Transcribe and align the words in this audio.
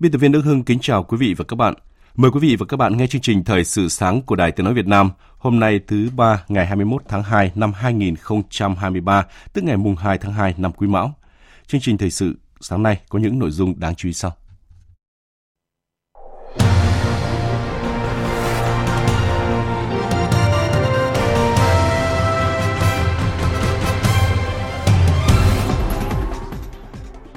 Biên 0.00 0.12
tập 0.12 0.18
viên 0.18 0.32
Đức 0.32 0.44
Hưng 0.44 0.64
kính 0.64 0.78
chào 0.80 1.02
quý 1.02 1.16
vị 1.16 1.34
và 1.34 1.44
các 1.48 1.56
bạn. 1.56 1.74
Mời 2.14 2.30
quý 2.30 2.40
vị 2.40 2.56
và 2.56 2.66
các 2.66 2.76
bạn 2.76 2.96
nghe 2.96 3.06
chương 3.06 3.20
trình 3.20 3.44
Thời 3.44 3.64
sự 3.64 3.88
sáng 3.88 4.22
của 4.22 4.36
Đài 4.36 4.52
Tiếng 4.52 4.64
Nói 4.64 4.74
Việt 4.74 4.86
Nam 4.86 5.10
hôm 5.38 5.60
nay 5.60 5.80
thứ 5.86 6.10
ba 6.16 6.44
ngày 6.48 6.66
21 6.66 7.02
tháng 7.08 7.22
2 7.22 7.52
năm 7.54 7.72
2023, 7.72 9.26
tức 9.52 9.64
ngày 9.64 9.76
mùng 9.76 9.96
2 9.96 10.18
tháng 10.18 10.32
2 10.32 10.54
năm 10.56 10.72
Quý 10.72 10.86
Mão. 10.86 11.14
Chương 11.66 11.80
trình 11.80 11.98
Thời 11.98 12.10
sự 12.10 12.38
sáng 12.60 12.82
nay 12.82 13.00
có 13.08 13.18
những 13.18 13.38
nội 13.38 13.50
dung 13.50 13.80
đáng 13.80 13.94
chú 13.94 14.08
ý 14.08 14.12
sau. 14.12 14.32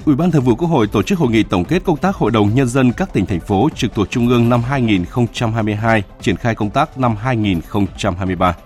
Ủy 0.04 0.16
ban 0.16 0.30
Thường 0.30 0.42
vụ 0.42 0.54
Quốc 0.54 0.68
hội 0.68 0.86
tổ 0.86 1.02
chức 1.02 1.18
hội 1.18 1.30
nghị 1.30 1.42
tổng 1.42 1.64
kết 1.64 1.84
công 1.84 1.96
tác 1.96 2.16
Hội 2.16 2.30
đồng 2.30 2.54
Nhân 2.54 2.68
dân 2.68 2.92
các 2.92 3.12
tỉnh, 3.12 3.26
thành 3.26 3.40
phố 3.40 3.68
trực 3.76 3.94
thuộc 3.94 4.10
Trung 4.10 4.28
ương 4.28 4.48
năm 4.48 4.62
2022, 4.62 6.02
triển 6.20 6.36
khai 6.36 6.54
công 6.54 6.70
tác 6.70 6.98
năm 6.98 7.16
2023. 7.16 8.56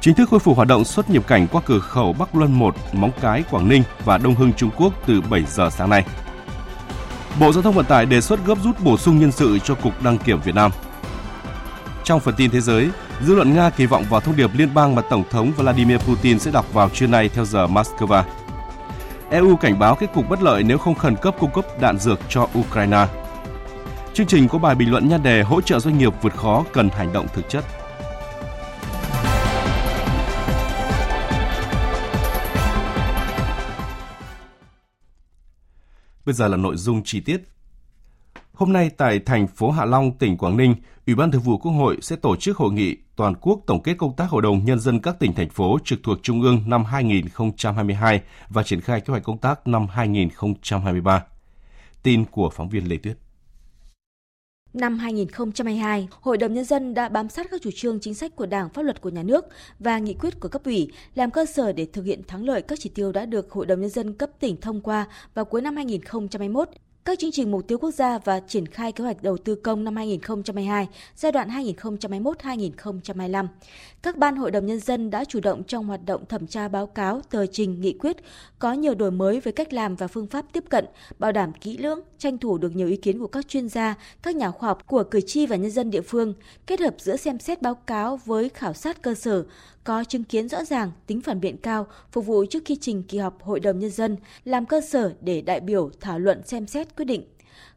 Chính 0.00 0.14
thức 0.14 0.28
khôi 0.30 0.40
phục 0.40 0.56
hoạt 0.56 0.68
động 0.68 0.84
xuất 0.84 1.10
nhập 1.10 1.26
cảnh 1.26 1.46
qua 1.52 1.62
cửa 1.66 1.78
khẩu 1.78 2.12
Bắc 2.12 2.34
Luân 2.34 2.52
1, 2.58 2.74
Móng 2.92 3.10
Cái, 3.20 3.44
Quảng 3.50 3.68
Ninh 3.68 3.82
và 4.04 4.18
Đông 4.18 4.34
Hưng, 4.34 4.52
Trung 4.52 4.70
Quốc 4.76 4.92
từ 5.06 5.20
7 5.20 5.42
giờ 5.48 5.70
sáng 5.70 5.90
nay. 5.90 6.04
Bộ 7.40 7.52
Giao 7.52 7.62
thông 7.62 7.74
Vận 7.74 7.86
tải 7.86 8.06
đề 8.06 8.20
xuất 8.20 8.46
gấp 8.46 8.58
rút 8.64 8.80
bổ 8.80 8.96
sung 8.96 9.18
nhân 9.18 9.32
sự 9.32 9.58
cho 9.58 9.74
Cục 9.74 10.02
Đăng 10.02 10.18
kiểm 10.18 10.40
Việt 10.40 10.54
Nam. 10.54 10.70
Trong 12.04 12.20
phần 12.20 12.34
tin 12.36 12.50
thế 12.50 12.60
giới, 12.60 12.90
dư 13.26 13.34
luận 13.34 13.54
Nga 13.54 13.70
kỳ 13.70 13.86
vọng 13.86 14.04
vào 14.10 14.20
thông 14.20 14.36
điệp 14.36 14.50
liên 14.54 14.74
bang 14.74 14.94
mà 14.94 15.02
Tổng 15.02 15.24
thống 15.30 15.52
Vladimir 15.56 15.98
Putin 15.98 16.38
sẽ 16.38 16.50
đọc 16.50 16.72
vào 16.72 16.88
trưa 16.88 17.06
nay 17.06 17.28
theo 17.28 17.44
giờ 17.44 17.66
Moscow. 17.66 18.22
EU 19.30 19.56
cảnh 19.56 19.78
báo 19.78 19.96
kết 19.96 20.12
cục 20.14 20.28
bất 20.28 20.42
lợi 20.42 20.62
nếu 20.62 20.78
không 20.78 20.94
khẩn 20.94 21.16
cấp 21.16 21.34
cung 21.40 21.50
cấp 21.54 21.64
đạn 21.80 21.98
dược 21.98 22.20
cho 22.28 22.48
Ukraine. 22.58 23.06
Chương 24.14 24.26
trình 24.26 24.48
có 24.48 24.58
bài 24.58 24.74
bình 24.74 24.90
luận 24.90 25.08
nhan 25.08 25.22
đề 25.22 25.42
hỗ 25.42 25.60
trợ 25.60 25.80
doanh 25.80 25.98
nghiệp 25.98 26.12
vượt 26.22 26.32
khó 26.34 26.64
cần 26.72 26.88
hành 26.88 27.12
động 27.12 27.26
thực 27.34 27.48
chất. 27.48 27.64
Bây 36.26 36.34
giờ 36.34 36.48
là 36.48 36.56
nội 36.56 36.76
dung 36.76 37.02
chi 37.04 37.20
tiết. 37.20 37.40
Hôm 38.52 38.72
nay 38.72 38.90
tại 38.96 39.18
thành 39.18 39.46
phố 39.46 39.70
Hạ 39.70 39.84
Long, 39.84 40.18
tỉnh 40.18 40.36
Quảng 40.36 40.56
Ninh, 40.56 40.74
Ủy 41.06 41.14
ban 41.16 41.30
Thường 41.30 41.42
vụ 41.42 41.58
Quốc 41.58 41.72
hội 41.72 41.98
sẽ 42.02 42.16
tổ 42.16 42.36
chức 42.36 42.56
hội 42.56 42.72
nghị 42.72 42.96
toàn 43.16 43.34
quốc 43.40 43.60
tổng 43.66 43.82
kết 43.82 43.94
công 43.98 44.16
tác 44.16 44.30
Hội 44.30 44.42
đồng 44.42 44.64
Nhân 44.64 44.80
dân 44.80 45.00
các 45.00 45.18
tỉnh, 45.18 45.32
thành 45.32 45.50
phố 45.50 45.78
trực 45.84 45.98
thuộc 46.02 46.18
Trung 46.22 46.42
ương 46.42 46.62
năm 46.66 46.84
2022 46.84 48.22
và 48.48 48.62
triển 48.62 48.80
khai 48.80 49.00
kế 49.00 49.10
hoạch 49.10 49.22
công 49.22 49.38
tác 49.38 49.66
năm 49.66 49.86
2023. 49.90 51.24
Tin 52.02 52.24
của 52.24 52.50
phóng 52.50 52.68
viên 52.68 52.88
Lê 52.88 52.96
Tuyết. 52.96 53.16
Năm 54.72 54.98
2022, 54.98 56.08
Hội 56.20 56.38
đồng 56.38 56.54
Nhân 56.54 56.64
dân 56.64 56.94
đã 56.94 57.08
bám 57.08 57.28
sát 57.28 57.46
các 57.50 57.62
chủ 57.62 57.70
trương 57.74 58.00
chính 58.00 58.14
sách 58.14 58.36
của 58.36 58.46
Đảng, 58.46 58.68
pháp 58.68 58.82
luật 58.82 59.00
của 59.00 59.08
nhà 59.08 59.22
nước 59.22 59.44
và 59.78 59.98
nghị 59.98 60.14
quyết 60.14 60.40
của 60.40 60.48
cấp 60.48 60.62
ủy, 60.64 60.92
làm 61.14 61.30
cơ 61.30 61.44
sở 61.46 61.72
để 61.72 61.86
thực 61.92 62.02
hiện 62.02 62.22
thắng 62.28 62.44
lợi 62.44 62.62
các 62.62 62.78
chỉ 62.82 62.90
tiêu 62.94 63.12
đã 63.12 63.26
được 63.26 63.50
Hội 63.50 63.66
đồng 63.66 63.80
Nhân 63.80 63.90
dân 63.90 64.12
cấp 64.12 64.30
tỉnh 64.40 64.60
thông 64.60 64.80
qua 64.80 65.06
vào 65.34 65.44
cuối 65.44 65.62
năm 65.62 65.76
2021 65.76 66.68
các 67.06 67.18
chương 67.18 67.32
trình 67.32 67.50
mục 67.50 67.68
tiêu 67.68 67.78
quốc 67.78 67.90
gia 67.90 68.18
và 68.18 68.40
triển 68.40 68.66
khai 68.66 68.92
kế 68.92 69.04
hoạch 69.04 69.22
đầu 69.22 69.36
tư 69.36 69.54
công 69.54 69.84
năm 69.84 69.96
2022, 69.96 70.88
giai 71.16 71.32
đoạn 71.32 71.48
2021-2025. 71.48 73.46
Các 74.02 74.16
ban 74.16 74.36
hội 74.36 74.50
đồng 74.50 74.66
nhân 74.66 74.80
dân 74.80 75.10
đã 75.10 75.24
chủ 75.24 75.40
động 75.40 75.64
trong 75.64 75.86
hoạt 75.86 76.00
động 76.06 76.26
thẩm 76.26 76.46
tra 76.46 76.68
báo 76.68 76.86
cáo, 76.86 77.20
tờ 77.30 77.46
trình, 77.46 77.80
nghị 77.80 77.92
quyết, 77.92 78.16
có 78.58 78.72
nhiều 78.72 78.94
đổi 78.94 79.10
mới 79.10 79.40
về 79.40 79.52
cách 79.52 79.72
làm 79.72 79.96
và 79.96 80.06
phương 80.06 80.26
pháp 80.26 80.44
tiếp 80.52 80.64
cận, 80.68 80.84
bảo 81.18 81.32
đảm 81.32 81.52
kỹ 81.52 81.76
lưỡng, 81.76 82.00
tranh 82.18 82.38
thủ 82.38 82.58
được 82.58 82.76
nhiều 82.76 82.88
ý 82.88 82.96
kiến 82.96 83.18
của 83.18 83.26
các 83.26 83.48
chuyên 83.48 83.68
gia, 83.68 83.94
các 84.22 84.36
nhà 84.36 84.50
khoa 84.50 84.68
học, 84.68 84.86
của 84.86 85.04
cử 85.04 85.20
tri 85.26 85.46
và 85.46 85.56
nhân 85.56 85.70
dân 85.70 85.90
địa 85.90 86.00
phương, 86.00 86.34
kết 86.66 86.80
hợp 86.80 86.94
giữa 86.98 87.16
xem 87.16 87.38
xét 87.38 87.62
báo 87.62 87.74
cáo 87.74 88.20
với 88.24 88.48
khảo 88.48 88.74
sát 88.74 89.02
cơ 89.02 89.14
sở, 89.14 89.44
có 89.84 90.04
chứng 90.04 90.24
kiến 90.24 90.48
rõ 90.48 90.64
ràng, 90.64 90.90
tính 91.06 91.20
phản 91.20 91.40
biện 91.40 91.56
cao, 91.56 91.86
phục 92.12 92.26
vụ 92.26 92.44
trước 92.50 92.62
khi 92.64 92.76
trình 92.80 93.02
kỳ 93.02 93.18
họp 93.18 93.42
Hội 93.42 93.60
đồng 93.60 93.78
Nhân 93.78 93.90
dân, 93.90 94.16
làm 94.44 94.66
cơ 94.66 94.80
sở 94.80 95.12
để 95.20 95.40
đại 95.40 95.60
biểu 95.60 95.90
thảo 96.00 96.18
luận 96.18 96.42
xem 96.46 96.66
xét 96.66 96.95
quyết 96.96 97.04
định. 97.04 97.22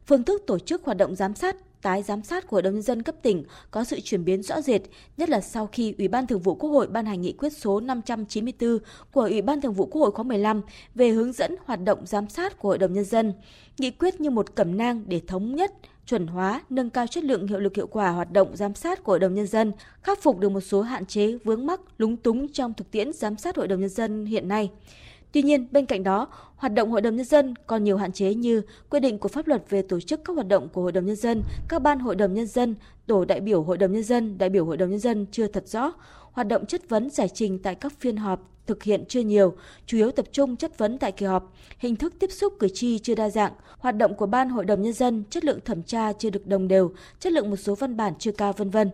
Phương 0.06 0.24
thức 0.24 0.42
tổ 0.46 0.58
chức 0.58 0.84
hoạt 0.84 0.96
động 0.96 1.16
giám 1.16 1.34
sát, 1.34 1.56
tái 1.82 2.02
giám 2.02 2.22
sát 2.22 2.46
của 2.46 2.54
Hội 2.56 2.62
đồng 2.62 2.74
Nhân 2.74 2.82
dân 2.82 3.02
cấp 3.02 3.14
tỉnh 3.22 3.44
có 3.70 3.84
sự 3.84 4.00
chuyển 4.00 4.24
biến 4.24 4.42
rõ 4.42 4.60
rệt, 4.62 4.80
nhất 5.16 5.28
là 5.28 5.40
sau 5.40 5.68
khi 5.72 5.94
Ủy 5.98 6.08
ban 6.08 6.26
Thường 6.26 6.40
vụ 6.40 6.54
Quốc 6.54 6.70
hội 6.70 6.86
ban 6.86 7.06
hành 7.06 7.20
nghị 7.20 7.32
quyết 7.32 7.52
số 7.52 7.80
594 7.80 8.78
của 9.12 9.20
Ủy 9.20 9.42
ban 9.42 9.60
Thường 9.60 9.72
vụ 9.72 9.86
Quốc 9.86 10.00
hội 10.00 10.10
khóa 10.10 10.22
15 10.22 10.62
về 10.94 11.08
hướng 11.08 11.32
dẫn 11.32 11.56
hoạt 11.64 11.84
động 11.84 12.06
giám 12.06 12.28
sát 12.28 12.58
của 12.58 12.68
Hội 12.68 12.78
đồng 12.78 12.92
Nhân 12.92 13.04
dân. 13.04 13.32
Nghị 13.78 13.90
quyết 13.90 14.20
như 14.20 14.30
một 14.30 14.54
cẩm 14.54 14.76
nang 14.76 15.04
để 15.06 15.20
thống 15.26 15.56
nhất, 15.56 15.72
chuẩn 16.06 16.26
hóa, 16.26 16.62
nâng 16.70 16.90
cao 16.90 17.06
chất 17.06 17.24
lượng 17.24 17.46
hiệu 17.46 17.58
lực 17.58 17.76
hiệu 17.76 17.86
quả 17.86 18.10
hoạt 18.10 18.32
động 18.32 18.56
giám 18.56 18.74
sát 18.74 19.04
của 19.04 19.12
Hội 19.12 19.18
đồng 19.18 19.34
Nhân 19.34 19.46
dân, 19.46 19.72
khắc 20.02 20.22
phục 20.22 20.38
được 20.38 20.48
một 20.48 20.60
số 20.60 20.82
hạn 20.82 21.06
chế 21.06 21.38
vướng 21.44 21.66
mắc 21.66 21.80
lúng 21.98 22.16
túng 22.16 22.48
trong 22.48 22.74
thực 22.74 22.90
tiễn 22.90 23.12
giám 23.12 23.36
sát 23.36 23.56
Hội 23.56 23.68
đồng 23.68 23.80
Nhân 23.80 23.88
dân 23.88 24.26
hiện 24.26 24.48
nay. 24.48 24.70
Tuy 25.32 25.42
nhiên, 25.42 25.66
bên 25.70 25.86
cạnh 25.86 26.02
đó, 26.02 26.28
hoạt 26.56 26.74
động 26.74 26.90
Hội 26.90 27.00
đồng 27.00 27.16
Nhân 27.16 27.26
dân 27.26 27.54
còn 27.66 27.84
nhiều 27.84 27.96
hạn 27.96 28.12
chế 28.12 28.34
như 28.34 28.62
quy 28.90 29.00
định 29.00 29.18
của 29.18 29.28
pháp 29.28 29.46
luật 29.46 29.70
về 29.70 29.82
tổ 29.82 30.00
chức 30.00 30.20
các 30.24 30.32
hoạt 30.34 30.48
động 30.48 30.68
của 30.68 30.82
Hội 30.82 30.92
đồng 30.92 31.06
Nhân 31.06 31.16
dân, 31.16 31.42
các 31.68 31.82
ban 31.82 31.98
Hội 31.98 32.16
đồng 32.16 32.34
Nhân 32.34 32.46
dân, 32.46 32.74
tổ 33.06 33.24
đại 33.24 33.40
biểu 33.40 33.62
Hội 33.62 33.78
đồng 33.78 33.92
Nhân 33.92 34.02
dân, 34.02 34.38
đại 34.38 34.48
biểu 34.48 34.64
Hội 34.64 34.76
đồng 34.76 34.90
Nhân 34.90 34.98
dân 34.98 35.26
chưa 35.30 35.46
thật 35.46 35.68
rõ, 35.68 35.92
hoạt 36.32 36.46
động 36.46 36.66
chất 36.66 36.88
vấn 36.88 37.10
giải 37.10 37.28
trình 37.28 37.58
tại 37.58 37.74
các 37.74 37.92
phiên 37.98 38.16
họp 38.16 38.50
thực 38.66 38.82
hiện 38.82 39.04
chưa 39.08 39.20
nhiều, 39.20 39.54
chủ 39.86 39.96
yếu 39.96 40.10
tập 40.10 40.26
trung 40.32 40.56
chất 40.56 40.78
vấn 40.78 40.98
tại 40.98 41.12
kỳ 41.12 41.26
họp, 41.26 41.54
hình 41.78 41.96
thức 41.96 42.14
tiếp 42.18 42.30
xúc 42.32 42.54
cử 42.58 42.68
tri 42.74 42.98
chưa 42.98 43.14
đa 43.14 43.30
dạng, 43.30 43.52
hoạt 43.78 43.96
động 43.96 44.14
của 44.14 44.26
ban 44.26 44.48
hội 44.48 44.64
đồng 44.64 44.82
nhân 44.82 44.92
dân, 44.92 45.24
chất 45.30 45.44
lượng 45.44 45.58
thẩm 45.64 45.82
tra 45.82 46.12
chưa 46.12 46.30
được 46.30 46.46
đồng 46.46 46.68
đều, 46.68 46.92
chất 47.20 47.32
lượng 47.32 47.50
một 47.50 47.56
số 47.56 47.74
văn 47.74 47.96
bản 47.96 48.12
chưa 48.18 48.32
cao 48.32 48.52
vân 48.52 48.70
vân. 48.70 48.90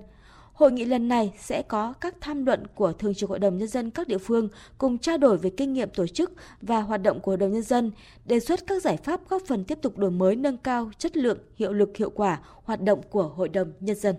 Hội 0.57 0.73
nghị 0.73 0.85
lần 0.85 1.09
này 1.09 1.33
sẽ 1.39 1.63
có 1.63 1.93
các 2.01 2.15
tham 2.21 2.47
luận 2.47 2.67
của 2.75 2.93
Thường 2.93 3.15
trực 3.15 3.31
Hội 3.31 3.39
đồng 3.39 3.59
Nhân 3.59 3.69
dân 3.69 3.91
các 3.91 4.09
địa 4.09 4.19
phương 4.19 4.49
cùng 4.79 4.99
trao 4.99 5.19
đổi 5.19 5.39
về 5.39 5.51
kinh 5.57 5.73
nghiệm 5.73 5.91
tổ 5.91 6.07
chức 6.07 6.33
và 6.63 6.81
hoạt 6.81 7.03
động 7.03 7.21
của 7.21 7.31
Hội 7.31 7.39
đồng 7.39 7.53
Nhân 7.53 7.63
dân, 7.63 7.91
đề 8.25 8.41
xuất 8.41 8.61
các 8.67 8.83
giải 8.83 8.97
pháp 8.97 9.21
góp 9.29 9.43
phần 9.49 9.65
tiếp 9.65 9.79
tục 9.83 9.99
đổi 9.99 10.11
mới 10.11 10.37
nâng 10.37 10.57
cao 10.57 10.91
chất 10.99 11.17
lượng, 11.17 11.39
hiệu 11.57 11.73
lực 11.73 11.97
hiệu 11.97 12.11
quả 12.11 12.39
hoạt 12.65 12.81
động 12.81 13.01
của 13.11 13.23
Hội 13.23 13.49
đồng 13.49 13.73
Nhân 13.81 13.97
dân. 13.97 14.17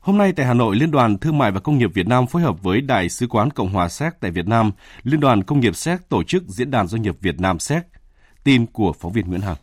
Hôm 0.00 0.18
nay 0.18 0.32
tại 0.32 0.46
Hà 0.46 0.54
Nội, 0.54 0.76
Liên 0.76 0.90
đoàn 0.90 1.18
Thương 1.18 1.38
mại 1.38 1.50
và 1.50 1.60
Công 1.60 1.78
nghiệp 1.78 1.90
Việt 1.94 2.06
Nam 2.06 2.26
phối 2.26 2.42
hợp 2.42 2.62
với 2.62 2.80
Đại 2.80 3.08
sứ 3.08 3.26
quán 3.26 3.50
Cộng 3.50 3.72
hòa 3.72 3.88
Séc 3.88 4.12
tại 4.20 4.30
Việt 4.30 4.46
Nam, 4.46 4.72
Liên 5.02 5.20
đoàn 5.20 5.42
Công 5.42 5.60
nghiệp 5.60 5.76
Séc 5.76 6.08
tổ 6.08 6.22
chức 6.22 6.42
Diễn 6.48 6.70
đàn 6.70 6.86
Doanh 6.86 7.02
nghiệp 7.02 7.16
Việt 7.20 7.40
Nam 7.40 7.58
Séc. 7.58 7.82
Tin 8.44 8.66
của 8.66 8.92
phóng 8.92 9.12
viên 9.12 9.28
Nguyễn 9.28 9.40
Hằng. 9.40 9.56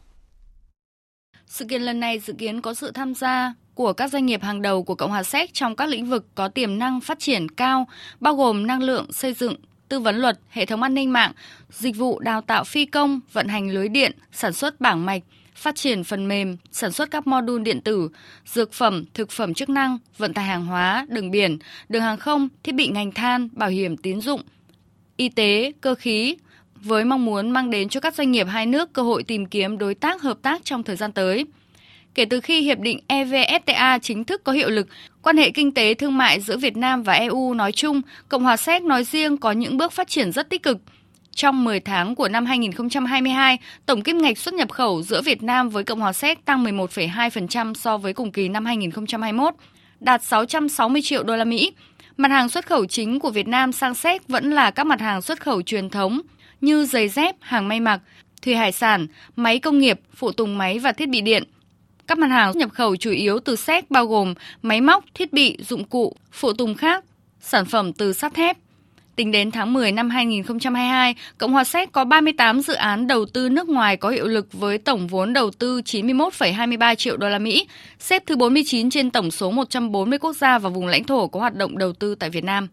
Sự 1.45 1.65
kiện 1.65 1.81
lần 1.81 1.99
này 1.99 2.19
dự 2.19 2.33
kiến 2.33 2.61
có 2.61 2.73
sự 2.73 2.91
tham 2.91 3.15
gia 3.15 3.53
của 3.75 3.93
các 3.93 4.11
doanh 4.11 4.25
nghiệp 4.25 4.41
hàng 4.43 4.61
đầu 4.61 4.83
của 4.83 4.95
Cộng 4.95 5.09
hòa 5.09 5.23
Séc 5.23 5.53
trong 5.53 5.75
các 5.75 5.89
lĩnh 5.89 6.05
vực 6.05 6.25
có 6.35 6.47
tiềm 6.47 6.79
năng 6.79 7.01
phát 7.01 7.19
triển 7.19 7.49
cao, 7.49 7.87
bao 8.19 8.35
gồm 8.35 8.67
năng 8.67 8.83
lượng, 8.83 9.13
xây 9.13 9.33
dựng, 9.33 9.55
tư 9.87 9.99
vấn 9.99 10.15
luật, 10.15 10.39
hệ 10.49 10.65
thống 10.65 10.83
an 10.83 10.93
ninh 10.93 11.13
mạng, 11.13 11.31
dịch 11.69 11.97
vụ 11.97 12.19
đào 12.19 12.41
tạo 12.41 12.63
phi 12.63 12.85
công, 12.85 13.19
vận 13.33 13.47
hành 13.47 13.69
lưới 13.69 13.89
điện, 13.89 14.11
sản 14.31 14.53
xuất 14.53 14.81
bảng 14.81 15.05
mạch, 15.05 15.21
phát 15.55 15.75
triển 15.75 16.03
phần 16.03 16.27
mềm, 16.27 16.57
sản 16.71 16.91
xuất 16.91 17.11
các 17.11 17.27
module 17.27 17.63
điện 17.63 17.81
tử, 17.81 18.09
dược 18.45 18.73
phẩm, 18.73 19.05
thực 19.13 19.31
phẩm 19.31 19.53
chức 19.53 19.69
năng, 19.69 19.97
vận 20.17 20.33
tải 20.33 20.45
hàng 20.45 20.65
hóa, 20.65 21.05
đường 21.09 21.31
biển, 21.31 21.57
đường 21.89 22.01
hàng 22.01 22.17
không, 22.17 22.47
thiết 22.63 22.75
bị 22.75 22.87
ngành 22.87 23.11
than, 23.11 23.49
bảo 23.51 23.69
hiểm 23.69 23.97
tín 23.97 24.21
dụng, 24.21 24.41
y 25.17 25.29
tế, 25.29 25.71
cơ 25.81 25.95
khí, 25.95 26.35
với 26.75 27.05
mong 27.05 27.25
muốn 27.25 27.49
mang 27.49 27.69
đến 27.69 27.89
cho 27.89 27.99
các 27.99 28.15
doanh 28.15 28.31
nghiệp 28.31 28.47
hai 28.49 28.65
nước 28.65 28.93
cơ 28.93 29.01
hội 29.01 29.23
tìm 29.23 29.45
kiếm 29.45 29.77
đối 29.77 29.95
tác 29.95 30.21
hợp 30.21 30.37
tác 30.41 30.65
trong 30.65 30.83
thời 30.83 30.95
gian 30.95 31.11
tới. 31.11 31.45
Kể 32.15 32.25
từ 32.25 32.39
khi 32.39 32.61
hiệp 32.61 32.79
định 32.79 32.99
EVFTA 33.07 33.99
chính 33.99 34.23
thức 34.23 34.43
có 34.43 34.51
hiệu 34.51 34.69
lực, 34.69 34.87
quan 35.21 35.37
hệ 35.37 35.51
kinh 35.51 35.71
tế 35.71 35.93
thương 35.93 36.17
mại 36.17 36.39
giữa 36.39 36.57
Việt 36.57 36.77
Nam 36.77 37.03
và 37.03 37.13
EU 37.13 37.53
nói 37.53 37.71
chung, 37.71 38.01
Cộng 38.29 38.43
hòa 38.43 38.57
Séc 38.57 38.83
nói 38.83 39.03
riêng 39.03 39.37
có 39.37 39.51
những 39.51 39.77
bước 39.77 39.91
phát 39.91 40.07
triển 40.07 40.31
rất 40.31 40.49
tích 40.49 40.63
cực. 40.63 40.77
Trong 41.35 41.63
10 41.63 41.79
tháng 41.79 42.15
của 42.15 42.29
năm 42.29 42.45
2022, 42.45 43.57
tổng 43.85 44.01
kim 44.01 44.17
ngạch 44.17 44.37
xuất 44.37 44.53
nhập 44.53 44.71
khẩu 44.71 45.01
giữa 45.01 45.21
Việt 45.21 45.43
Nam 45.43 45.69
với 45.69 45.83
Cộng 45.83 45.99
hòa 45.99 46.13
Séc 46.13 46.45
tăng 46.45 46.63
11,2% 46.63 47.73
so 47.73 47.97
với 47.97 48.13
cùng 48.13 48.31
kỳ 48.31 48.49
năm 48.49 48.65
2021, 48.65 49.53
đạt 49.99 50.23
660 50.23 51.01
triệu 51.01 51.23
đô 51.23 51.35
la 51.35 51.45
Mỹ. 51.45 51.71
Mặt 52.17 52.31
hàng 52.31 52.49
xuất 52.49 52.65
khẩu 52.65 52.85
chính 52.85 53.19
của 53.19 53.29
Việt 53.29 53.47
Nam 53.47 53.71
sang 53.71 53.95
Séc 53.95 54.27
vẫn 54.27 54.51
là 54.51 54.71
các 54.71 54.83
mặt 54.83 55.01
hàng 55.01 55.21
xuất 55.21 55.41
khẩu 55.41 55.61
truyền 55.61 55.89
thống 55.89 56.21
như 56.61 56.85
giày 56.85 57.09
dép, 57.09 57.35
hàng 57.39 57.67
may 57.67 57.79
mặc, 57.79 58.01
thủy 58.41 58.55
hải 58.55 58.71
sản, 58.71 59.07
máy 59.35 59.59
công 59.59 59.79
nghiệp, 59.79 59.99
phụ 60.15 60.31
tùng 60.31 60.57
máy 60.57 60.79
và 60.79 60.91
thiết 60.91 61.09
bị 61.09 61.21
điện. 61.21 61.43
Các 62.11 62.17
mặt 62.17 62.27
hàng 62.27 62.57
nhập 62.57 62.69
khẩu 62.73 62.95
chủ 62.95 63.11
yếu 63.11 63.39
từ 63.39 63.55
Séc 63.55 63.91
bao 63.91 64.05
gồm 64.05 64.33
máy 64.61 64.81
móc, 64.81 65.05
thiết 65.13 65.33
bị, 65.33 65.57
dụng 65.67 65.83
cụ, 65.83 66.15
phụ 66.31 66.53
tùng 66.53 66.75
khác, 66.75 67.05
sản 67.41 67.65
phẩm 67.65 67.93
từ 67.93 68.13
sắt 68.13 68.33
thép. 68.33 68.57
Tính 69.15 69.31
đến 69.31 69.51
tháng 69.51 69.73
10 69.73 69.91
năm 69.91 70.09
2022, 70.09 71.15
Cộng 71.37 71.53
hòa 71.53 71.63
Séc 71.63 71.91
có 71.91 72.05
38 72.05 72.61
dự 72.61 72.73
án 72.73 73.07
đầu 73.07 73.25
tư 73.25 73.49
nước 73.49 73.69
ngoài 73.69 73.97
có 73.97 74.09
hiệu 74.09 74.27
lực 74.27 74.53
với 74.53 74.77
tổng 74.77 75.07
vốn 75.07 75.33
đầu 75.33 75.51
tư 75.51 75.81
91,23 75.81 76.95
triệu 76.95 77.17
đô 77.17 77.29
la 77.29 77.39
Mỹ, 77.39 77.67
xếp 77.99 78.23
thứ 78.25 78.35
49 78.35 78.89
trên 78.89 79.11
tổng 79.11 79.31
số 79.31 79.51
140 79.51 80.19
quốc 80.19 80.33
gia 80.33 80.59
và 80.59 80.69
vùng 80.69 80.87
lãnh 80.87 81.03
thổ 81.03 81.27
có 81.27 81.39
hoạt 81.39 81.55
động 81.55 81.77
đầu 81.77 81.93
tư 81.93 82.15
tại 82.15 82.29
Việt 82.29 82.43
Nam. 82.43 82.67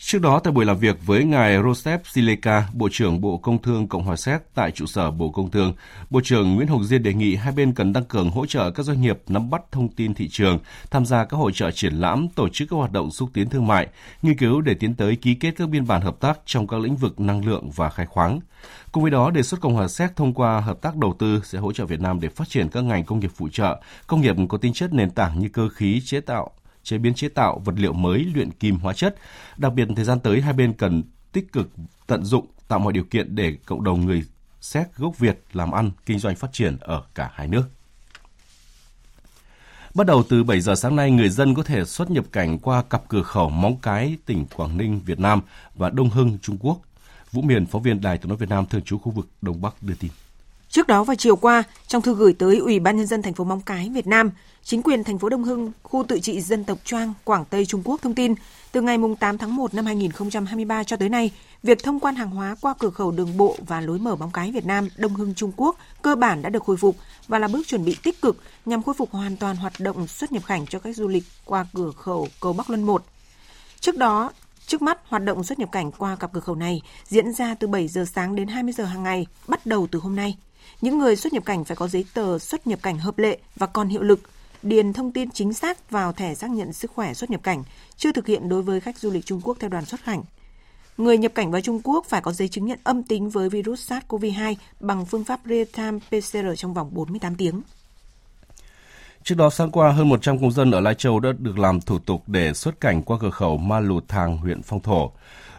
Trước 0.00 0.18
đó, 0.18 0.38
tại 0.38 0.52
buổi 0.52 0.64
làm 0.64 0.78
việc 0.78 1.06
với 1.06 1.24
ngài 1.24 1.62
Rosep 1.62 2.06
Sileka, 2.06 2.68
Bộ 2.72 2.88
trưởng 2.92 3.20
Bộ 3.20 3.38
Công 3.38 3.62
Thương 3.62 3.88
Cộng 3.88 4.02
hòa 4.02 4.16
Séc 4.16 4.42
tại 4.54 4.70
trụ 4.70 4.86
sở 4.86 5.10
Bộ 5.10 5.30
Công 5.30 5.50
Thương, 5.50 5.72
Bộ 6.10 6.20
trưởng 6.24 6.54
Nguyễn 6.54 6.68
Hồng 6.68 6.84
Diên 6.84 7.02
đề 7.02 7.14
nghị 7.14 7.34
hai 7.34 7.52
bên 7.52 7.72
cần 7.72 7.92
tăng 7.92 8.04
cường 8.04 8.30
hỗ 8.30 8.46
trợ 8.46 8.70
các 8.70 8.82
doanh 8.82 9.00
nghiệp 9.00 9.18
nắm 9.28 9.50
bắt 9.50 9.62
thông 9.72 9.88
tin 9.88 10.14
thị 10.14 10.28
trường, 10.28 10.58
tham 10.90 11.06
gia 11.06 11.24
các 11.24 11.36
hội 11.36 11.52
trợ 11.52 11.70
triển 11.70 11.94
lãm, 11.94 12.28
tổ 12.28 12.48
chức 12.48 12.68
các 12.70 12.76
hoạt 12.76 12.92
động 12.92 13.10
xúc 13.10 13.30
tiến 13.34 13.50
thương 13.50 13.66
mại, 13.66 13.88
nghiên 14.22 14.38
cứu 14.38 14.60
để 14.60 14.74
tiến 14.74 14.94
tới 14.94 15.16
ký 15.16 15.34
kết 15.34 15.54
các 15.56 15.68
biên 15.68 15.86
bản 15.86 16.02
hợp 16.02 16.20
tác 16.20 16.38
trong 16.44 16.66
các 16.66 16.80
lĩnh 16.80 16.96
vực 16.96 17.20
năng 17.20 17.44
lượng 17.44 17.70
và 17.70 17.90
khai 17.90 18.06
khoáng. 18.06 18.40
Cùng 18.92 19.02
với 19.02 19.10
đó, 19.10 19.30
đề 19.30 19.42
xuất 19.42 19.60
Cộng 19.60 19.74
hòa 19.74 19.88
Séc 19.88 20.16
thông 20.16 20.34
qua 20.34 20.60
hợp 20.60 20.80
tác 20.82 20.96
đầu 20.96 21.16
tư 21.18 21.42
sẽ 21.44 21.58
hỗ 21.58 21.72
trợ 21.72 21.86
Việt 21.86 22.00
Nam 22.00 22.20
để 22.20 22.28
phát 22.28 22.48
triển 22.48 22.68
các 22.68 22.84
ngành 22.84 23.04
công 23.04 23.20
nghiệp 23.20 23.30
phụ 23.36 23.48
trợ, 23.48 23.80
công 24.06 24.20
nghiệp 24.20 24.36
có 24.48 24.58
tính 24.58 24.72
chất 24.72 24.92
nền 24.92 25.10
tảng 25.10 25.40
như 25.40 25.48
cơ 25.48 25.68
khí, 25.68 26.02
chế 26.04 26.20
tạo, 26.20 26.50
chế 26.82 26.98
biến 26.98 27.14
chế 27.14 27.28
tạo 27.28 27.62
vật 27.64 27.74
liệu 27.76 27.92
mới 27.92 28.26
luyện 28.34 28.50
kim 28.50 28.76
hóa 28.76 28.92
chất. 28.92 29.16
Đặc 29.56 29.74
biệt 29.74 29.88
thời 29.96 30.04
gian 30.04 30.20
tới 30.20 30.40
hai 30.40 30.52
bên 30.52 30.72
cần 30.72 31.02
tích 31.32 31.52
cực 31.52 31.68
tận 32.06 32.24
dụng 32.24 32.46
tạo 32.68 32.78
mọi 32.78 32.92
điều 32.92 33.04
kiện 33.04 33.34
để 33.34 33.56
cộng 33.66 33.84
đồng 33.84 34.06
người 34.06 34.24
Séc 34.60 34.96
gốc 34.96 35.18
Việt 35.18 35.40
làm 35.52 35.70
ăn, 35.70 35.90
kinh 36.06 36.18
doanh 36.18 36.36
phát 36.36 36.52
triển 36.52 36.76
ở 36.80 37.02
cả 37.14 37.30
hai 37.34 37.48
nước. 37.48 37.62
Bắt 39.94 40.06
đầu 40.06 40.22
từ 40.28 40.44
7 40.44 40.60
giờ 40.60 40.74
sáng 40.74 40.96
nay, 40.96 41.10
người 41.10 41.28
dân 41.28 41.54
có 41.54 41.62
thể 41.62 41.84
xuất 41.84 42.10
nhập 42.10 42.24
cảnh 42.32 42.58
qua 42.58 42.82
cặp 42.82 43.08
cửa 43.08 43.22
khẩu 43.22 43.50
Móng 43.50 43.76
Cái, 43.82 44.16
tỉnh 44.26 44.46
Quảng 44.56 44.76
Ninh, 44.76 45.00
Việt 45.06 45.20
Nam 45.20 45.40
và 45.74 45.90
Đông 45.90 46.10
Hưng, 46.10 46.38
Trung 46.42 46.56
Quốc. 46.60 46.78
Vũ 47.32 47.42
Miền, 47.42 47.66
phóng 47.66 47.82
viên 47.82 48.00
Đài 48.00 48.18
tiếng 48.18 48.28
nói 48.28 48.36
Việt 48.36 48.48
Nam 48.48 48.66
thường 48.66 48.82
trú 48.82 48.98
khu 48.98 49.12
vực 49.12 49.28
Đông 49.42 49.60
Bắc 49.60 49.82
đưa 49.82 49.94
tin. 49.94 50.10
Trước 50.78 50.86
đó 50.86 51.04
vào 51.04 51.16
chiều 51.16 51.36
qua, 51.36 51.62
trong 51.86 52.02
thư 52.02 52.14
gửi 52.14 52.32
tới 52.32 52.58
Ủy 52.58 52.80
ban 52.80 52.96
nhân 52.96 53.06
dân 53.06 53.22
thành 53.22 53.34
phố 53.34 53.44
Móng 53.44 53.60
Cái, 53.60 53.90
Việt 53.94 54.06
Nam, 54.06 54.30
chính 54.62 54.82
quyền 54.82 55.04
thành 55.04 55.18
phố 55.18 55.28
Đông 55.28 55.44
Hưng, 55.44 55.72
khu 55.82 56.04
tự 56.08 56.20
trị 56.20 56.40
dân 56.40 56.64
tộc 56.64 56.78
Choang, 56.84 57.14
Quảng 57.24 57.44
Tây 57.50 57.66
Trung 57.66 57.82
Quốc 57.84 58.02
thông 58.02 58.14
tin, 58.14 58.34
từ 58.72 58.80
ngày 58.80 58.98
8 59.20 59.38
tháng 59.38 59.56
1 59.56 59.74
năm 59.74 59.86
2023 59.86 60.84
cho 60.84 60.96
tới 60.96 61.08
nay, 61.08 61.30
việc 61.62 61.82
thông 61.82 62.00
quan 62.00 62.14
hàng 62.14 62.30
hóa 62.30 62.56
qua 62.60 62.74
cửa 62.78 62.90
khẩu 62.90 63.10
đường 63.10 63.36
bộ 63.36 63.56
và 63.66 63.80
lối 63.80 63.98
mở 63.98 64.16
Móng 64.16 64.30
Cái 64.34 64.52
Việt 64.52 64.66
Nam, 64.66 64.88
Đông 64.96 65.14
Hưng 65.14 65.34
Trung 65.34 65.52
Quốc 65.56 65.76
cơ 66.02 66.14
bản 66.14 66.42
đã 66.42 66.50
được 66.50 66.62
khôi 66.62 66.76
phục 66.76 66.96
và 67.28 67.38
là 67.38 67.48
bước 67.48 67.66
chuẩn 67.66 67.84
bị 67.84 67.96
tích 68.02 68.22
cực 68.22 68.36
nhằm 68.66 68.82
khôi 68.82 68.94
phục 68.94 69.10
hoàn 69.10 69.36
toàn 69.36 69.56
hoạt 69.56 69.72
động 69.78 70.06
xuất 70.06 70.32
nhập 70.32 70.42
cảnh 70.46 70.66
cho 70.66 70.78
khách 70.78 70.96
du 70.96 71.08
lịch 71.08 71.24
qua 71.44 71.66
cửa 71.74 71.90
khẩu 71.96 72.28
cầu 72.40 72.52
Bắc 72.52 72.70
Luân 72.70 72.82
1. 72.82 73.04
Trước 73.80 73.96
đó, 73.96 74.30
Trước 74.66 74.82
mắt, 74.82 74.98
hoạt 75.08 75.24
động 75.24 75.44
xuất 75.44 75.58
nhập 75.58 75.68
cảnh 75.72 75.92
qua 75.92 76.16
cặp 76.16 76.32
cửa 76.32 76.40
khẩu 76.40 76.54
này 76.54 76.82
diễn 77.04 77.32
ra 77.32 77.54
từ 77.54 77.68
7 77.68 77.88
giờ 77.88 78.04
sáng 78.14 78.34
đến 78.36 78.48
20 78.48 78.72
giờ 78.72 78.84
hàng 78.84 79.02
ngày, 79.02 79.26
bắt 79.46 79.66
đầu 79.66 79.88
từ 79.90 79.98
hôm 79.98 80.16
nay. 80.16 80.36
Những 80.80 80.98
người 80.98 81.16
xuất 81.16 81.32
nhập 81.32 81.44
cảnh 81.44 81.64
phải 81.64 81.76
có 81.76 81.88
giấy 81.88 82.04
tờ 82.14 82.38
xuất 82.38 82.66
nhập 82.66 82.78
cảnh 82.82 82.98
hợp 82.98 83.18
lệ 83.18 83.38
và 83.56 83.66
còn 83.66 83.88
hiệu 83.88 84.02
lực, 84.02 84.20
điền 84.62 84.92
thông 84.92 85.12
tin 85.12 85.30
chính 85.30 85.52
xác 85.52 85.90
vào 85.90 86.12
thẻ 86.12 86.34
xác 86.34 86.50
nhận 86.50 86.72
sức 86.72 86.90
khỏe 86.94 87.14
xuất 87.14 87.30
nhập 87.30 87.42
cảnh, 87.42 87.64
chưa 87.96 88.12
thực 88.12 88.26
hiện 88.26 88.48
đối 88.48 88.62
với 88.62 88.80
khách 88.80 88.98
du 88.98 89.10
lịch 89.10 89.26
Trung 89.26 89.40
Quốc 89.44 89.56
theo 89.60 89.70
đoàn 89.70 89.84
xuất 89.84 90.04
cảnh. 90.04 90.22
Người 90.96 91.18
nhập 91.18 91.32
cảnh 91.34 91.50
vào 91.50 91.60
Trung 91.60 91.80
Quốc 91.84 92.06
phải 92.08 92.20
có 92.20 92.32
giấy 92.32 92.48
chứng 92.48 92.66
nhận 92.66 92.78
âm 92.84 93.02
tính 93.02 93.30
với 93.30 93.48
virus 93.48 93.92
SARS-CoV-2 93.92 94.54
bằng 94.80 95.06
phương 95.06 95.24
pháp 95.24 95.46
real-time 95.46 95.98
PCR 96.00 96.46
trong 96.56 96.74
vòng 96.74 96.90
48 96.94 97.34
tiếng. 97.34 97.62
Trước 99.22 99.34
đó 99.34 99.50
sáng 99.50 99.70
qua, 99.70 99.92
hơn 99.92 100.08
100 100.08 100.38
công 100.40 100.52
dân 100.52 100.70
ở 100.70 100.80
Lai 100.80 100.94
Châu 100.94 101.20
đã 101.20 101.32
được 101.38 101.58
làm 101.58 101.80
thủ 101.80 101.98
tục 101.98 102.22
để 102.26 102.54
xuất 102.54 102.80
cảnh 102.80 103.02
qua 103.02 103.18
cửa 103.20 103.30
khẩu 103.30 103.56
Ma 103.56 103.80
Lù 103.80 104.00
Thàng, 104.08 104.36
huyện 104.36 104.62
Phong 104.62 104.80
Thổ. 104.80 105.12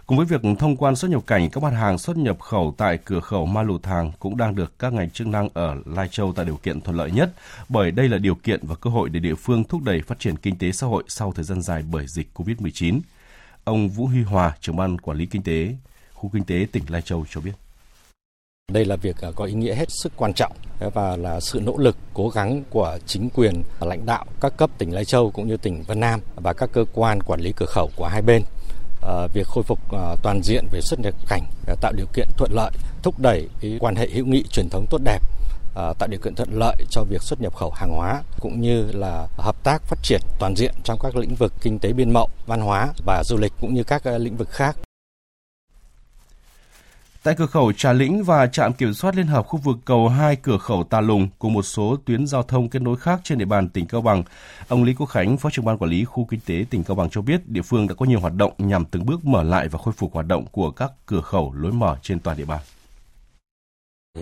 Cùng 0.09 0.17
với 0.17 0.25
việc 0.25 0.41
thông 0.59 0.77
quan 0.77 0.95
xuất 0.95 1.11
nhập 1.11 1.21
cảnh, 1.27 1.49
các 1.49 1.63
mặt 1.63 1.69
hàng 1.69 1.97
xuất 1.97 2.17
nhập 2.17 2.39
khẩu 2.39 2.73
tại 2.77 2.97
cửa 3.05 3.19
khẩu 3.19 3.45
Ma 3.45 3.63
Lù 3.63 3.77
Thàng 3.77 4.11
cũng 4.19 4.37
đang 4.37 4.55
được 4.55 4.79
các 4.79 4.93
ngành 4.93 5.09
chức 5.09 5.27
năng 5.27 5.49
ở 5.53 5.75
Lai 5.85 6.07
Châu 6.11 6.33
tạo 6.33 6.45
điều 6.45 6.57
kiện 6.57 6.81
thuận 6.81 6.97
lợi 6.97 7.11
nhất, 7.11 7.31
bởi 7.69 7.91
đây 7.91 8.09
là 8.09 8.17
điều 8.17 8.35
kiện 8.35 8.59
và 8.63 8.75
cơ 8.75 8.89
hội 8.89 9.09
để 9.09 9.19
địa 9.19 9.35
phương 9.35 9.63
thúc 9.63 9.81
đẩy 9.83 10.01
phát 10.01 10.19
triển 10.19 10.37
kinh 10.37 10.57
tế 10.57 10.71
xã 10.71 10.87
hội 10.87 11.03
sau 11.07 11.31
thời 11.31 11.43
gian 11.43 11.61
dài 11.61 11.83
bởi 11.91 12.05
dịch 12.07 12.27
COVID-19. 12.33 12.99
Ông 13.63 13.89
Vũ 13.89 14.05
Huy 14.05 14.23
Hòa, 14.23 14.55
trưởng 14.61 14.75
ban 14.75 14.97
quản 14.97 15.17
lý 15.17 15.25
kinh 15.25 15.43
tế, 15.43 15.75
khu 16.13 16.29
kinh 16.33 16.43
tế 16.43 16.67
tỉnh 16.71 16.83
Lai 16.89 17.01
Châu 17.01 17.25
cho 17.29 17.41
biết. 17.41 17.53
Đây 18.71 18.85
là 18.85 18.95
việc 18.95 19.17
à, 19.21 19.29
có 19.35 19.45
ý 19.45 19.53
nghĩa 19.53 19.75
hết 19.75 19.87
sức 19.89 20.13
quan 20.15 20.33
trọng 20.33 20.51
và 20.93 21.15
là 21.15 21.39
sự 21.39 21.59
nỗ 21.59 21.77
lực 21.77 21.97
cố 22.13 22.29
gắng 22.29 22.63
của 22.69 22.97
chính 23.05 23.29
quyền 23.29 23.61
lãnh 23.79 24.05
đạo 24.05 24.25
các 24.41 24.57
cấp 24.57 24.69
tỉnh 24.77 24.93
Lai 24.93 25.05
Châu 25.05 25.31
cũng 25.31 25.47
như 25.47 25.57
tỉnh 25.57 25.83
Vân 25.87 25.99
Nam 25.99 26.19
và 26.35 26.53
các 26.53 26.69
cơ 26.73 26.85
quan 26.93 27.19
quản 27.21 27.39
lý 27.41 27.53
cửa 27.55 27.65
khẩu 27.65 27.89
của 27.95 28.07
hai 28.07 28.21
bên 28.21 28.41
Ờ, 29.01 29.27
việc 29.33 29.47
khôi 29.47 29.63
phục 29.63 29.79
ờ, 29.91 30.15
toàn 30.21 30.41
diện 30.43 30.65
về 30.71 30.81
xuất 30.81 30.99
nhập 30.99 31.13
cảnh 31.27 31.43
ờ, 31.67 31.75
tạo 31.81 31.93
điều 31.93 32.05
kiện 32.13 32.27
thuận 32.37 32.51
lợi 32.53 32.71
thúc 33.03 33.19
đẩy 33.19 33.47
quan 33.79 33.95
hệ 33.95 34.09
hữu 34.09 34.25
nghị 34.25 34.43
truyền 34.51 34.69
thống 34.69 34.85
tốt 34.89 35.01
đẹp 35.03 35.19
tạo 35.99 36.07
điều 36.07 36.19
kiện 36.19 36.35
thuận 36.35 36.49
lợi 36.53 36.75
cho 36.89 37.03
việc 37.03 37.21
xuất 37.21 37.41
nhập 37.41 37.55
khẩu 37.55 37.71
hàng 37.71 37.91
hóa 37.91 38.23
cũng 38.39 38.61
như 38.61 38.91
là 38.91 39.27
hợp 39.37 39.63
tác 39.63 39.81
phát 39.83 39.99
triển 40.03 40.21
toàn 40.39 40.55
diện 40.55 40.73
trong 40.83 40.99
các 41.01 41.15
lĩnh 41.15 41.35
vực 41.35 41.53
kinh 41.61 41.79
tế 41.79 41.93
biên 41.93 42.11
mậu, 42.13 42.29
văn 42.47 42.61
hóa 42.61 42.87
và 43.05 43.23
du 43.23 43.37
lịch 43.37 43.53
cũng 43.61 43.73
như 43.73 43.83
các 43.83 44.05
lĩnh 44.05 44.37
vực 44.37 44.49
khác. 44.49 44.77
Tại 47.23 47.35
cửa 47.37 47.45
khẩu 47.45 47.71
Trà 47.71 47.93
Lĩnh 47.93 48.23
và 48.23 48.47
trạm 48.47 48.73
kiểm 48.73 48.93
soát 48.93 49.15
liên 49.15 49.27
hợp 49.27 49.47
khu 49.47 49.59
vực 49.59 49.77
cầu 49.85 50.09
2 50.09 50.35
cửa 50.35 50.57
khẩu 50.57 50.83
Tà 50.83 51.01
Lùng 51.01 51.27
cùng 51.39 51.53
một 51.53 51.61
số 51.61 51.97
tuyến 52.05 52.27
giao 52.27 52.43
thông 52.43 52.69
kết 52.69 52.81
nối 52.81 52.97
khác 52.97 53.21
trên 53.23 53.37
địa 53.37 53.45
bàn 53.45 53.69
tỉnh 53.69 53.85
Cao 53.85 54.01
Bằng, 54.01 54.23
ông 54.67 54.83
Lý 54.83 54.93
Quốc 54.93 55.05
Khánh, 55.05 55.37
Phó 55.37 55.49
trưởng 55.49 55.65
ban 55.65 55.77
quản 55.77 55.91
lý 55.91 56.03
khu 56.03 56.25
kinh 56.25 56.39
tế 56.45 56.65
tỉnh 56.69 56.83
Cao 56.83 56.95
Bằng 56.95 57.09
cho 57.09 57.21
biết 57.21 57.49
địa 57.49 57.61
phương 57.61 57.87
đã 57.87 57.95
có 57.95 58.05
nhiều 58.05 58.19
hoạt 58.19 58.33
động 58.33 58.53
nhằm 58.57 58.85
từng 58.85 59.05
bước 59.05 59.25
mở 59.25 59.43
lại 59.43 59.67
và 59.67 59.79
khôi 59.79 59.93
phục 59.97 60.13
hoạt 60.13 60.27
động 60.27 60.45
của 60.51 60.71
các 60.71 60.91
cửa 61.05 61.21
khẩu 61.21 61.53
lối 61.53 61.71
mở 61.71 61.95
trên 62.01 62.19
toàn 62.19 62.37
địa 62.37 62.45
bàn. 62.45 62.59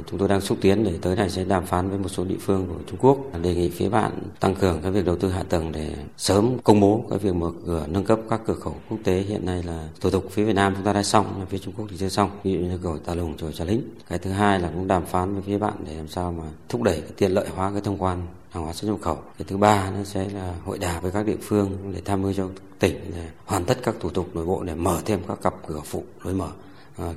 Chúng 0.10 0.20
tôi 0.20 0.28
đang 0.28 0.42
xúc 0.42 0.58
tiến 0.62 0.84
để 0.84 0.94
tới 1.02 1.16
này 1.16 1.30
sẽ 1.30 1.44
đàm 1.44 1.66
phán 1.66 1.90
với 1.90 2.00
một 2.00 2.10
số 2.10 2.24
địa 2.26 2.38
phương 2.40 2.68
của 2.70 2.76
Trung 2.88 3.00
Quốc 3.02 3.18
đề 3.42 3.56
nghị 3.56 3.70
phía 3.70 3.90
bạn 3.90 4.12
tăng 4.40 4.56
cường 4.56 4.82
các 4.84 4.90
việc 4.90 5.06
đầu 5.06 5.16
tư 5.16 5.30
hạ 5.30 5.44
tầng 5.50 5.72
để 5.72 5.96
sớm 6.18 6.58
công 6.64 6.80
bố 6.80 7.06
các 7.10 7.22
việc 7.22 7.36
mở 7.36 7.52
cửa, 7.66 7.86
nâng 7.90 8.04
cấp 8.04 8.20
các 8.30 8.42
cửa 8.46 8.54
khẩu 8.54 8.76
quốc 8.90 8.98
tế. 9.04 9.20
Hiện 9.20 9.46
nay 9.46 9.64
là 9.64 9.88
thủ 10.02 10.10
tục 10.10 10.26
phía 10.32 10.46
Việt 10.46 10.56
Nam 10.56 10.74
chúng 10.76 10.86
ta 10.86 10.94
đã 10.94 11.04
xong 11.04 11.46
phía 11.50 11.58
Trung 11.58 11.74
Quốc 11.78 11.88
thì 11.90 11.98
chưa 11.98 12.10
xong. 12.10 12.30
Ví 12.44 12.54
dụ 12.54 12.60
như 12.60 12.80
cửa 12.84 12.98
Tà 13.06 13.16
Lùng 13.16 13.38
rồi 13.38 13.54
Trà 13.54 13.66
Lính 13.66 13.82
cái 14.10 14.20
thứ 14.20 14.32
hai 14.32 14.60
là 14.60 14.72
cũng 14.74 14.88
đàm 14.88 15.06
phán 15.06 15.34
với 15.34 15.44
phía 15.46 15.58
bạn 15.58 15.74
để 15.88 15.96
làm 15.96 16.08
sao 16.08 16.32
mà 16.32 16.44
thúc 16.70 16.82
đẩy 16.82 17.02
cái 17.02 17.12
tiện 17.18 17.32
lợi 17.32 17.48
hóa 17.56 17.72
cái 17.72 17.82
thông 17.82 17.98
quan 17.98 18.22
hàng 18.50 18.64
hóa 18.64 18.74
xuất 18.74 18.88
nhập 18.88 18.98
khẩu. 19.02 19.16
Cái 19.16 19.46
thứ 19.48 19.58
ba 19.58 19.92
nó 19.92 20.04
sẽ 20.04 20.30
là 20.34 20.56
hội 20.66 20.78
đàm 20.78 21.02
với 21.02 21.12
các 21.12 21.26
địa 21.26 21.38
phương 21.42 21.78
để 21.94 22.02
tham 22.06 22.22
mưu 22.22 22.34
cho 22.34 22.48
tỉnh 22.80 22.96
để 23.16 23.26
hoàn 23.46 23.66
tất 23.66 23.78
các 23.84 23.96
thủ 24.00 24.10
tục 24.10 24.30
nội 24.34 24.46
bộ 24.46 24.64
để 24.64 24.76
mở 24.76 25.02
thêm 25.06 25.20
các 25.28 25.42
cặp 25.42 25.54
cửa 25.68 25.82
phụ 25.86 26.04
lối 26.24 26.34
mở 26.34 26.50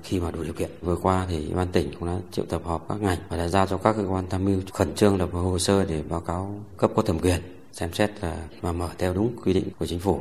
khi 0.03 0.21
mà 0.21 0.31
đủ 0.31 0.43
điều 0.43 0.53
kiện. 0.53 0.71
Vừa 0.81 0.97
qua 0.97 1.27
thì 1.29 1.53
ban 1.55 1.69
tỉnh 1.69 1.91
cũng 2.01 2.09
đã 2.09 2.17
triệu 2.33 2.45
tập 2.45 2.63
họp 2.65 2.87
các 2.89 3.01
ngành 3.01 3.19
và 3.29 3.37
đã 3.37 3.49
giao 3.49 3.67
cho 3.67 3.77
các 3.77 3.97
cơ 3.97 4.05
quan 4.09 4.25
tham 4.31 4.45
mưu 4.45 4.61
khẩn 4.73 4.95
trương 4.95 5.19
lập 5.19 5.29
hồ 5.33 5.59
sơ 5.59 5.85
để 5.85 6.03
báo 6.09 6.21
cáo 6.21 6.61
cấp 6.77 6.91
có 6.97 7.03
thẩm 7.03 7.19
quyền 7.19 7.41
xem 7.73 7.93
xét 7.93 8.11
là 8.21 8.37
mà 8.63 8.73
mở 8.73 8.89
theo 8.99 9.15
đúng 9.15 9.37
quy 9.45 9.53
định 9.53 9.69
của 9.79 9.87
chính 9.87 10.01
phủ. 10.01 10.21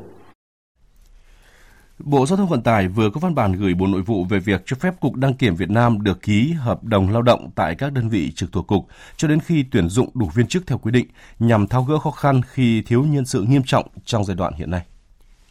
Bộ 2.00 2.26
Giao 2.26 2.38
thông 2.38 2.50
Vận 2.50 2.62
tải 2.62 2.88
vừa 2.88 3.10
có 3.10 3.20
văn 3.20 3.36
bản 3.36 3.54
gửi 3.54 3.74
Bộ 3.74 3.88
Nội 3.88 4.02
vụ 4.02 4.24
về 4.24 4.40
việc 4.40 4.62
cho 4.66 4.76
phép 4.80 5.00
Cục 5.00 5.16
Đăng 5.16 5.34
kiểm 5.34 5.56
Việt 5.56 5.70
Nam 5.70 6.02
được 6.02 6.22
ký 6.22 6.52
hợp 6.52 6.84
đồng 6.84 7.10
lao 7.10 7.22
động 7.22 7.52
tại 7.56 7.76
các 7.76 7.94
đơn 7.94 8.10
vị 8.10 8.32
trực 8.36 8.52
thuộc 8.52 8.68
Cục 8.68 8.88
cho 9.18 9.28
đến 9.28 9.40
khi 9.40 9.66
tuyển 9.72 9.90
dụng 9.90 10.10
đủ 10.14 10.30
viên 10.36 10.48
chức 10.48 10.68
theo 10.68 10.78
quy 10.78 10.92
định 10.92 11.08
nhằm 11.40 11.68
tháo 11.68 11.84
gỡ 11.84 12.00
khó 12.00 12.12
khăn 12.12 12.42
khi 12.52 12.82
thiếu 12.82 13.04
nhân 13.04 13.26
sự 13.26 13.42
nghiêm 13.42 13.62
trọng 13.66 13.88
trong 14.06 14.26
giai 14.26 14.36
đoạn 14.36 14.54
hiện 14.54 14.72
nay. 14.72 14.82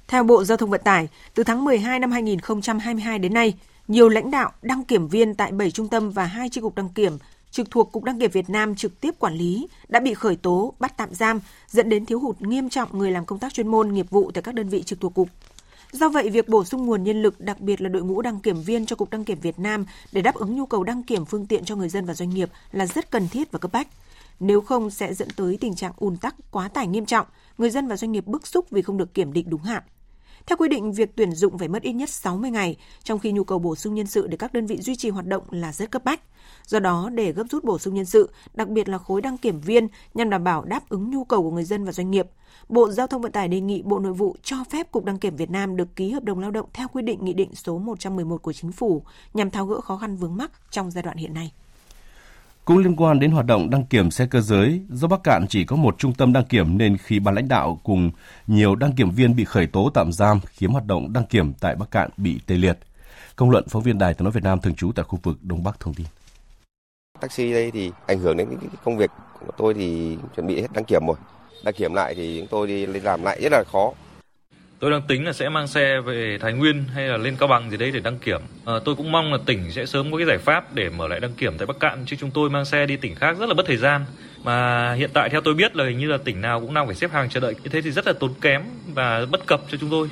Theo 0.08 0.24
Bộ 0.24 0.44
Giao 0.44 0.56
thông 0.56 0.70
Vận 0.70 0.80
tải, 0.84 1.08
từ 1.34 1.44
tháng 1.44 1.64
12 1.64 1.98
năm 1.98 2.10
2022 2.10 3.18
đến 3.18 3.34
nay, 3.34 3.54
nhiều 3.88 4.09
lãnh 4.09 4.30
đạo 4.30 4.52
đăng 4.62 4.85
kiểm 4.85 5.09
viên 5.09 5.35
tại 5.35 5.52
7 5.52 5.71
trung 5.71 5.88
tâm 5.88 6.11
và 6.11 6.25
hai 6.25 6.49
chi 6.49 6.61
cục 6.61 6.75
đăng 6.75 6.88
kiểm 6.88 7.18
trực 7.50 7.71
thuộc 7.71 7.92
Cục 7.92 8.04
Đăng 8.04 8.21
kiểm 8.21 8.30
Việt 8.30 8.50
Nam 8.50 8.75
trực 8.75 9.00
tiếp 9.00 9.14
quản 9.18 9.35
lý 9.35 9.68
đã 9.88 10.00
bị 10.00 10.14
khởi 10.14 10.37
tố, 10.37 10.75
bắt 10.78 10.97
tạm 10.97 11.14
giam, 11.14 11.40
dẫn 11.68 11.88
đến 11.88 12.07
thiếu 12.07 12.21
hụt 12.21 12.40
nghiêm 12.40 12.68
trọng 12.68 12.99
người 12.99 13.11
làm 13.11 13.26
công 13.26 13.38
tác 13.38 13.52
chuyên 13.52 13.68
môn 13.68 13.95
nghiệp 13.95 14.11
vụ 14.11 14.30
tại 14.30 14.42
các 14.42 14.54
đơn 14.54 14.68
vị 14.68 14.83
trực 14.83 15.00
thuộc 15.00 15.14
cục. 15.14 15.28
Do 15.92 16.09
vậy, 16.09 16.30
việc 16.30 16.49
bổ 16.49 16.64
sung 16.64 16.87
nguồn 16.87 17.02
nhân 17.04 17.23
lực, 17.23 17.40
đặc 17.40 17.61
biệt 17.61 17.80
là 17.80 17.88
đội 17.88 18.02
ngũ 18.02 18.23
đăng 18.23 18.40
kiểm 18.40 18.62
viên 18.62 18.87
cho 18.87 18.97
Cục 18.97 19.11
Đăng 19.11 19.25
kiểm 19.25 19.38
Việt 19.40 19.59
Nam 19.59 19.87
để 20.12 20.23
đáp 20.23 20.35
ứng 20.35 20.57
nhu 20.57 20.66
cầu 20.66 20.85
đăng 20.85 21.02
kiểm 21.02 21.25
phương 21.25 21.47
tiện 21.47 21.64
cho 21.64 21.76
người 21.76 21.88
dân 21.88 22.04
và 22.04 22.14
doanh 22.14 22.30
nghiệp 22.30 22.50
là 22.73 22.87
rất 22.87 23.11
cần 23.11 23.28
thiết 23.28 23.52
và 23.52 23.59
cấp 23.59 23.73
bách. 23.73 23.88
Nếu 24.40 24.61
không 24.61 24.90
sẽ 24.90 25.14
dẫn 25.14 25.28
tới 25.37 25.59
tình 25.61 25.75
trạng 25.75 25.92
ùn 25.97 26.16
tắc 26.16 26.35
quá 26.50 26.68
tải 26.68 26.87
nghiêm 26.87 27.07
trọng, 27.07 27.26
người 27.59 27.71
dân 27.71 27.88
và 27.88 27.97
doanh 27.97 28.12
nghiệp 28.12 28.26
bức 28.26 28.47
xúc 28.47 28.71
vì 28.71 28.83
không 28.83 28.97
được 28.97 29.14
kiểm 29.14 29.33
định 29.33 29.50
đúng 29.50 29.62
hạn. 29.62 29.83
Theo 30.47 30.57
quy 30.57 30.68
định, 30.68 30.92
việc 30.92 31.16
tuyển 31.16 31.33
dụng 31.33 31.59
phải 31.59 31.68
mất 31.68 31.83
ít 31.83 31.92
nhất 31.92 32.11
60 32.11 32.50
ngày, 32.50 32.76
trong 33.02 33.18
khi 33.18 33.33
nhu 33.33 33.45
cầu 33.45 33.59
bổ 33.59 33.76
sung 33.76 33.95
nhân 33.95 34.07
sự 34.07 34.26
để 34.26 34.37
các 34.37 34.52
đơn 34.52 34.66
vị 34.66 34.78
duy 34.80 34.97
trì 34.97 35.11
hoạt 35.11 35.26
động 35.26 35.42
là 35.50 35.73
rất 35.73 35.90
cấp 35.90 36.04
bách. 36.04 36.21
Do 36.66 36.78
đó, 36.78 37.11
để 37.14 37.33
gấp 37.33 37.45
rút 37.50 37.64
bổ 37.64 37.78
sung 37.78 37.95
nhân 37.95 38.04
sự, 38.04 38.30
đặc 38.54 38.68
biệt 38.68 38.88
là 38.88 38.99
khối 38.99 39.21
đăng 39.21 39.38
kiểm 39.38 39.61
viên 39.61 39.88
nhằm 40.14 40.30
đảm 40.30 40.45
bảo 40.45 40.64
đáp 40.64 40.88
ứng 40.88 41.11
nhu 41.11 41.25
cầu 41.25 41.42
của 41.42 41.50
người 41.50 41.64
dân 41.64 41.85
và 41.85 41.92
doanh 41.92 42.11
nghiệp, 42.11 42.26
Bộ 42.68 42.90
Giao 42.90 43.07
thông 43.07 43.23
Vận 43.23 43.33
tải 43.33 43.49
đề 43.49 43.61
nghị 43.61 43.83
Bộ 43.83 43.99
Nội 43.99 44.12
vụ 44.12 44.37
cho 44.42 44.57
phép 44.71 44.92
Cục 44.92 45.04
Đăng 45.04 45.18
kiểm 45.18 45.37
Việt 45.37 45.50
Nam 45.50 45.76
được 45.76 45.97
ký 45.97 46.11
hợp 46.11 46.25
đồng 46.25 46.38
lao 46.38 46.50
động 46.50 46.66
theo 46.73 46.88
quy 46.88 47.02
định 47.02 47.25
Nghị 47.25 47.33
định 47.33 47.54
số 47.54 47.78
111 47.78 48.42
của 48.42 48.52
Chính 48.52 48.73
phủ 48.73 49.02
nhằm 49.35 49.50
tháo 49.50 49.66
gỡ 49.66 49.80
khó 49.80 49.97
khăn 49.97 50.16
vướng 50.16 50.37
mắc 50.37 50.50
trong 50.71 50.90
giai 50.90 51.02
đoạn 51.02 51.16
hiện 51.16 51.35
nay. 51.35 51.52
Cũng 52.68 52.78
liên 52.78 52.96
quan 52.96 53.20
đến 53.20 53.30
hoạt 53.30 53.46
động 53.46 53.70
đăng 53.70 53.84
kiểm 53.84 54.10
xe 54.10 54.26
cơ 54.26 54.40
giới, 54.40 54.80
do 54.88 55.08
Bắc 55.08 55.22
Cạn 55.22 55.46
chỉ 55.48 55.64
có 55.64 55.76
một 55.76 55.98
trung 55.98 56.14
tâm 56.14 56.32
đăng 56.32 56.44
kiểm 56.44 56.78
nên 56.78 56.96
khi 56.96 57.20
ban 57.20 57.34
lãnh 57.34 57.48
đạo 57.48 57.80
cùng 57.82 58.10
nhiều 58.46 58.75
đăng 58.75 58.92
kiểm 58.92 59.10
viên 59.10 59.37
bị 59.37 59.44
khởi 59.44 59.66
tố 59.66 59.90
tạm 59.94 60.12
giam 60.12 60.40
khiến 60.46 60.70
hoạt 60.70 60.87
động 60.87 61.12
đăng 61.12 61.26
kiểm 61.26 61.52
tại 61.60 61.76
Bắc 61.76 61.90
Cạn 61.90 62.10
bị 62.16 62.40
tê 62.46 62.54
liệt. 62.54 62.78
Công 63.37 63.50
luận 63.50 63.64
phóng 63.68 63.82
viên 63.82 63.98
Đài 63.98 64.14
tiếng 64.14 64.25
nói 64.25 64.32
Việt 64.32 64.42
Nam 64.44 64.60
thường 64.60 64.75
trú 64.75 64.92
tại 64.92 65.04
khu 65.04 65.18
vực 65.22 65.38
Đông 65.42 65.64
Bắc 65.64 65.80
thông 65.80 65.94
tin. 65.94 66.06
Taxi 67.20 67.52
đây 67.52 67.70
thì 67.70 67.92
ảnh 68.06 68.18
hưởng 68.18 68.37
đến 68.37 68.48
cái 68.48 68.70
công 68.84 68.96
việc 68.96 69.10
của 69.46 69.52
tôi 69.56 69.75
thì 69.75 70.18
chuẩn 70.37 70.46
bị 70.46 70.60
hết 70.60 70.68
đăng 70.72 70.84
kiểm 70.84 71.02
rồi. 71.06 71.16
Đăng 71.64 71.75
kiểm 71.75 71.94
lại 71.94 72.14
thì 72.14 72.38
chúng 72.38 72.48
tôi 72.50 72.66
đi 72.66 72.87
làm 72.87 73.22
lại 73.22 73.40
rất 73.42 73.52
là 73.52 73.64
khó. 73.72 73.92
Tôi 74.80 74.90
đang 74.90 75.02
tính 75.02 75.26
là 75.26 75.32
sẽ 75.32 75.49
mang 75.49 75.66
xe 75.66 76.00
về 76.00 76.38
Thái 76.40 76.52
Nguyên 76.52 76.85
hay 76.85 77.08
là 77.08 77.16
lên 77.16 77.37
Cao 77.38 77.49
Bằng 77.49 77.70
gì 77.70 77.76
đấy 77.76 77.90
để 77.90 78.00
đăng 78.00 78.18
kiểm. 78.18 78.40
À, 78.64 78.75
tôi 78.85 78.94
cũng 78.94 79.12
mong 79.12 79.32
là 79.32 79.38
tỉnh 79.47 79.73
sẽ 79.73 79.87
sớm 79.87 80.12
có 80.12 80.18
cái 80.18 80.26
giải 80.26 80.38
pháp 80.38 80.75
để 80.75 80.90
mở 80.90 81.08
lại 81.08 81.20
đăng 81.20 81.32
kiểm 81.32 81.58
tại 81.58 81.66
Bắc 81.66 81.80
Cạn 81.80 82.04
chứ 82.06 82.16
chúng 82.20 82.30
tôi 82.30 82.50
mang 82.50 82.64
xe 82.64 82.87
đi 82.87 82.97
tỉnh 82.97 83.14
khác 83.14 83.37
rất 83.38 83.49
là 83.49 83.54
mất 83.54 83.66
thời 83.66 83.76
gian. 83.76 84.04
Mà 84.44 84.92
hiện 84.92 85.11
tại 85.14 85.28
theo 85.28 85.40
tôi 85.40 85.54
biết 85.54 85.76
là 85.76 85.85
hình 85.85 85.99
như 85.99 86.06
là 86.06 86.18
tỉnh 86.25 86.40
nào 86.40 86.61
cũng 86.61 86.75
đang 86.75 86.87
phải 86.87 86.94
xếp 86.94 87.11
hàng 87.11 87.28
chờ 87.28 87.40
đợi 87.40 87.54
như 87.62 87.70
thế 87.70 87.82
thì 87.82 87.90
rất 87.90 88.06
là 88.06 88.12
tốn 88.12 88.35
kém 88.40 88.62
và 88.94 89.26
bất 89.30 89.47
cập 89.47 89.61
cho 89.70 89.78
chúng 89.80 89.90
tôi. 89.90 90.11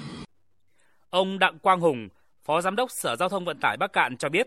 Ông 1.10 1.38
Đặng 1.38 1.58
Quang 1.58 1.80
Hùng, 1.80 2.08
Phó 2.44 2.60
Giám 2.60 2.76
đốc 2.76 2.90
Sở 2.90 3.16
Giao 3.16 3.28
thông 3.28 3.44
Vận 3.44 3.58
tải 3.60 3.76
Bắc 3.76 3.92
Cạn 3.92 4.16
cho 4.16 4.28
biết 4.28 4.46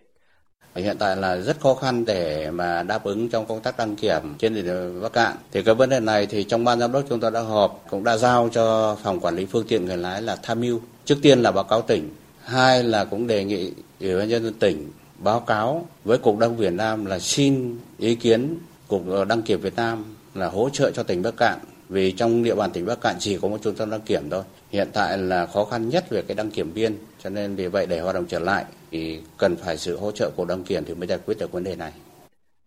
Hiện 0.75 0.98
tại 0.98 1.16
là 1.16 1.38
rất 1.38 1.60
khó 1.60 1.74
khăn 1.74 2.06
để 2.06 2.51
mà 2.51 2.84
đáp 2.84 3.04
ứng 3.04 3.30
trong 3.30 3.46
công 3.46 3.62
tác 3.62 3.78
đăng 3.78 3.96
kiểm 3.96 4.36
trên 4.39 4.54
địa 4.54 4.74
Bắc 5.01 5.13
Cạn. 5.13 5.36
Thì 5.51 5.63
cái 5.63 5.75
vấn 5.75 5.89
đề 5.89 6.00
này 6.00 6.25
thì 6.25 6.44
trong 6.44 6.63
ban 6.63 6.80
giám 6.80 6.92
đốc 6.92 7.04
chúng 7.10 7.20
ta 7.20 7.30
đã 7.30 7.39
họp 7.39 7.86
cũng 7.89 8.04
đã 8.04 8.18
giao 8.18 8.50
cho 8.51 8.98
phòng 9.04 9.20
quản 9.20 9.36
lý 9.36 9.46
phương 9.46 9.66
tiện 9.68 9.86
người 9.86 9.98
lái 9.98 10.22
là 10.22 10.36
tham 10.44 10.62
mưu. 10.62 10.80
Trước 11.06 11.18
tiên 11.22 11.42
là 11.42 11.51
báo 11.51 11.63
cáo 11.63 11.82
tỉnh, 11.82 12.10
hai 12.44 12.84
là 12.84 13.06
cũng 13.06 13.28
đề 13.28 13.44
nghị 13.44 13.72
ủy 14.00 14.18
ban 14.18 14.30
nhân 14.30 14.44
dân 14.44 14.54
tỉnh 14.54 14.92
báo 15.18 15.39
cáo 15.39 15.86
với 16.06 16.18
cục 16.18 16.38
đăng 16.38 16.58
Việt 16.58 16.74
Nam 16.74 17.06
là 17.06 17.20
xin 17.20 17.80
ý 17.98 18.16
kiến 18.16 18.58
cục 18.88 19.04
đăng 19.28 19.42
kiểm 19.42 19.62
Việt 19.62 19.75
Nam 19.75 20.16
là 20.36 20.48
hỗ 20.48 20.70
trợ 20.74 20.92
cho 20.92 21.04
tỉnh 21.04 21.22
Bắc 21.22 21.38
Cạn 21.38 21.60
vì 21.89 22.12
trong 22.12 22.43
địa 22.43 22.55
bàn 22.55 22.72
tỉnh 22.74 22.86
Bắc 22.86 23.01
Cạn 23.01 23.15
chỉ 23.19 23.38
có 23.41 23.48
một 23.48 23.58
trung 23.62 23.75
tâm 23.75 23.89
đăng 23.89 24.01
kiểm 24.01 24.29
thôi. 24.29 24.43
Hiện 24.69 24.89
tại 24.93 25.17
là 25.17 25.46
khó 25.46 25.65
khăn 25.65 25.89
nhất 25.89 26.05
về 26.10 26.22
cái 26.22 26.36
đăng 26.36 26.51
kiểm 26.51 26.72
viên, 26.72 26.98
cho 27.24 27.29
nên 27.29 27.55
vì 27.55 27.67
vậy 27.67 27.86
để 27.86 28.00
hoạt 28.00 28.15
động 28.15 28.25
trở 28.27 28.39
lại 28.39 28.65
thì 28.91 29.22
cần 29.38 29.55
phải 29.55 29.77
sự 29.77 29.98
hỗ 29.98 30.12
trợ 30.12 30.31
của 30.36 30.46
đăng 30.46 30.63
kiểm 30.63 30.86
thì 30.86 30.96
mới 30.96 31.08
giải 31.08 31.19
quyết 31.25 31.38
được 31.39 31.51
vấn 31.51 31.63
đề 31.63 31.75
này. 31.75 31.93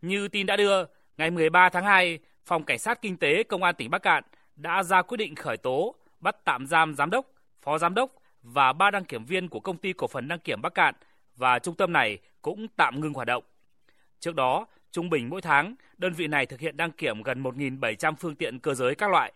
Như 0.02 0.28
tin 0.28 0.46
đã 0.46 0.56
đưa, 0.56 0.84
ngày 1.16 1.30
13 1.30 1.68
tháng 1.68 1.84
2, 1.84 2.18
Phòng 2.46 2.64
Cảnh 2.64 2.78
sát 2.78 3.02
Kinh 3.02 3.16
tế 3.16 3.42
Công 3.42 3.62
an 3.62 3.74
tỉnh 3.74 3.90
Bắc 3.90 4.02
Cạn 4.02 4.24
đã 4.56 4.82
ra 4.82 5.02
quyết 5.02 5.16
định 5.16 5.34
khởi 5.34 5.56
tố, 5.56 5.94
bắt 6.20 6.36
tạm 6.44 6.66
giam 6.66 6.94
giám 6.94 7.10
đốc, 7.10 7.26
phó 7.62 7.78
giám 7.78 7.94
đốc 7.94 8.10
và 8.42 8.72
ba 8.72 8.90
đăng 8.90 9.04
kiểm 9.04 9.24
viên 9.24 9.48
của 9.48 9.60
công 9.60 9.76
ty 9.76 9.92
cổ 9.92 10.06
phần 10.06 10.28
đăng 10.28 10.38
kiểm 10.38 10.62
Bắc 10.62 10.74
Cạn 10.74 10.94
và 11.36 11.58
trung 11.58 11.74
tâm 11.74 11.92
này 11.92 12.18
cũng 12.42 12.66
tạm 12.76 13.00
ngừng 13.00 13.14
hoạt 13.14 13.26
động. 13.26 13.44
Trước 14.20 14.34
đó, 14.34 14.66
trung 14.92 15.11
bình 15.11 15.28
mỗi 15.30 15.42
tháng, 15.42 15.75
đơn 15.99 16.12
vị 16.12 16.26
này 16.26 16.46
thực 16.46 16.61
hiện 16.61 16.76
đăng 16.76 16.92
kiểm 16.92 17.22
gần 17.22 17.42
1.700 17.42 18.14
phương 18.20 18.34
tiện 18.34 18.58
cơ 18.58 18.75
giới 18.75 18.94
các 18.94 19.11
loại. 19.11 19.32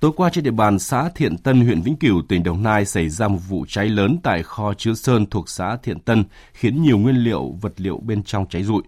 Tối 0.00 0.10
qua 0.16 0.30
trên 0.30 0.44
địa 0.44 0.50
bàn 0.50 0.78
xã 0.78 1.08
Thiện 1.14 1.38
Tân, 1.38 1.60
huyện 1.60 1.82
Vĩnh 1.82 1.96
Cửu, 1.96 2.22
tỉnh 2.28 2.42
Đồng 2.42 2.62
Nai 2.62 2.84
xảy 2.84 3.08
ra 3.08 3.28
một 3.28 3.38
vụ 3.48 3.64
cháy 3.68 3.88
lớn 3.88 4.18
tại 4.22 4.42
kho 4.42 4.74
chứa 4.74 4.94
sơn 4.94 5.26
thuộc 5.26 5.48
xã 5.48 5.76
Thiện 5.76 6.00
Tân, 6.00 6.24
khiến 6.52 6.82
nhiều 6.82 6.98
nguyên 6.98 7.16
liệu, 7.16 7.56
vật 7.60 7.72
liệu 7.76 7.98
bên 7.98 8.22
trong 8.22 8.46
cháy 8.48 8.62
rụi. 8.62 8.82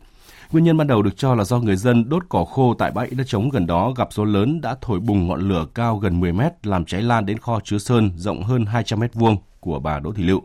Nguyên 0.53 0.65
nhân 0.65 0.77
ban 0.77 0.87
đầu 0.87 1.03
được 1.03 1.17
cho 1.17 1.35
là 1.35 1.45
do 1.45 1.59
người 1.59 1.77
dân 1.77 2.09
đốt 2.09 2.23
cỏ 2.29 2.45
khô 2.45 2.75
tại 2.75 2.91
bãi 2.91 3.11
đất 3.11 3.25
trống 3.27 3.49
gần 3.49 3.67
đó 3.67 3.93
gặp 3.97 4.09
gió 4.13 4.25
lớn 4.25 4.61
đã 4.61 4.77
thổi 4.81 5.01
bùng 5.01 5.29
ngọn 5.29 5.49
lửa 5.49 5.67
cao 5.75 5.97
gần 5.97 6.21
10 6.21 6.33
mét 6.33 6.67
làm 6.67 6.85
cháy 6.85 7.03
lan 7.03 7.27
đến 7.27 7.39
kho 7.39 7.61
chứa 7.65 7.79
sơn 7.79 8.11
rộng 8.17 8.43
hơn 8.43 8.67
200 8.67 9.01
mét 9.01 9.15
vuông 9.15 9.37
của 9.61 9.79
bà 9.79 10.01
Đỗ 10.01 10.13
Thị 10.13 10.23
Lựu. 10.23 10.43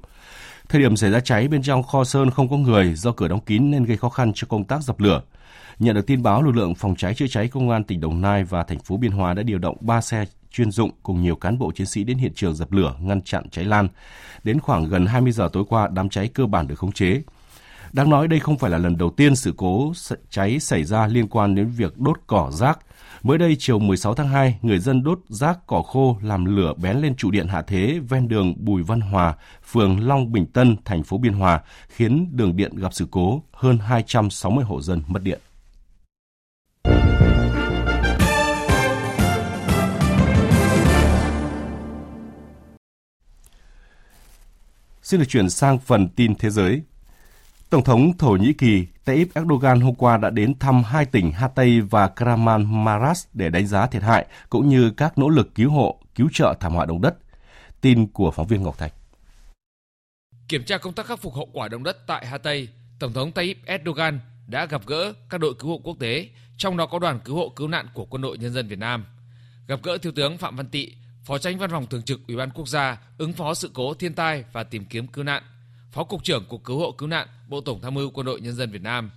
Thời 0.70 0.82
điểm 0.82 0.96
xảy 0.96 1.12
ra 1.12 1.20
cháy 1.20 1.48
bên 1.48 1.62
trong 1.62 1.84
kho 1.84 2.04
sơn 2.04 2.32
không 2.32 2.50
có 2.50 2.58
người 2.58 2.94
do 2.94 3.12
cửa 3.12 3.28
đóng 3.28 3.40
kín 3.40 3.72
nên 3.72 3.84
gây 3.84 3.98
khó 3.98 4.10
khăn 4.10 4.32
cho 4.36 4.48
công 4.50 4.64
tác 4.64 4.84
dập 4.84 5.00
lửa. 5.00 5.22
Nhận 5.80 5.96
được 5.96 6.08
tin 6.08 6.24
báo, 6.24 6.44
lực 6.44 6.56
lượng 6.56 6.76
phòng 6.76 6.96
cháy 6.96 7.14
chữa 7.14 7.28
cháy 7.28 7.48
công 7.48 7.70
an 7.70 7.84
tỉnh 7.84 8.02
Đồng 8.02 8.22
Nai 8.22 8.44
và 8.44 8.64
thành 8.64 8.80
phố 8.80 8.98
Biên 8.98 9.12
Hòa 9.12 9.34
đã 9.34 9.44
điều 9.44 9.58
động 9.58 9.78
3 9.80 10.02
xe 10.02 10.26
chuyên 10.52 10.72
dụng 10.72 10.92
cùng 11.04 11.22
nhiều 11.22 11.36
cán 11.36 11.58
bộ 11.58 11.72
chiến 11.72 11.88
sĩ 11.88 12.04
đến 12.04 12.18
hiện 12.18 12.32
trường 12.36 12.56
dập 12.56 12.72
lửa, 12.72 12.96
ngăn 13.00 13.22
chặn 13.22 13.50
cháy 13.50 13.66
lan. 13.66 13.88
Đến 14.44 14.60
khoảng 14.60 14.90
gần 14.90 15.06
20 15.06 15.32
giờ 15.32 15.50
tối 15.54 15.64
qua, 15.70 15.90
đám 15.94 16.10
cháy 16.10 16.28
cơ 16.28 16.46
bản 16.46 16.68
được 16.68 16.80
khống 16.80 16.92
chế. 16.92 17.22
Đáng 17.93 18.10
nói 18.10 18.27
đây 18.27 18.39
không 18.39 18.58
phải 18.58 18.72
là 18.72 18.77
lần 18.77 18.98
đầu 18.98 19.10
tiên 19.10 19.36
sự 19.36 19.53
cố 19.58 19.93
cháy 20.29 20.60
xảy 20.60 20.84
ra 20.84 21.08
liên 21.08 21.27
quan 21.27 21.55
đến 21.55 21.69
việc 21.77 21.98
đốt 21.98 22.17
cỏ 22.27 22.51
rác. 22.51 22.79
Mới 23.24 23.38
đây 23.38 23.55
chiều 23.60 23.79
16 23.79 24.13
tháng 24.13 24.27
2, 24.27 24.60
người 24.62 24.79
dân 24.79 25.03
đốt 25.03 25.19
rác 25.29 25.60
cỏ 25.67 25.81
khô 25.81 26.17
làm 26.22 26.46
lửa 26.46 26.74
bén 26.77 26.98
lên 26.98 27.15
trụ 27.15 27.31
điện 27.31 27.48
hạ 27.48 27.62
thế 27.62 28.00
ven 28.10 28.27
đường 28.27 28.53
Bùi 28.58 28.84
Văn 28.84 29.01
Hòa, 29.01 29.36
phường 29.63 30.08
Long 30.08 30.31
Bình 30.31 30.46
Tân, 30.46 30.77
thành 30.86 31.03
phố 31.03 31.17
Biên 31.17 31.34
Hòa, 31.34 31.62
khiến 31.88 32.29
đường 32.31 32.55
điện 32.55 32.75
gặp 32.75 32.93
sự 32.93 33.08
cố, 33.12 33.43
hơn 33.51 33.77
260 33.77 34.63
hộ 34.63 34.81
dân 34.81 35.01
mất 35.08 35.24
điện. 35.24 35.39
Xin 45.01 45.19
được 45.19 45.25
chuyển 45.29 45.50
sang 45.50 45.79
phần 45.79 46.10
tin 46.10 46.36
thế 46.36 46.50
giới. 46.50 46.81
Tổng 47.70 47.84
thống 47.84 48.18
Thổ 48.18 48.32
Nhĩ 48.32 48.54
Kỳ 48.54 48.88
Tayyip 49.06 49.28
Erdogan 49.36 49.82
hôm 49.82 49.96
qua 49.96 50.18
đã 50.18 50.30
đến 50.30 50.60
thăm 50.60 50.84
hai 50.84 51.06
tỉnh 51.06 51.32
Hatay 51.32 51.82
và 51.82 52.08
Kahramanmaras 52.08 53.28
để 53.34 53.50
đánh 53.50 53.68
giá 53.68 53.88
thiệt 53.88 54.04
hại 54.04 54.26
cũng 54.50 54.70
như 54.70 54.92
các 54.98 55.18
nỗ 55.18 55.30
lực 55.30 55.56
cứu 55.56 55.72
hộ, 55.72 56.00
cứu 56.16 56.30
trợ 56.34 56.54
thảm 56.60 56.74
họa 56.74 56.86
động 56.86 57.02
đất. 57.02 57.16
Tin 57.82 58.08
của 58.08 58.32
phóng 58.32 58.48
viên 58.48 58.64
Ngọc 58.64 58.78
Thạch. 58.78 58.94
Kiểm 60.48 60.64
tra 60.64 60.78
công 60.78 60.94
tác 60.94 61.06
khắc 61.06 61.20
phục 61.20 61.34
hậu 61.34 61.50
quả 61.54 61.68
động 61.68 61.84
đất 61.84 62.08
tại 62.08 62.26
Hatay, 62.26 62.68
Tổng 63.00 63.14
thống 63.14 63.32
Tayyip 63.32 63.58
Erdogan 63.66 64.20
đã 64.48 64.66
gặp 64.66 64.82
gỡ 64.86 65.14
các 65.30 65.38
đội 65.38 65.54
cứu 65.60 65.70
hộ 65.70 65.82
quốc 65.84 65.98
tế, 66.00 66.30
trong 66.58 66.78
đó 66.78 66.86
có 66.86 67.00
đoàn 67.00 67.20
cứu 67.26 67.36
hộ 67.36 67.50
cứu 67.50 67.68
nạn 67.68 67.88
của 67.94 68.06
Quân 68.06 68.22
đội 68.22 68.38
Nhân 68.38 68.54
dân 68.54 68.68
Việt 68.68 68.80
Nam. 68.80 69.06
Gặp 69.68 69.80
gỡ 69.84 69.98
Thiếu 69.98 70.12
tướng 70.16 70.38
Phạm 70.38 70.56
Văn 70.56 70.68
Tị, 70.68 70.94
Phó 71.24 71.38
Tránh 71.38 71.58
Văn 71.58 71.70
phòng 71.70 71.86
Thường 71.86 72.04
trực 72.04 72.20
Ủy 72.28 72.38
ban 72.38 72.50
Quốc 72.52 72.68
gia 72.68 72.98
ứng 73.18 73.34
phó 73.34 73.54
sự 73.54 73.72
cố 73.74 73.94
thiên 73.94 74.14
tai 74.14 74.44
và 74.54 74.64
tìm 74.64 74.86
kiếm 74.86 75.08
cứu 75.08 75.24
nạn, 75.24 75.44
Phó 75.91 76.03
Cục 76.03 76.24
trưởng 76.24 76.46
Cục 76.46 76.63
Cứu 76.63 76.79
hộ 76.79 76.91
Cứu 76.91 77.08
nạn, 77.08 77.27
Bộ 77.48 77.62
Tổng 77.62 77.81
tham 77.81 77.93
mưu 77.93 78.10
Quân 78.10 78.25
đội 78.25 78.41
Nhân 78.41 78.55
dân 78.55 78.72
Việt 78.72 78.81
Nam, 78.81 79.12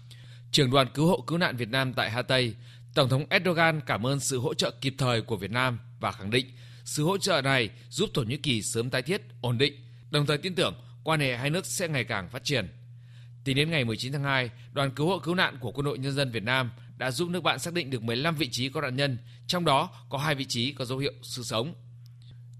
Trưởng 0.50 0.70
đoàn 0.70 0.86
Cứu 0.94 1.06
hộ 1.06 1.24
Cứu 1.26 1.38
nạn 1.38 1.56
Việt 1.56 1.68
Nam 1.68 1.92
tại 1.94 2.10
Hà 2.10 2.22
Tây, 2.22 2.54
Tổng 2.94 3.08
thống 3.08 3.24
Erdogan 3.30 3.80
cảm 3.86 4.06
ơn 4.06 4.20
sự 4.20 4.38
hỗ 4.38 4.54
trợ 4.54 4.70
kịp 4.80 4.94
thời 4.98 5.22
của 5.22 5.36
Việt 5.36 5.50
Nam 5.50 5.78
và 6.00 6.12
khẳng 6.12 6.30
định 6.30 6.46
sự 6.84 7.04
hỗ 7.04 7.18
trợ 7.18 7.40
này 7.42 7.70
giúp 7.88 8.10
Thổ 8.14 8.22
Nhĩ 8.22 8.36
Kỳ 8.36 8.62
sớm 8.62 8.90
tái 8.90 9.02
thiết, 9.02 9.22
ổn 9.40 9.58
định, 9.58 9.74
đồng 10.10 10.26
thời 10.26 10.38
tin 10.38 10.54
tưởng 10.54 10.74
quan 11.04 11.20
hệ 11.20 11.36
hai 11.36 11.50
nước 11.50 11.66
sẽ 11.66 11.88
ngày 11.88 12.04
càng 12.04 12.28
phát 12.28 12.44
triển. 12.44 12.68
Tính 13.44 13.56
đến 13.56 13.70
ngày 13.70 13.84
19 13.84 14.12
tháng 14.12 14.22
2, 14.22 14.50
đoàn 14.72 14.90
cứu 14.90 15.06
hộ 15.06 15.18
cứu 15.18 15.34
nạn 15.34 15.58
của 15.60 15.72
Quân 15.72 15.84
đội 15.84 15.98
Nhân 15.98 16.12
dân 16.12 16.30
Việt 16.30 16.42
Nam 16.42 16.70
đã 16.96 17.10
giúp 17.10 17.28
nước 17.28 17.42
bạn 17.42 17.58
xác 17.58 17.74
định 17.74 17.90
được 17.90 18.02
15 18.02 18.36
vị 18.36 18.48
trí 18.50 18.68
có 18.68 18.80
nạn 18.80 18.96
nhân, 18.96 19.18
trong 19.46 19.64
đó 19.64 19.90
có 20.08 20.18
hai 20.18 20.34
vị 20.34 20.44
trí 20.48 20.72
có 20.72 20.84
dấu 20.84 20.98
hiệu 20.98 21.12
sự 21.22 21.42
sống. 21.42 21.74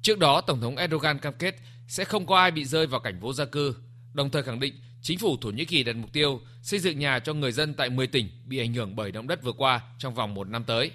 Trước 0.02 0.19
đó, 0.19 0.40
Tổng 0.40 0.61
thống 0.61 0.76
Erdogan 0.76 1.19
cam 1.19 1.35
kết 1.38 1.57
sẽ 1.88 2.04
không 2.04 2.26
có 2.26 2.37
ai 2.37 2.50
bị 2.50 2.64
rơi 2.64 2.87
vào 2.87 3.00
cảnh 3.00 3.21
vô 3.21 3.33
gia 3.33 3.45
cư, 3.45 3.75
đồng 4.14 4.31
thời 4.31 4.42
khẳng 4.42 4.61
định 4.61 4.75
chính 5.02 5.19
phủ 5.19 5.37
Thổ 5.40 5.50
Nhĩ 5.50 5.64
Kỳ 5.64 5.83
đặt 5.83 5.97
mục 5.97 6.12
tiêu 6.12 6.40
xây 6.62 6.81
dựng 6.81 6.99
nhà 6.99 7.19
cho 7.19 7.35
người 7.35 7.52
dân 7.52 7.75
tại 7.75 7.90
10 7.90 8.07
tỉnh 8.07 8.28
bị 8.47 8.59
ảnh 8.59 8.75
hưởng 8.75 8.97
bởi 8.97 9.12
động 9.12 9.26
đất 9.26 9.42
vừa 9.42 9.52
qua 9.52 9.81
trong 9.99 10.14
vòng 10.14 10.35
một 10.35 10.49
năm 10.49 10.64
tới. 10.64 10.90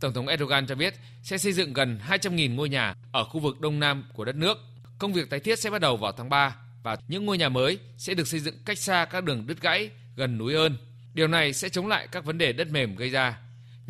Tổng 0.00 0.12
thống 0.12 0.26
Erdogan 0.26 0.66
cho 0.66 0.74
biết 0.74 0.94
sẽ 1.22 1.38
xây 1.38 1.52
dựng 1.52 1.72
gần 1.72 2.00
200.000 2.08 2.54
ngôi 2.54 2.68
nhà 2.68 2.94
ở 3.12 3.24
khu 3.24 3.40
vực 3.40 3.60
đông 3.60 3.80
nam 3.80 4.04
của 4.14 4.24
đất 4.24 4.36
nước. 4.36 4.58
Công 4.98 5.12
việc 5.12 5.30
tái 5.30 5.40
thiết 5.40 5.58
sẽ 5.58 5.70
bắt 5.70 5.80
đầu 5.80 5.96
vào 5.96 6.12
tháng 6.12 6.28
3 6.28 6.56
và 6.82 6.96
những 7.08 7.26
ngôi 7.26 7.38
nhà 7.38 7.48
mới 7.48 7.78
sẽ 7.96 8.14
được 8.14 8.28
xây 8.28 8.40
dựng 8.40 8.54
cách 8.64 8.78
xa 8.78 9.04
các 9.04 9.24
đường 9.24 9.46
đứt 9.46 9.60
gãy 9.60 9.90
gần 10.16 10.38
núi 10.38 10.54
ơn. 10.54 10.76
Điều 11.14 11.28
này 11.28 11.52
sẽ 11.52 11.68
chống 11.68 11.86
lại 11.86 12.08
các 12.12 12.24
vấn 12.24 12.38
đề 12.38 12.52
đất 12.52 12.70
mềm 12.70 12.96
gây 12.96 13.10
ra 13.10 13.38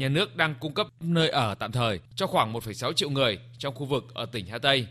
nhà 0.01 0.09
nước 0.09 0.37
đang 0.37 0.55
cung 0.55 0.75
cấp 0.75 0.87
nơi 1.01 1.29
ở 1.29 1.55
tạm 1.55 1.73
thời 1.73 2.01
cho 2.15 2.27
khoảng 2.27 2.53
1,6 2.53 2.93
triệu 2.93 3.11
người 3.11 3.39
trong 3.59 3.75
khu 3.75 3.87
vực 3.87 4.05
ở 4.15 4.27
tỉnh 4.27 4.47
Hà 4.47 4.59
Tây. 4.59 4.87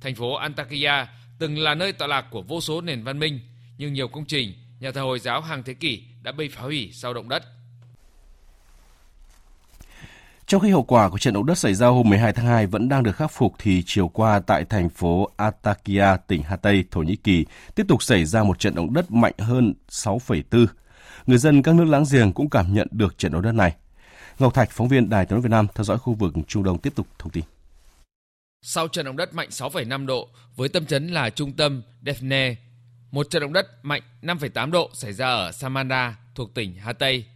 Thành 0.00 0.14
phố 0.14 0.34
Antakya 0.34 1.06
từng 1.38 1.58
là 1.58 1.74
nơi 1.74 1.92
tọa 1.92 2.08
lạc 2.08 2.24
của 2.30 2.42
vô 2.42 2.60
số 2.60 2.80
nền 2.80 3.04
văn 3.04 3.18
minh, 3.18 3.40
nhưng 3.78 3.92
nhiều 3.92 4.08
công 4.08 4.24
trình, 4.24 4.52
nhà 4.80 4.90
thờ 4.90 5.00
Hồi 5.00 5.18
giáo 5.18 5.40
hàng 5.40 5.62
thế 5.62 5.74
kỷ 5.74 6.02
đã 6.22 6.32
bị 6.32 6.48
phá 6.48 6.62
hủy 6.62 6.90
sau 6.92 7.14
động 7.14 7.28
đất. 7.28 7.42
Trong 10.46 10.60
khi 10.60 10.70
hậu 10.70 10.82
quả 10.82 11.08
của 11.08 11.18
trận 11.18 11.34
động 11.34 11.46
đất 11.46 11.58
xảy 11.58 11.74
ra 11.74 11.86
hôm 11.86 12.08
12 12.08 12.32
tháng 12.32 12.46
2 12.46 12.66
vẫn 12.66 12.88
đang 12.88 13.02
được 13.02 13.16
khắc 13.16 13.30
phục 13.30 13.54
thì 13.58 13.82
chiều 13.86 14.08
qua 14.08 14.40
tại 14.40 14.64
thành 14.64 14.88
phố 14.88 15.28
Atakia 15.36 16.16
tỉnh 16.26 16.42
Hatay, 16.42 16.84
Thổ 16.90 17.00
Nhĩ 17.00 17.16
Kỳ 17.16 17.44
tiếp 17.74 17.84
tục 17.88 18.02
xảy 18.02 18.24
ra 18.24 18.42
một 18.42 18.58
trận 18.58 18.74
động 18.74 18.94
đất 18.94 19.10
mạnh 19.10 19.32
hơn 19.38 19.74
6,4 19.90 20.66
Người 21.26 21.38
dân 21.38 21.62
các 21.62 21.74
nước 21.74 21.84
láng 21.84 22.04
giềng 22.12 22.32
cũng 22.32 22.50
cảm 22.50 22.74
nhận 22.74 22.88
được 22.90 23.18
trận 23.18 23.32
động 23.32 23.42
đất 23.42 23.52
này. 23.52 23.74
Ngọc 24.38 24.54
Thạch, 24.54 24.70
phóng 24.70 24.88
viên 24.88 25.08
Đài 25.08 25.26
tiếng 25.26 25.40
Việt 25.40 25.50
Nam 25.50 25.66
theo 25.74 25.84
dõi 25.84 25.98
khu 25.98 26.14
vực 26.14 26.34
Trung 26.48 26.62
Đông 26.62 26.78
tiếp 26.78 26.92
tục 26.94 27.06
thông 27.18 27.30
tin. 27.30 27.44
Sau 28.66 28.88
trận 28.88 29.06
động 29.06 29.16
đất 29.16 29.34
mạnh 29.34 29.48
6,5 29.48 30.06
độ 30.06 30.28
với 30.56 30.68
tâm 30.68 30.86
chấn 30.86 31.08
là 31.08 31.30
trung 31.30 31.52
tâm 31.52 31.82
Defne. 32.02 32.54
một 33.10 33.30
trận 33.30 33.42
động 33.42 33.52
đất 33.52 33.84
mạnh 33.84 34.02
5,8 34.22 34.70
độ 34.70 34.90
xảy 34.94 35.12
ra 35.12 35.28
ở 35.28 35.52
Samanda 35.52 36.16
thuộc 36.34 36.54
tỉnh 36.54 36.74
Hatay. 36.74 37.26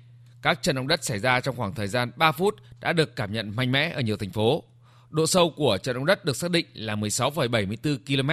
Các 0.43 0.63
trận 0.63 0.77
động 0.77 0.89
đất 0.89 1.05
xảy 1.05 1.19
ra 1.19 1.41
trong 1.41 1.57
khoảng 1.57 1.75
thời 1.75 1.89
gian 1.89 2.11
3 2.17 2.33
phút 2.33 2.55
đã 2.81 2.93
được 2.93 3.17
cảm 3.17 3.33
nhận 3.33 3.57
mạnh 3.57 3.73
mẽ 3.73 3.91
ở 3.91 4.01
nhiều 4.01 4.17
thành 4.17 4.31
phố. 4.31 4.63
Độ 5.11 5.27
sâu 5.27 5.51
của 5.57 5.79
trận 5.79 5.95
động 5.95 6.07
đất 6.07 6.25
được 6.25 6.37
xác 6.37 6.51
định 6.51 6.67
là 6.75 6.95
16,74 6.97 7.99
km. 8.07 8.31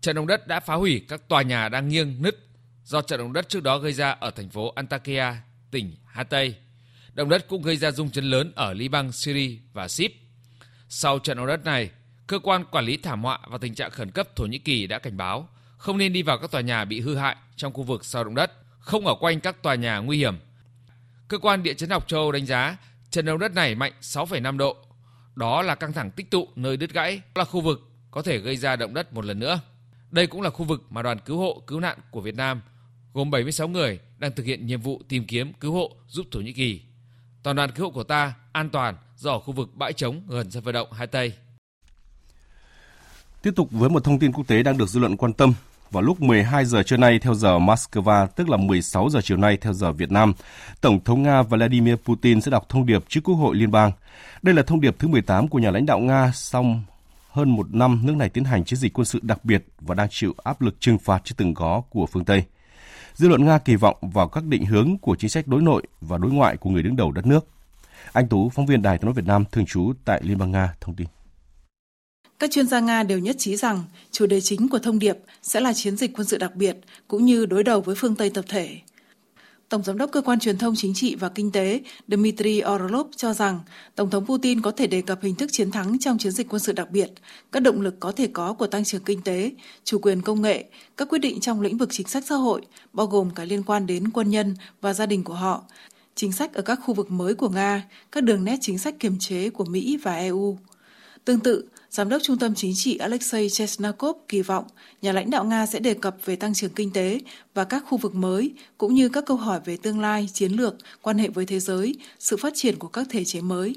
Trận 0.00 0.16
động 0.16 0.26
đất 0.26 0.46
đã 0.46 0.60
phá 0.60 0.74
hủy 0.74 1.04
các 1.08 1.28
tòa 1.28 1.42
nhà 1.42 1.68
đang 1.68 1.88
nghiêng 1.88 2.22
nứt 2.22 2.38
do 2.84 3.02
trận 3.02 3.18
động 3.18 3.32
đất 3.32 3.48
trước 3.48 3.62
đó 3.62 3.78
gây 3.78 3.92
ra 3.92 4.10
ở 4.10 4.30
thành 4.30 4.48
phố 4.48 4.72
Antakya, 4.76 5.42
tỉnh 5.70 5.96
Hatay. 6.06 6.54
Động 7.14 7.28
đất 7.28 7.48
cũng 7.48 7.62
gây 7.62 7.76
ra 7.76 7.90
rung 7.90 8.10
chấn 8.10 8.24
lớn 8.24 8.52
ở 8.54 8.72
Liban, 8.72 9.12
Syria 9.12 9.58
và 9.72 9.88
Sip. 9.88 10.12
Sau 10.88 11.18
trận 11.18 11.36
động 11.36 11.46
đất 11.46 11.64
này, 11.64 11.90
cơ 12.30 12.38
quan 12.38 12.64
quản 12.64 12.84
lý 12.84 12.96
thảm 12.96 13.22
họa 13.22 13.38
và 13.48 13.58
tình 13.58 13.74
trạng 13.74 13.90
khẩn 13.90 14.10
cấp 14.10 14.36
Thổ 14.36 14.46
Nhĩ 14.46 14.58
Kỳ 14.58 14.86
đã 14.86 14.98
cảnh 14.98 15.16
báo 15.16 15.48
không 15.76 15.98
nên 15.98 16.12
đi 16.12 16.22
vào 16.22 16.38
các 16.38 16.50
tòa 16.50 16.60
nhà 16.60 16.84
bị 16.84 17.00
hư 17.00 17.16
hại 17.16 17.36
trong 17.56 17.72
khu 17.72 17.82
vực 17.82 18.04
sau 18.04 18.24
động 18.24 18.34
đất, 18.34 18.52
không 18.78 19.06
ở 19.06 19.14
quanh 19.20 19.40
các 19.40 19.62
tòa 19.62 19.74
nhà 19.74 19.98
nguy 19.98 20.18
hiểm. 20.18 20.34
Cơ 21.28 21.38
quan 21.38 21.62
địa 21.62 21.74
chấn 21.74 21.90
học 21.90 22.08
châu 22.08 22.20
Âu 22.20 22.32
đánh 22.32 22.46
giá 22.46 22.76
trận 23.10 23.24
động 23.24 23.38
đất 23.38 23.54
này 23.54 23.74
mạnh 23.74 23.92
6,5 24.00 24.56
độ. 24.56 24.76
Đó 25.36 25.62
là 25.62 25.74
căng 25.74 25.92
thẳng 25.92 26.10
tích 26.10 26.30
tụ 26.30 26.48
nơi 26.56 26.76
đứt 26.76 26.92
gãy, 26.92 27.20
là 27.34 27.44
khu 27.44 27.60
vực 27.60 27.90
có 28.10 28.22
thể 28.22 28.38
gây 28.38 28.56
ra 28.56 28.76
động 28.76 28.94
đất 28.94 29.12
một 29.12 29.24
lần 29.24 29.38
nữa. 29.38 29.60
Đây 30.10 30.26
cũng 30.26 30.42
là 30.42 30.50
khu 30.50 30.64
vực 30.64 30.86
mà 30.90 31.02
đoàn 31.02 31.18
cứu 31.18 31.38
hộ 31.38 31.62
cứu 31.66 31.80
nạn 31.80 31.98
của 32.10 32.20
Việt 32.20 32.34
Nam 32.34 32.60
gồm 33.12 33.30
76 33.30 33.68
người 33.68 33.98
đang 34.18 34.32
thực 34.32 34.46
hiện 34.46 34.66
nhiệm 34.66 34.80
vụ 34.80 35.02
tìm 35.08 35.26
kiếm 35.26 35.52
cứu 35.52 35.72
hộ 35.72 35.96
giúp 36.08 36.26
Thổ 36.30 36.40
Nhĩ 36.40 36.52
Kỳ. 36.52 36.82
Toàn 37.42 37.56
đoàn 37.56 37.70
cứu 37.70 37.86
hộ 37.86 37.90
của 37.90 38.04
ta 38.04 38.34
an 38.52 38.70
toàn 38.70 38.96
do 39.16 39.32
ở 39.32 39.40
khu 39.40 39.52
vực 39.52 39.74
bãi 39.74 39.92
trống 39.92 40.22
gần 40.28 40.50
sân 40.50 40.62
vận 40.62 40.74
động 40.74 40.92
Hai 40.92 41.06
Tây. 41.06 41.32
Tiếp 43.42 43.52
tục 43.56 43.68
với 43.70 43.90
một 43.90 44.04
thông 44.04 44.18
tin 44.18 44.32
quốc 44.32 44.46
tế 44.46 44.62
đang 44.62 44.78
được 44.78 44.88
dư 44.88 45.00
luận 45.00 45.16
quan 45.16 45.32
tâm. 45.32 45.54
Vào 45.90 46.02
lúc 46.02 46.20
12 46.20 46.64
giờ 46.64 46.82
trưa 46.82 46.96
nay 46.96 47.18
theo 47.18 47.34
giờ 47.34 47.58
Moscow, 47.58 48.26
tức 48.26 48.48
là 48.48 48.56
16 48.56 49.10
giờ 49.10 49.20
chiều 49.24 49.36
nay 49.36 49.56
theo 49.56 49.72
giờ 49.72 49.92
Việt 49.92 50.12
Nam, 50.12 50.32
Tổng 50.80 51.00
thống 51.04 51.22
Nga 51.22 51.42
Vladimir 51.42 51.94
Putin 52.04 52.40
sẽ 52.40 52.50
đọc 52.50 52.68
thông 52.68 52.86
điệp 52.86 53.04
trước 53.08 53.20
Quốc 53.24 53.34
hội 53.34 53.56
Liên 53.56 53.70
bang. 53.70 53.92
Đây 54.42 54.54
là 54.54 54.62
thông 54.62 54.80
điệp 54.80 54.96
thứ 54.98 55.08
18 55.08 55.48
của 55.48 55.58
nhà 55.58 55.70
lãnh 55.70 55.86
đạo 55.86 55.98
Nga 55.98 56.32
sau 56.34 56.76
hơn 57.30 57.50
một 57.50 57.74
năm 57.74 58.00
nước 58.04 58.16
này 58.16 58.28
tiến 58.28 58.44
hành 58.44 58.64
chiến 58.64 58.78
dịch 58.78 58.92
quân 58.92 59.04
sự 59.04 59.18
đặc 59.22 59.44
biệt 59.44 59.64
và 59.80 59.94
đang 59.94 60.08
chịu 60.10 60.34
áp 60.44 60.62
lực 60.62 60.80
trừng 60.80 60.98
phạt 60.98 61.22
chưa 61.24 61.34
từng 61.36 61.54
có 61.54 61.82
của 61.90 62.06
phương 62.06 62.24
Tây. 62.24 62.44
Dư 63.14 63.28
luận 63.28 63.44
Nga 63.44 63.58
kỳ 63.58 63.76
vọng 63.76 63.96
vào 64.00 64.28
các 64.28 64.44
định 64.44 64.66
hướng 64.66 64.98
của 64.98 65.16
chính 65.16 65.30
sách 65.30 65.46
đối 65.46 65.62
nội 65.62 65.82
và 66.00 66.18
đối 66.18 66.30
ngoại 66.30 66.56
của 66.56 66.70
người 66.70 66.82
đứng 66.82 66.96
đầu 66.96 67.12
đất 67.12 67.26
nước. 67.26 67.46
Anh 68.12 68.28
Tú, 68.28 68.50
phóng 68.50 68.66
viên 68.66 68.82
Đài 68.82 68.98
tiếng 68.98 69.06
nói 69.06 69.14
Việt 69.14 69.26
Nam 69.26 69.44
thường 69.52 69.66
trú 69.66 69.92
tại 70.04 70.20
Liên 70.24 70.38
bang 70.38 70.52
Nga 70.52 70.74
thông 70.80 70.94
tin. 70.94 71.06
Các 72.40 72.50
chuyên 72.50 72.66
gia 72.66 72.80
Nga 72.80 73.02
đều 73.02 73.18
nhất 73.18 73.36
trí 73.38 73.56
rằng 73.56 73.84
chủ 74.10 74.26
đề 74.26 74.40
chính 74.40 74.68
của 74.68 74.78
thông 74.78 74.98
điệp 74.98 75.18
sẽ 75.42 75.60
là 75.60 75.72
chiến 75.72 75.96
dịch 75.96 76.12
quân 76.16 76.26
sự 76.26 76.38
đặc 76.38 76.56
biệt 76.56 76.76
cũng 77.08 77.24
như 77.24 77.46
đối 77.46 77.64
đầu 77.64 77.80
với 77.80 77.94
phương 77.98 78.14
Tây 78.14 78.30
tập 78.30 78.44
thể. 78.48 78.76
Tổng 79.68 79.82
giám 79.82 79.98
đốc 79.98 80.10
cơ 80.12 80.20
quan 80.20 80.38
truyền 80.38 80.58
thông 80.58 80.74
chính 80.76 80.94
trị 80.94 81.14
và 81.14 81.28
kinh 81.28 81.52
tế 81.52 81.80
Dmitry 82.08 82.62
Orlov 82.74 83.06
cho 83.16 83.32
rằng 83.32 83.60
Tổng 83.94 84.10
thống 84.10 84.26
Putin 84.26 84.60
có 84.60 84.70
thể 84.70 84.86
đề 84.86 85.02
cập 85.02 85.22
hình 85.22 85.34
thức 85.34 85.52
chiến 85.52 85.70
thắng 85.70 85.98
trong 85.98 86.18
chiến 86.18 86.32
dịch 86.32 86.48
quân 86.48 86.60
sự 86.60 86.72
đặc 86.72 86.90
biệt, 86.90 87.10
các 87.52 87.60
động 87.60 87.80
lực 87.80 87.94
có 88.00 88.12
thể 88.12 88.28
có 88.32 88.52
của 88.52 88.66
tăng 88.66 88.84
trưởng 88.84 89.04
kinh 89.04 89.22
tế, 89.22 89.50
chủ 89.84 89.98
quyền 89.98 90.22
công 90.22 90.42
nghệ, 90.42 90.64
các 90.96 91.08
quyết 91.08 91.18
định 91.18 91.40
trong 91.40 91.60
lĩnh 91.60 91.78
vực 91.78 91.88
chính 91.92 92.08
sách 92.08 92.24
xã 92.26 92.34
hội, 92.34 92.62
bao 92.92 93.06
gồm 93.06 93.30
cả 93.30 93.44
liên 93.44 93.62
quan 93.62 93.86
đến 93.86 94.10
quân 94.10 94.30
nhân 94.30 94.56
và 94.80 94.92
gia 94.92 95.06
đình 95.06 95.24
của 95.24 95.34
họ, 95.34 95.64
chính 96.14 96.32
sách 96.32 96.54
ở 96.54 96.62
các 96.62 96.78
khu 96.84 96.94
vực 96.94 97.10
mới 97.10 97.34
của 97.34 97.48
Nga, 97.48 97.88
các 98.12 98.24
đường 98.24 98.44
nét 98.44 98.56
chính 98.60 98.78
sách 98.78 98.94
kiềm 99.00 99.18
chế 99.18 99.50
của 99.50 99.64
Mỹ 99.64 99.98
và 100.02 100.14
EU. 100.16 100.58
Tương 101.24 101.40
tự, 101.40 101.64
Giám 101.90 102.08
đốc 102.08 102.22
Trung 102.22 102.38
tâm 102.38 102.54
Chính 102.54 102.72
trị 102.74 102.96
Alexei 102.96 103.48
Chesnakov 103.48 104.16
kỳ 104.28 104.42
vọng 104.42 104.64
nhà 105.02 105.12
lãnh 105.12 105.30
đạo 105.30 105.44
Nga 105.44 105.66
sẽ 105.66 105.78
đề 105.78 105.94
cập 105.94 106.16
về 106.24 106.36
tăng 106.36 106.54
trưởng 106.54 106.70
kinh 106.70 106.92
tế 106.92 107.20
và 107.54 107.64
các 107.64 107.84
khu 107.86 107.98
vực 107.98 108.14
mới, 108.14 108.52
cũng 108.78 108.94
như 108.94 109.08
các 109.08 109.24
câu 109.26 109.36
hỏi 109.36 109.60
về 109.64 109.76
tương 109.76 110.00
lai, 110.00 110.28
chiến 110.32 110.52
lược, 110.52 110.76
quan 111.02 111.18
hệ 111.18 111.28
với 111.28 111.46
thế 111.46 111.60
giới, 111.60 111.94
sự 112.18 112.36
phát 112.36 112.52
triển 112.56 112.76
của 112.76 112.88
các 112.88 113.06
thể 113.10 113.24
chế 113.24 113.40
mới. 113.40 113.74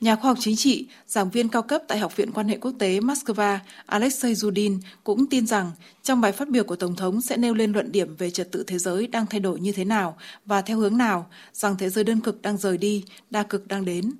Nhà 0.00 0.16
khoa 0.16 0.30
học 0.30 0.38
chính 0.40 0.56
trị, 0.56 0.86
giảng 1.06 1.30
viên 1.30 1.48
cao 1.48 1.62
cấp 1.62 1.82
tại 1.88 1.98
Học 1.98 2.16
viện 2.16 2.32
Quan 2.32 2.48
hệ 2.48 2.56
Quốc 2.56 2.72
tế 2.78 3.00
Moscow 3.00 3.58
Alexei 3.86 4.32
Zudin 4.32 4.78
cũng 5.04 5.26
tin 5.26 5.46
rằng 5.46 5.72
trong 6.02 6.20
bài 6.20 6.32
phát 6.32 6.48
biểu 6.48 6.64
của 6.64 6.76
Tổng 6.76 6.96
thống 6.96 7.20
sẽ 7.20 7.36
nêu 7.36 7.54
lên 7.54 7.72
luận 7.72 7.92
điểm 7.92 8.16
về 8.16 8.30
trật 8.30 8.52
tự 8.52 8.64
thế 8.66 8.78
giới 8.78 9.06
đang 9.06 9.26
thay 9.26 9.40
đổi 9.40 9.60
như 9.60 9.72
thế 9.72 9.84
nào 9.84 10.16
và 10.44 10.62
theo 10.62 10.78
hướng 10.78 10.96
nào, 10.98 11.26
rằng 11.52 11.76
thế 11.78 11.90
giới 11.90 12.04
đơn 12.04 12.20
cực 12.20 12.42
đang 12.42 12.56
rời 12.56 12.78
đi, 12.78 13.04
đa 13.30 13.42
cực 13.42 13.68
đang 13.68 13.84
đến. 13.84 14.12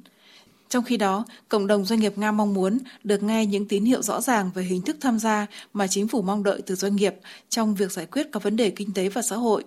Trong 0.68 0.84
khi 0.84 0.96
đó, 0.96 1.24
cộng 1.48 1.66
đồng 1.66 1.84
doanh 1.84 2.00
nghiệp 2.00 2.18
Nga 2.18 2.32
mong 2.32 2.54
muốn 2.54 2.78
được 3.04 3.22
nghe 3.22 3.46
những 3.46 3.68
tín 3.68 3.84
hiệu 3.84 4.02
rõ 4.02 4.20
ràng 4.20 4.50
về 4.54 4.62
hình 4.62 4.82
thức 4.82 4.96
tham 5.00 5.18
gia 5.18 5.46
mà 5.72 5.86
chính 5.86 6.08
phủ 6.08 6.22
mong 6.22 6.42
đợi 6.42 6.62
từ 6.66 6.74
doanh 6.74 6.96
nghiệp 6.96 7.14
trong 7.48 7.74
việc 7.74 7.92
giải 7.92 8.06
quyết 8.06 8.26
các 8.32 8.42
vấn 8.42 8.56
đề 8.56 8.70
kinh 8.70 8.92
tế 8.92 9.08
và 9.08 9.22
xã 9.22 9.36
hội. 9.36 9.64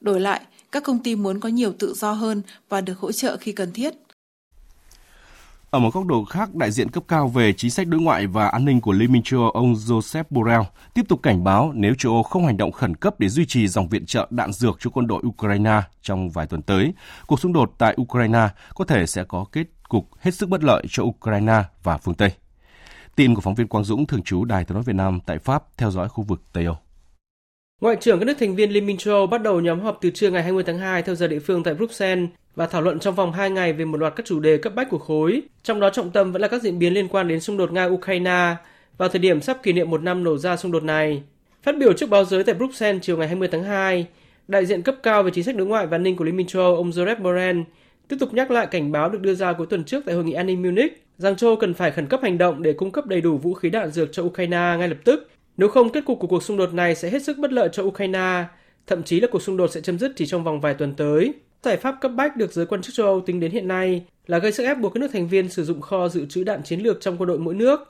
Đổi 0.00 0.20
lại, 0.20 0.40
các 0.72 0.82
công 0.82 0.98
ty 0.98 1.14
muốn 1.14 1.40
có 1.40 1.48
nhiều 1.48 1.72
tự 1.78 1.94
do 1.94 2.12
hơn 2.12 2.42
và 2.68 2.80
được 2.80 2.98
hỗ 2.98 3.12
trợ 3.12 3.36
khi 3.36 3.52
cần 3.52 3.72
thiết. 3.72 3.94
Ở 5.70 5.78
một 5.78 5.94
góc 5.94 6.06
độ 6.06 6.24
khác, 6.24 6.54
đại 6.54 6.70
diện 6.70 6.90
cấp 6.90 7.04
cao 7.08 7.28
về 7.28 7.52
chính 7.52 7.70
sách 7.70 7.86
đối 7.86 8.00
ngoại 8.00 8.26
và 8.26 8.48
an 8.48 8.64
ninh 8.64 8.80
của 8.80 8.92
Liên 8.92 9.12
minh 9.12 9.22
châu 9.22 9.40
Âu 9.40 9.50
ông 9.50 9.74
Joseph 9.74 10.24
Borrell 10.30 10.62
tiếp 10.94 11.02
tục 11.08 11.20
cảnh 11.22 11.44
báo 11.44 11.72
nếu 11.74 11.94
châu 11.98 12.12
Âu 12.12 12.22
không 12.22 12.46
hành 12.46 12.56
động 12.56 12.72
khẩn 12.72 12.96
cấp 12.96 13.20
để 13.20 13.28
duy 13.28 13.46
trì 13.46 13.68
dòng 13.68 13.88
viện 13.88 14.06
trợ 14.06 14.26
đạn 14.30 14.52
dược 14.52 14.76
cho 14.80 14.90
quân 14.90 15.06
đội 15.06 15.22
Ukraine 15.26 15.82
trong 16.02 16.30
vài 16.30 16.46
tuần 16.46 16.62
tới, 16.62 16.92
cuộc 17.26 17.40
xung 17.40 17.52
đột 17.52 17.72
tại 17.78 17.96
Ukraine 18.02 18.48
có 18.74 18.84
thể 18.84 19.06
sẽ 19.06 19.24
có 19.24 19.44
kết 19.52 19.64
cục 19.88 20.08
hết 20.18 20.30
sức 20.30 20.48
bất 20.48 20.64
lợi 20.64 20.82
cho 20.88 21.02
Ukraine 21.02 21.62
và 21.82 21.96
phương 21.96 22.14
Tây. 22.14 22.30
Tin 23.16 23.34
của 23.34 23.40
phóng 23.40 23.54
viên 23.54 23.68
Quang 23.68 23.84
Dũng 23.84 24.06
thường 24.06 24.22
trú 24.22 24.44
Đài 24.44 24.64
tiếng 24.64 24.74
nói 24.74 24.82
Việt 24.86 24.96
Nam 24.96 25.20
tại 25.26 25.38
Pháp 25.38 25.64
theo 25.76 25.90
dõi 25.90 26.08
khu 26.08 26.24
vực 26.24 26.40
Tây 26.52 26.64
Âu. 26.64 26.76
Ngoại 27.80 27.96
trưởng 28.00 28.18
các 28.18 28.24
nước 28.24 28.36
thành 28.40 28.54
viên 28.54 28.70
Liên 28.70 28.86
minh 28.86 28.96
châu 28.96 29.14
Âu 29.14 29.26
bắt 29.26 29.42
đầu 29.42 29.60
nhóm 29.60 29.80
họp 29.80 29.98
từ 30.00 30.10
trưa 30.10 30.30
ngày 30.30 30.42
20 30.42 30.64
tháng 30.66 30.78
2 30.78 31.02
theo 31.02 31.14
giờ 31.14 31.28
địa 31.28 31.38
phương 31.38 31.62
tại 31.62 31.74
Bruxelles 31.74 32.28
và 32.54 32.66
thảo 32.66 32.82
luận 32.82 32.98
trong 32.98 33.14
vòng 33.14 33.32
2 33.32 33.50
ngày 33.50 33.72
về 33.72 33.84
một 33.84 33.96
loạt 33.96 34.16
các 34.16 34.26
chủ 34.26 34.40
đề 34.40 34.58
cấp 34.58 34.74
bách 34.74 34.90
của 34.90 34.98
khối, 34.98 35.42
trong 35.62 35.80
đó 35.80 35.90
trọng 35.90 36.10
tâm 36.10 36.32
vẫn 36.32 36.42
là 36.42 36.48
các 36.48 36.62
diễn 36.62 36.78
biến 36.78 36.94
liên 36.94 37.08
quan 37.08 37.28
đến 37.28 37.40
xung 37.40 37.56
đột 37.56 37.70
Nga-Ukraine 37.72 38.54
vào 38.98 39.08
thời 39.08 39.18
điểm 39.18 39.40
sắp 39.40 39.62
kỷ 39.62 39.72
niệm 39.72 39.90
một 39.90 40.02
năm 40.02 40.24
nổ 40.24 40.38
ra 40.38 40.56
xung 40.56 40.72
đột 40.72 40.82
này. 40.82 41.22
Phát 41.62 41.78
biểu 41.78 41.92
trước 41.92 42.10
báo 42.10 42.24
giới 42.24 42.44
tại 42.44 42.54
Bruxelles 42.54 43.02
chiều 43.02 43.16
ngày 43.16 43.28
20 43.28 43.48
tháng 43.52 43.64
2, 43.64 44.06
đại 44.48 44.66
diện 44.66 44.82
cấp 44.82 44.94
cao 45.02 45.22
về 45.22 45.30
chính 45.34 45.44
sách 45.44 45.56
đối 45.56 45.66
ngoại 45.66 45.86
và 45.86 45.96
an 45.96 46.02
ninh 46.02 46.16
của 46.16 46.24
Liên 46.24 46.36
minh 46.36 46.46
châu 46.46 46.62
Âu 46.62 46.76
ông 46.76 46.90
Joseph 46.90 47.22
Borrell 47.22 47.60
tiếp 48.08 48.16
tục 48.20 48.34
nhắc 48.34 48.50
lại 48.50 48.66
cảnh 48.66 48.92
báo 48.92 49.08
được 49.08 49.20
đưa 49.20 49.34
ra 49.34 49.52
cuối 49.52 49.66
tuần 49.70 49.84
trước 49.84 50.04
tại 50.06 50.14
hội 50.14 50.24
nghị 50.24 50.32
an 50.32 50.46
ninh 50.46 50.62
Munich 50.62 51.06
rằng 51.18 51.36
châu 51.36 51.56
cần 51.56 51.74
phải 51.74 51.90
khẩn 51.90 52.06
cấp 52.06 52.20
hành 52.22 52.38
động 52.38 52.62
để 52.62 52.72
cung 52.72 52.90
cấp 52.90 53.06
đầy 53.06 53.20
đủ 53.20 53.38
vũ 53.38 53.54
khí 53.54 53.70
đạn 53.70 53.90
dược 53.90 54.08
cho 54.12 54.22
Ukraine 54.22 54.76
ngay 54.78 54.88
lập 54.88 54.98
tức. 55.04 55.30
Nếu 55.56 55.68
không, 55.68 55.92
kết 55.92 56.04
cục 56.04 56.18
của 56.18 56.26
cuộc 56.26 56.42
xung 56.42 56.56
đột 56.56 56.74
này 56.74 56.94
sẽ 56.94 57.10
hết 57.10 57.22
sức 57.22 57.38
bất 57.38 57.52
lợi 57.52 57.68
cho 57.72 57.82
Ukraine, 57.82 58.44
thậm 58.86 59.02
chí 59.02 59.20
là 59.20 59.28
cuộc 59.30 59.42
xung 59.42 59.56
đột 59.56 59.70
sẽ 59.70 59.80
chấm 59.80 59.98
dứt 59.98 60.12
chỉ 60.16 60.26
trong 60.26 60.44
vòng 60.44 60.60
vài 60.60 60.74
tuần 60.74 60.94
tới. 60.94 61.34
Giải 61.62 61.76
pháp 61.76 61.96
cấp 62.00 62.10
bách 62.16 62.36
được 62.36 62.52
giới 62.52 62.66
quan 62.66 62.82
chức 62.82 62.94
châu 62.94 63.06
Âu 63.06 63.20
tính 63.20 63.40
đến 63.40 63.50
hiện 63.50 63.68
nay 63.68 64.04
là 64.26 64.38
gây 64.38 64.52
sức 64.52 64.64
ép 64.64 64.78
buộc 64.78 64.94
các 64.94 65.00
nước 65.00 65.08
thành 65.12 65.28
viên 65.28 65.48
sử 65.48 65.64
dụng 65.64 65.80
kho 65.80 66.08
dự 66.08 66.26
trữ 66.26 66.44
đạn 66.44 66.62
chiến 66.62 66.80
lược 66.80 67.00
trong 67.00 67.16
quân 67.18 67.28
đội 67.28 67.38
mỗi 67.38 67.54
nước, 67.54 67.80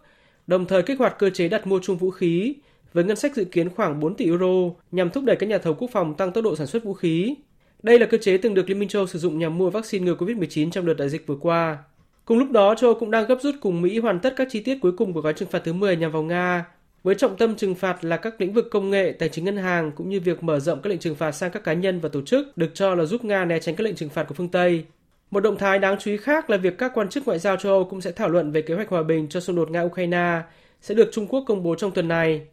đồng 0.46 0.66
thời 0.66 0.83
kích 0.83 0.98
hoạt 0.98 1.18
cơ 1.18 1.31
chế 1.31 1.48
đặt 1.48 1.66
mua 1.66 1.81
chung 1.83 1.96
vũ 1.96 2.11
khí 2.11 2.55
với 2.92 3.05
ngân 3.05 3.16
sách 3.16 3.35
dự 3.35 3.44
kiến 3.44 3.68
khoảng 3.70 4.00
4 4.00 4.14
tỷ 4.14 4.24
euro 4.24 4.70
nhằm 4.92 5.11
thúc 5.11 5.24
đẩy 5.24 5.37
các 5.37 5.48
nhà 5.48 5.59
thầu 5.59 5.74
quốc 5.74 5.90
phòng 5.92 6.14
tăng 6.14 6.33
tốc 6.33 6.44
độ 6.44 6.57
sản 6.57 6.66
xuất 6.66 6.85
vũ 6.85 6.94
khí. 6.94 7.35
Đây 7.83 7.99
là 7.99 8.07
cơ 8.07 8.19
chế 8.19 8.37
từng 8.37 8.55
được 8.55 8.69
Liên 8.69 8.79
minh 8.79 8.89
châu 8.89 9.07
sử 9.07 9.19
dụng 9.19 9.39
nhằm 9.39 9.59
mua 9.59 9.71
vaccine 9.71 10.05
ngừa 10.05 10.15
COVID-19 10.15 10.71
trong 10.71 10.87
đợt 10.87 10.95
đại 10.95 11.09
dịch 11.09 11.27
vừa 11.27 11.37
qua. 11.41 11.79
Cùng 12.25 12.39
lúc 12.39 12.51
đó, 12.51 12.75
châu 12.75 12.91
Âu 12.91 13.01
cũng 13.01 13.11
đang 13.11 13.27
gấp 13.27 13.39
rút 13.43 13.55
cùng 13.61 13.83
Mỹ 13.83 13.99
hoàn 13.99 14.21
tất 14.21 14.35
các 14.37 14.49
chi 14.51 14.61
tiết 14.61 14.79
cuối 14.83 14.93
cùng 14.93 15.12
của 15.12 15.21
gói 15.21 15.33
trừng 15.33 15.49
phạt 15.49 15.62
thứ 15.65 15.73
10 15.73 15.97
nhằm 15.97 16.12
vào 16.12 16.23
Nga, 16.23 16.65
với 17.07 17.15
trọng 17.15 17.37
tâm 17.37 17.57
trừng 17.57 17.75
phạt 17.75 18.05
là 18.05 18.17
các 18.17 18.41
lĩnh 18.41 18.53
vực 18.53 18.69
công 18.71 18.91
nghệ, 18.91 19.12
tài 19.12 19.29
chính 19.29 19.45
ngân 19.45 19.57
hàng 19.57 19.93
cũng 19.93 20.09
như 20.09 20.21
việc 20.21 20.43
mở 20.43 20.61
rộng 20.61 20.83
các 20.83 20.91
lệnh 20.91 20.99
trừng 20.99 21.15
phạt 21.15 21.33
sang 21.33 21.51
các 21.51 21.65
cá 21.65 21.73
nhân 21.73 22.01
và 22.01 22.09
tổ 22.09 22.23
chức 22.23 22.57
được 22.57 22.71
cho 22.75 22.95
là 22.95 23.05
giúp 23.05 23.25
Nga 23.25 23.45
né 23.45 23.59
tránh 23.59 23.77
các 23.77 23.85
lệnh 23.85 23.95
trừng 23.95 24.09
phạt 24.09 24.25
của 24.29 24.35
phương 24.35 24.49
Tây. 24.49 24.85
Một 25.31 25.41
động 25.41 25.59
thái 25.59 25.79
đáng 25.79 25.97
chú 25.99 26.11
ý 26.11 26.17
khác 26.17 26.51
là 26.51 26.57
việc 26.57 26.79
các 26.79 26.93
quan 26.95 27.09
chức 27.09 27.27
ngoại 27.27 27.39
giao 27.39 27.57
châu 27.57 27.73
Âu 27.73 27.85
cũng 27.85 28.01
sẽ 28.01 28.12
thảo 28.12 28.29
luận 28.29 28.53
về 28.53 28.62
kế 28.62 28.75
hoạch 28.75 28.89
hòa 28.89 29.03
bình 29.03 29.29
cho 29.29 29.41
xung 29.41 29.57
đột 29.57 29.71
Nga-Ukraine 29.71 30.41
sẽ 30.81 30.95
được 30.95 31.11
Trung 31.12 31.27
Quốc 31.27 31.45
công 31.47 31.62
bố 31.62 31.75
trong 31.75 31.91
tuần 31.91 32.09
này. 32.09 32.47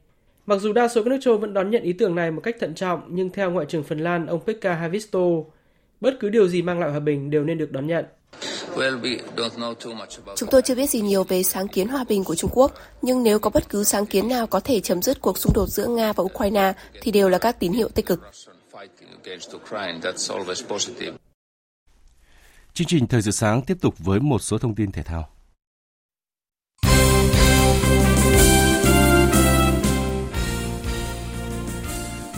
Mặc 0.46 0.60
dù 0.62 0.74
đa 0.74 0.88
số 0.88 1.04
các 1.04 1.10
nước 1.10 1.18
châu 1.22 1.38
vẫn 1.38 1.54
đón 1.54 1.70
nhận 1.70 1.84
ý 1.84 1.94
tưởng 1.94 2.16
này 2.16 2.32
một 2.32 2.42
cách 2.42 2.56
thận 2.60 2.76
trọng, 2.76 3.02
nhưng 3.10 3.30
theo 3.30 3.52
Ngoại 3.52 3.66
trưởng 3.70 3.84
Phần 3.84 4.00
Lan 4.00 4.26
ông 4.26 4.40
Pekka 4.46 4.74
Haavisto, 4.76 5.20
bất 6.02 6.14
cứ 6.20 6.30
điều 6.30 6.48
gì 6.48 6.62
mang 6.62 6.80
lại 6.80 6.90
hòa 6.90 7.00
bình 7.00 7.30
đều 7.30 7.44
nên 7.44 7.58
được 7.58 7.72
đón 7.72 7.88
nhận. 7.88 8.06
Chúng 10.36 10.50
tôi 10.52 10.62
chưa 10.62 10.76
biết 10.76 10.90
gì 10.90 11.02
nhiều 11.02 11.24
về 11.24 11.44
sáng 11.44 11.68
kiến 11.68 11.88
hòa 11.88 12.04
bình 12.04 12.24
của 12.24 12.36
Trung 12.36 12.52
Quốc, 12.54 12.74
nhưng 13.02 13.24
nếu 13.24 13.40
có 13.40 13.50
bất 13.50 13.70
cứ 13.70 13.84
sáng 13.84 14.06
kiến 14.06 14.28
nào 14.28 14.48
có 14.48 14.60
thể 14.60 14.80
chấm 14.80 15.02
dứt 15.02 15.22
cuộc 15.22 15.38
xung 15.38 15.54
đột 15.56 15.68
giữa 15.68 15.88
Nga 15.88 16.14
và 16.14 16.24
Ukraine 16.24 16.74
thì 17.02 17.12
đều 17.12 17.30
là 17.30 17.38
các 17.38 17.60
tín 17.60 17.72
hiệu 17.72 17.90
tích 17.90 18.06
cực. 18.06 18.20
Chương 22.74 22.88
trình 22.88 23.08
Thời 23.08 23.22
sự 23.22 23.32
sáng 23.32 23.62
tiếp 23.62 23.78
tục 23.82 23.96
với 24.00 24.20
một 24.20 24.40
số 24.40 24.58
thông 24.58 24.76
tin 24.76 24.92
thể 24.92 25.04
thao. 25.04 25.30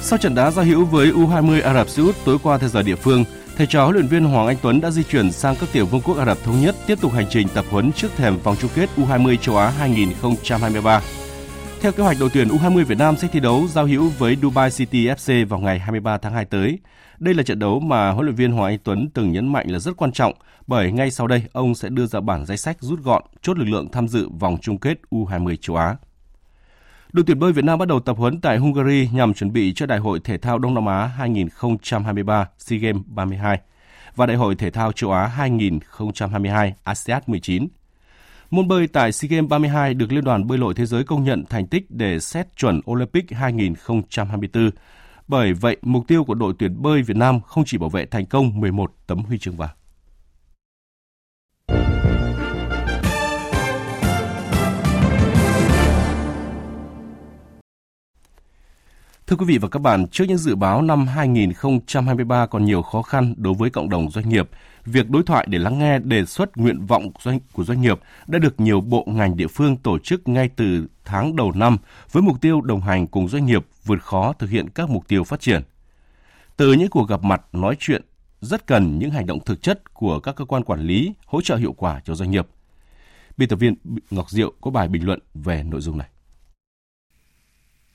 Sau 0.08 0.20
trận 0.20 0.36
đá 0.36 0.52
giao 0.52 0.66
hữu 0.66 0.86
với 0.86 1.12
U20 1.12 1.64
Ả 1.64 1.74
Rập 1.74 1.90
Xê 1.90 2.04
Út 2.04 2.16
tối 2.26 2.38
qua 2.44 2.58
theo 2.58 2.70
giờ 2.70 2.82
địa 2.82 2.96
phương, 2.96 3.26
thầy 3.58 3.68
trò 3.68 3.84
huấn 3.84 3.96
luyện 3.96 4.08
viên 4.08 4.26
Hoàng 4.26 4.48
Anh 4.48 4.58
Tuấn 4.62 4.82
đã 4.82 4.92
di 4.92 5.04
chuyển 5.04 5.32
sang 5.32 5.56
các 5.60 5.70
tiểu 5.72 5.86
vương 5.86 6.02
quốc 6.02 6.18
Ả 6.18 6.26
Rập 6.26 6.38
thống 6.44 6.62
nhất 6.62 6.76
tiếp 6.88 7.02
tục 7.02 7.12
hành 7.12 7.26
trình 7.30 7.48
tập 7.54 7.66
huấn 7.70 7.92
trước 7.92 8.08
thềm 8.18 8.38
vòng 8.40 8.56
chung 8.60 8.72
kết 8.76 8.90
U20 8.98 9.38
châu 9.38 9.58
Á 9.58 9.70
2023. 9.70 11.02
Theo 11.82 11.92
kế 11.92 12.04
hoạch, 12.04 12.18
đội 12.20 12.30
tuyển 12.34 12.48
U20 12.48 12.86
Việt 12.86 12.98
Nam 12.98 13.18
sẽ 13.18 13.28
thi 13.28 13.40
đấu 13.40 13.68
giao 13.68 13.86
hữu 13.86 14.10
với 14.18 14.38
Dubai 14.42 14.72
City 14.72 15.08
FC 15.08 15.48
vào 15.48 15.60
ngày 15.60 15.80
23 15.80 16.18
tháng 16.18 16.34
2 16.34 16.46
tới. 16.46 16.80
Đây 17.20 17.34
là 17.34 17.44
trận 17.44 17.60
đấu 17.60 17.80
mà 17.80 18.12
huấn 18.12 18.26
luyện 18.26 18.36
viên 18.36 18.52
Hoàng 18.52 18.74
Anh 18.74 18.80
Tuấn 18.84 19.10
từng 19.14 19.32
nhấn 19.32 19.48
mạnh 19.48 19.66
là 19.70 19.80
rất 19.80 19.98
quan 19.98 20.12
trọng 20.12 20.34
bởi 20.68 20.92
ngay 20.92 21.12
sau 21.12 21.28
đây 21.28 21.44
ông 21.54 21.76
sẽ 21.76 21.90
đưa 21.90 22.06
ra 22.06 22.20
bản 22.20 22.46
danh 22.46 22.58
sách 22.58 22.78
rút 22.80 23.04
gọn 23.04 23.24
chốt 23.42 23.58
lực 23.58 23.66
lượng 23.66 23.88
tham 23.92 24.08
dự 24.08 24.30
vòng 24.40 24.58
chung 24.62 24.78
kết 24.78 24.98
U20 25.12 25.56
châu 25.62 25.76
Á. 25.76 25.96
Đội 27.16 27.24
tuyển 27.28 27.40
bơi 27.40 27.54
Việt 27.54 27.66
Nam 27.66 27.80
bắt 27.80 27.88
đầu 27.88 28.00
tập 28.00 28.18
huấn 28.18 28.42
tại 28.42 28.58
Hungary 28.58 29.10
nhằm 29.14 29.34
chuẩn 29.34 29.54
bị 29.54 29.74
cho 29.74 29.86
Đại 29.86 30.00
hội 30.00 30.20
Thể 30.24 30.38
thao 30.38 30.60
Đông 30.60 30.74
Nam 30.74 30.86
Á 30.86 31.06
2023 31.06 32.48
SEA 32.58 32.80
Games 32.80 33.02
32 33.06 33.60
và 34.16 34.26
Đại 34.26 34.38
hội 34.38 34.56
Thể 34.56 34.72
thao 34.72 34.92
Châu 34.92 35.12
Á 35.12 35.28
2022 35.28 36.74
ASEAN 36.84 37.22
19. 37.28 37.68
Môn 38.52 38.68
bơi 38.68 38.88
tại 38.88 39.12
SEA 39.12 39.30
Games 39.30 39.50
32 39.50 39.94
được 39.94 40.12
Liên 40.12 40.24
đoàn 40.24 40.48
Bơi 40.48 40.58
lội 40.58 40.74
Thế 40.74 40.86
giới 40.86 41.04
công 41.04 41.24
nhận 41.24 41.44
thành 41.50 41.68
tích 41.68 41.86
để 41.90 42.20
xét 42.20 42.48
chuẩn 42.58 42.82
Olympic 42.92 43.32
2024. 43.32 44.70
Bởi 45.28 45.54
vậy, 45.54 45.78
mục 45.82 46.08
tiêu 46.08 46.24
của 46.24 46.34
đội 46.34 46.54
tuyển 46.60 46.82
bơi 46.82 47.02
Việt 47.02 47.18
Nam 47.18 47.42
không 47.42 47.64
chỉ 47.66 47.78
bảo 47.78 47.90
vệ 47.90 48.06
thành 48.06 48.26
công 48.26 48.60
11 48.60 48.94
tấm 49.08 49.20
huy 49.20 49.38
chương 49.38 49.58
vàng. 49.58 49.85
Thưa 59.28 59.36
quý 59.36 59.46
vị 59.46 59.58
và 59.58 59.68
các 59.68 59.80
bạn, 59.80 60.08
trước 60.08 60.26
những 60.28 60.38
dự 60.38 60.56
báo 60.56 60.82
năm 60.82 61.08
2023 61.08 62.46
còn 62.46 62.66
nhiều 62.66 62.82
khó 62.82 63.02
khăn 63.02 63.34
đối 63.38 63.54
với 63.54 63.70
cộng 63.70 63.90
đồng 63.90 64.12
doanh 64.12 64.30
nghiệp, 64.30 64.50
việc 64.86 65.10
đối 65.10 65.24
thoại 65.24 65.48
để 65.50 65.60
lắng 65.60 65.80
nghe 65.80 66.00
đề 66.00 66.26
xuất 66.26 66.58
nguyện 66.58 66.86
vọng 66.86 67.12
doanh 67.20 67.40
của 67.54 67.64
doanh 67.64 67.82
nghiệp 67.82 68.00
đã 68.28 68.40
được 68.40 68.60
nhiều 68.60 68.82
bộ 68.82 69.04
ngành 69.08 69.38
địa 69.38 69.48
phương 69.48 69.78
tổ 69.78 70.00
chức 70.00 70.28
ngay 70.28 70.50
từ 70.56 70.88
tháng 71.06 71.36
đầu 71.36 71.52
năm 71.52 71.78
với 72.12 72.24
mục 72.24 72.42
tiêu 72.42 72.62
đồng 72.62 72.82
hành 72.82 73.08
cùng 73.08 73.30
doanh 73.30 73.46
nghiệp 73.46 73.66
vượt 73.86 74.04
khó 74.04 74.34
thực 74.34 74.50
hiện 74.50 74.70
các 74.70 74.90
mục 74.90 75.08
tiêu 75.08 75.24
phát 75.24 75.40
triển. 75.40 75.62
Từ 76.58 76.74
những 76.74 76.90
cuộc 76.90 77.10
gặp 77.10 77.24
mặt 77.24 77.42
nói 77.52 77.76
chuyện 77.80 78.02
rất 78.42 78.68
cần 78.68 79.00
những 79.00 79.12
hành 79.12 79.26
động 79.26 79.40
thực 79.46 79.62
chất 79.62 79.94
của 79.94 80.20
các 80.20 80.36
cơ 80.36 80.46
quan 80.46 80.64
quản 80.64 80.80
lý 80.80 81.14
hỗ 81.26 81.42
trợ 81.42 81.56
hiệu 81.56 81.74
quả 81.74 82.02
cho 82.06 82.16
doanh 82.16 82.32
nghiệp. 82.32 82.48
Biên 83.38 83.50
tập 83.50 83.56
viên 83.56 83.76
Ngọc 84.12 84.30
Diệu 84.30 84.54
có 84.62 84.72
bài 84.72 84.88
bình 84.88 85.06
luận 85.06 85.20
về 85.34 85.64
nội 85.64 85.82
dung 85.82 85.98
này. 85.98 86.08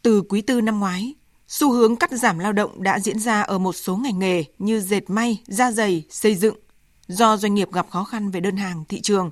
Từ 0.02 0.22
quý 0.28 0.42
tư 0.42 0.60
năm 0.60 0.80
ngoái, 0.80 1.14
Xu 1.50 1.72
hướng 1.72 1.96
cắt 1.96 2.10
giảm 2.10 2.38
lao 2.38 2.52
động 2.52 2.82
đã 2.82 3.00
diễn 3.00 3.18
ra 3.18 3.42
ở 3.42 3.58
một 3.58 3.72
số 3.72 3.96
ngành 3.96 4.18
nghề 4.18 4.44
như 4.58 4.80
dệt 4.80 5.10
may, 5.10 5.42
da 5.46 5.72
giày, 5.72 6.04
xây 6.10 6.34
dựng 6.34 6.56
do 7.08 7.36
doanh 7.36 7.54
nghiệp 7.54 7.72
gặp 7.72 7.86
khó 7.90 8.04
khăn 8.04 8.30
về 8.30 8.40
đơn 8.40 8.56
hàng 8.56 8.84
thị 8.88 9.00
trường. 9.00 9.30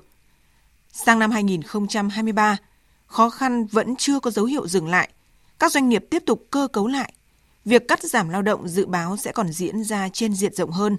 Sang 0.91 1.19
năm 1.19 1.31
2023, 1.31 2.57
khó 3.05 3.29
khăn 3.29 3.65
vẫn 3.65 3.95
chưa 3.95 4.19
có 4.19 4.31
dấu 4.31 4.45
hiệu 4.45 4.67
dừng 4.67 4.87
lại. 4.87 5.09
Các 5.59 5.71
doanh 5.71 5.89
nghiệp 5.89 6.05
tiếp 6.09 6.23
tục 6.25 6.47
cơ 6.51 6.67
cấu 6.73 6.87
lại. 6.87 7.13
Việc 7.65 7.87
cắt 7.87 8.03
giảm 8.03 8.29
lao 8.29 8.41
động 8.41 8.67
dự 8.67 8.85
báo 8.85 9.17
sẽ 9.17 9.31
còn 9.31 9.51
diễn 9.51 9.83
ra 9.83 10.09
trên 10.09 10.33
diện 10.33 10.53
rộng 10.53 10.71
hơn. 10.71 10.97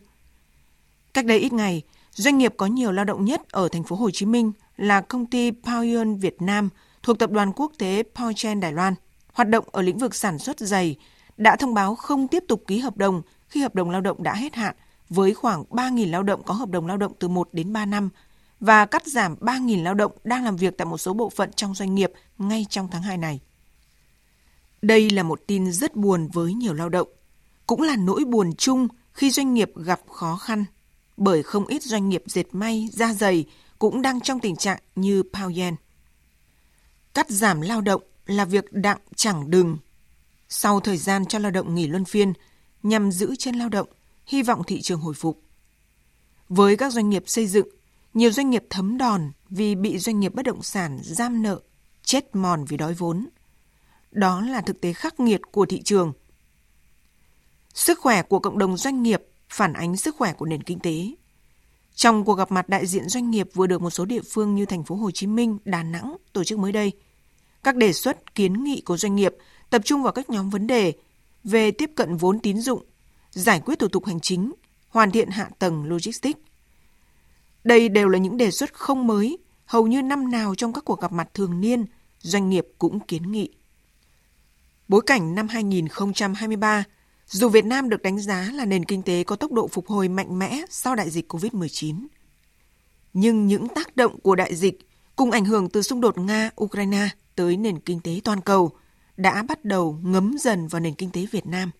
Cách 1.15 1.27
đây 1.27 1.39
ít 1.39 1.53
ngày, 1.53 1.83
doanh 2.13 2.39
nghiệp 2.39 2.55
có 2.57 2.67
nhiều 2.67 2.93
lao 2.93 3.05
động 3.05 3.25
nhất 3.25 3.49
ở 3.51 3.69
thành 3.69 3.85
phố 3.85 3.97
Hồ 3.97 4.11
Chí 4.11 4.27
Minh 4.27 4.53
là 4.77 5.01
công 5.01 5.27
ty 5.27 5.51
Paoyeon 5.65 6.15
Việt 6.15 6.43
Nam 6.43 6.69
thuộc 7.03 7.19
tập 7.19 7.31
đoàn 7.31 7.53
quốc 7.53 7.73
tế 7.79 8.03
Paochen 8.15 8.61
Đài 8.61 8.73
Loan 8.73 8.95
hoạt 9.33 9.49
động 9.49 9.65
ở 9.73 9.83
lĩnh 9.83 9.99
vực 9.99 10.15
sản 10.15 10.39
xuất 10.39 10.59
giày 10.59 10.97
đã 11.37 11.57
thông 11.57 11.75
báo 11.75 11.95
không 11.95 12.29
tiếp 12.29 12.45
tục 12.49 12.65
ký 12.67 12.79
hợp 12.79 12.97
đồng 12.97 13.23
khi 13.49 13.63
hợp 13.63 13.75
đồng 13.75 13.91
lao 13.91 14.01
động 14.01 14.23
đã 14.23 14.35
hết 14.35 14.55
hạn 14.55 14.77
với 15.09 15.35
khoảng 15.35 15.65
3.000 15.71 16.11
lao 16.11 16.23
động 16.23 16.43
có 16.43 16.55
hợp 16.55 16.69
đồng 16.69 16.87
lao 16.87 16.97
động 16.97 17.13
từ 17.19 17.29
1 17.29 17.49
đến 17.53 17.73
3 17.73 17.87
năm 17.87 18.11
và 18.61 18.87
cắt 18.87 19.07
giảm 19.07 19.37
3.000 19.41 19.83
lao 19.83 19.95
động 19.95 20.13
đang 20.25 20.45
làm 20.45 20.57
việc 20.57 20.79
tại 20.79 20.87
một 20.87 20.99
số 20.99 21.13
bộ 21.13 21.31
phận 21.31 21.53
trong 21.53 21.75
doanh 21.75 21.95
nghiệp 21.95 22.13
ngay 22.39 22.67
trong 22.71 22.89
tháng 22.91 23.03
2 23.03 23.17
này. 23.17 23.41
Đây 24.83 25.11
là 25.11 25.23
một 25.23 25.41
tin 25.47 25.73
rất 25.73 25.97
buồn 25.97 26.29
với 26.33 26.55
nhiều 26.55 26.75
lao 26.75 26.89
động, 26.89 27.09
cũng 27.67 27.83
là 27.83 27.97
nỗi 27.97 28.25
buồn 28.25 28.53
chung 28.59 28.89
khi 29.13 29.31
doanh 29.31 29.55
nghiệp 29.55 29.73
gặp 29.77 30.01
khó 30.09 30.37
khăn, 30.37 30.65
bởi 31.17 31.43
không 31.43 31.67
ít 31.67 31.83
doanh 31.83 32.09
nghiệp 32.09 32.23
dệt 32.27 32.47
may, 32.53 32.89
da 32.93 33.13
giày 33.13 33.45
cũng 33.79 34.03
đang 34.03 34.21
trong 34.21 34.41
tình 34.41 34.57
trạng 34.57 34.79
như 34.97 35.23
Paoyen. 35.33 35.75
Cắt 37.15 37.31
giảm 37.31 37.61
lao 37.61 37.81
động 37.81 38.03
là 38.31 38.45
việc 38.45 38.73
đặng 38.73 38.99
chẳng 39.17 39.51
đừng. 39.51 39.79
Sau 40.49 40.81
thời 40.81 40.97
gian 40.97 41.27
cho 41.27 41.39
lao 41.39 41.51
động 41.51 41.75
nghỉ 41.75 41.87
luân 41.87 42.05
phiên, 42.05 42.33
nhằm 42.83 43.13
giữ 43.13 43.37
chân 43.39 43.55
lao 43.55 43.69
động, 43.69 43.89
hy 44.27 44.43
vọng 44.43 44.63
thị 44.67 44.81
trường 44.81 45.01
hồi 45.01 45.15
phục. 45.15 45.43
Với 46.49 46.77
các 46.77 46.93
doanh 46.93 47.11
nghiệp 47.11 47.25
xây 47.27 47.47
dựng, 47.47 47.69
nhiều 48.15 48.31
doanh 48.31 48.51
nghiệp 48.51 48.65
thấm 48.71 48.99
đòn 48.99 49.33
vì 49.49 49.75
bị 49.75 49.99
doanh 49.99 50.21
nghiệp 50.21 50.35
bất 50.35 50.45
động 50.45 50.63
sản 50.63 50.99
giam 51.03 51.43
nợ, 51.43 51.61
chết 52.03 52.37
mòn 52.37 52.65
vì 52.65 52.77
đói 52.77 52.95
vốn. 52.95 53.29
Đó 54.11 54.41
là 54.41 54.61
thực 54.61 54.81
tế 54.81 54.93
khắc 54.93 55.21
nghiệt 55.21 55.41
của 55.53 55.67
thị 55.67 55.83
trường. 55.83 56.13
Sức 57.75 57.99
khỏe 57.99 58.23
của 58.23 58.39
cộng 58.39 58.59
đồng 58.59 58.77
doanh 58.77 59.03
nghiệp 59.03 59.23
phản 59.49 59.73
ánh 59.73 59.97
sức 59.97 60.17
khỏe 60.17 60.33
của 60.33 60.47
nền 60.47 60.63
kinh 60.63 60.79
tế. 60.79 61.15
Trong 61.95 62.25
cuộc 62.25 62.35
gặp 62.35 62.51
mặt 62.51 62.69
đại 62.69 62.87
diện 62.87 63.09
doanh 63.09 63.31
nghiệp 63.31 63.49
vừa 63.55 63.67
được 63.67 63.83
một 63.83 63.91
số 63.91 64.05
địa 64.05 64.23
phương 64.31 64.55
như 64.55 64.67
thành 64.67 64.85
phố 64.85 64.95
Hồ 64.95 65.11
Chí 65.11 65.27
Minh, 65.27 65.59
Đà 65.65 65.83
Nẵng 65.83 66.17
tổ 66.33 66.45
chức 66.45 66.59
mới 66.59 66.73
đây– 66.73 66.93
các 67.63 67.77
đề 67.77 67.93
xuất 67.93 68.35
kiến 68.35 68.65
nghị 68.65 68.81
của 68.81 68.97
doanh 68.97 69.17
nghiệp 69.17 69.35
tập 69.71 69.83
trung 69.85 70.03
vào 70.03 70.13
các 70.13 70.31
nhóm 70.31 70.51
vấn 70.51 70.67
đề 70.67 70.93
về 71.45 71.71
tiếp 71.71 71.91
cận 71.97 72.17
vốn 72.17 72.39
tín 72.39 72.61
dụng, 72.61 72.85
giải 73.31 73.61
quyết 73.61 73.79
thủ 73.79 73.89
tục 73.89 74.07
hành 74.07 74.21
chính, 74.21 74.53
hoàn 74.89 75.11
thiện 75.11 75.31
hạ 75.31 75.51
tầng 75.59 75.85
logistics. 75.85 76.41
Đây 77.65 77.89
đều 77.89 78.09
là 78.09 78.19
những 78.19 78.37
đề 78.37 78.51
xuất 78.51 78.75
không 78.75 79.07
mới, 79.07 79.39
hầu 79.65 79.87
như 79.87 80.03
năm 80.03 80.31
nào 80.31 80.55
trong 80.55 80.73
các 80.73 80.85
cuộc 80.85 81.01
gặp 81.01 81.13
mặt 81.13 81.29
thường 81.35 81.61
niên, 81.61 81.85
doanh 82.19 82.51
nghiệp 82.51 82.67
cũng 82.79 83.01
kiến 83.01 83.33
nghị. 83.33 83.49
Bối 84.89 85.03
cảnh 85.07 85.35
năm 85.35 85.49
2023, 85.49 86.85
dù 87.27 87.49
Việt 87.49 87.65
Nam 87.65 87.89
được 87.89 88.03
đánh 88.03 88.19
giá 88.19 88.51
là 88.53 88.65
nền 88.65 88.85
kinh 88.85 89.03
tế 89.03 89.25
có 89.25 89.37
tốc 89.37 89.53
độ 89.53 89.69
phục 89.69 89.89
hồi 89.89 90.09
mạnh 90.09 90.39
mẽ 90.39 90.63
sau 90.71 90.95
đại 90.95 91.11
dịch 91.11 91.33
COVID-19, 91.33 92.07
nhưng 93.13 93.47
những 93.47 93.69
tác 93.69 93.97
động 93.97 94.21
của 94.21 94.35
đại 94.35 94.55
dịch 94.55 94.79
cùng 95.17 95.31
ảnh 95.31 95.45
hưởng 95.45 95.69
từ 95.69 95.83
xung 95.83 96.01
đột 96.01 96.19
Nga-Ukraine 96.19 97.09
tới 97.41 97.57
nền 97.57 97.79
kinh 97.79 98.01
tế 98.01 98.21
toàn 98.25 98.41
cầu 98.41 98.71
đã 99.17 99.43
bắt 99.43 99.65
đầu 99.65 99.99
ngấm 100.03 100.37
dần 100.41 100.69
vào 100.69 100.81
nền 100.81 100.95
kinh 100.95 101.11
tế 101.11 101.27
Việt 101.31 101.47
Nam. 101.47 101.71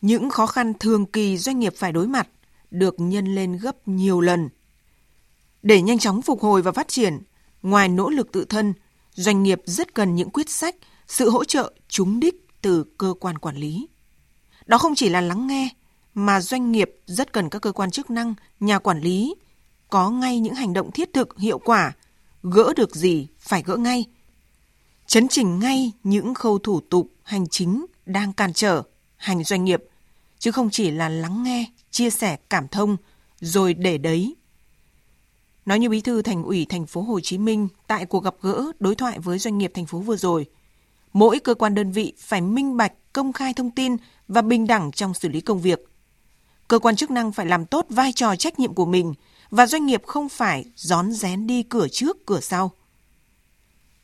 Những 0.00 0.30
khó 0.30 0.46
khăn 0.46 0.72
thường 0.80 1.06
kỳ 1.06 1.38
doanh 1.38 1.58
nghiệp 1.58 1.74
phải 1.76 1.92
đối 1.92 2.06
mặt 2.06 2.28
được 2.70 2.94
nhân 2.98 3.34
lên 3.34 3.56
gấp 3.56 3.88
nhiều 3.88 4.20
lần. 4.20 4.48
Để 5.62 5.82
nhanh 5.82 5.98
chóng 5.98 6.22
phục 6.22 6.40
hồi 6.40 6.62
và 6.62 6.72
phát 6.72 6.88
triển, 6.88 7.18
ngoài 7.62 7.88
nỗ 7.88 8.08
lực 8.08 8.32
tự 8.32 8.44
thân, 8.44 8.74
doanh 9.12 9.42
nghiệp 9.42 9.62
rất 9.64 9.94
cần 9.94 10.14
những 10.14 10.30
quyết 10.30 10.50
sách, 10.50 10.76
sự 11.06 11.30
hỗ 11.30 11.44
trợ 11.44 11.72
trúng 11.88 12.20
đích 12.20 12.48
từ 12.62 12.84
cơ 12.98 13.14
quan 13.20 13.38
quản 13.38 13.56
lý. 13.56 13.88
Đó 14.66 14.78
không 14.78 14.94
chỉ 14.94 15.08
là 15.08 15.20
lắng 15.20 15.46
nghe, 15.46 15.68
mà 16.14 16.40
doanh 16.40 16.72
nghiệp 16.72 16.90
rất 17.06 17.32
cần 17.32 17.48
các 17.48 17.62
cơ 17.62 17.72
quan 17.72 17.90
chức 17.90 18.10
năng, 18.10 18.34
nhà 18.60 18.78
quản 18.78 19.00
lý 19.00 19.34
có 19.88 20.10
ngay 20.10 20.40
những 20.40 20.54
hành 20.54 20.72
động 20.72 20.90
thiết 20.92 21.12
thực 21.12 21.38
hiệu 21.38 21.58
quả, 21.58 21.92
gỡ 22.42 22.72
được 22.76 22.96
gì 22.96 23.26
phải 23.38 23.62
gỡ 23.62 23.76
ngay– 23.76 24.04
chấn 25.08 25.28
chỉnh 25.28 25.58
ngay 25.58 25.92
những 26.04 26.34
khâu 26.34 26.58
thủ 26.58 26.80
tục 26.80 27.10
hành 27.22 27.46
chính 27.48 27.86
đang 28.06 28.32
cản 28.32 28.52
trở 28.52 28.82
hành 29.16 29.44
doanh 29.44 29.64
nghiệp, 29.64 29.84
chứ 30.38 30.50
không 30.50 30.70
chỉ 30.70 30.90
là 30.90 31.08
lắng 31.08 31.42
nghe, 31.42 31.70
chia 31.90 32.10
sẻ 32.10 32.36
cảm 32.50 32.68
thông 32.68 32.96
rồi 33.40 33.74
để 33.74 33.98
đấy. 33.98 34.34
Nói 35.66 35.78
như 35.78 35.88
Bí 35.88 36.00
thư 36.00 36.22
Thành 36.22 36.44
ủy 36.44 36.66
thành 36.68 36.86
phố 36.86 37.02
Hồ 37.02 37.20
Chí 37.20 37.38
Minh 37.38 37.68
tại 37.86 38.06
cuộc 38.06 38.24
gặp 38.24 38.34
gỡ 38.40 38.64
đối 38.80 38.94
thoại 38.94 39.18
với 39.18 39.38
doanh 39.38 39.58
nghiệp 39.58 39.72
thành 39.74 39.86
phố 39.86 39.98
vừa 39.98 40.16
rồi, 40.16 40.46
mỗi 41.12 41.40
cơ 41.40 41.54
quan 41.54 41.74
đơn 41.74 41.92
vị 41.92 42.12
phải 42.18 42.40
minh 42.40 42.76
bạch, 42.76 42.92
công 43.12 43.32
khai 43.32 43.54
thông 43.54 43.70
tin 43.70 43.96
và 44.28 44.42
bình 44.42 44.66
đẳng 44.66 44.92
trong 44.92 45.14
xử 45.14 45.28
lý 45.28 45.40
công 45.40 45.60
việc. 45.60 45.88
Cơ 46.68 46.78
quan 46.78 46.96
chức 46.96 47.10
năng 47.10 47.32
phải 47.32 47.46
làm 47.46 47.66
tốt 47.66 47.86
vai 47.88 48.12
trò 48.12 48.36
trách 48.36 48.58
nhiệm 48.58 48.74
của 48.74 48.86
mình 48.86 49.14
và 49.50 49.66
doanh 49.66 49.86
nghiệp 49.86 50.02
không 50.06 50.28
phải 50.28 50.64
rón 50.76 51.12
rén 51.12 51.46
đi 51.46 51.62
cửa 51.62 51.88
trước 51.88 52.26
cửa 52.26 52.40
sau. 52.40 52.72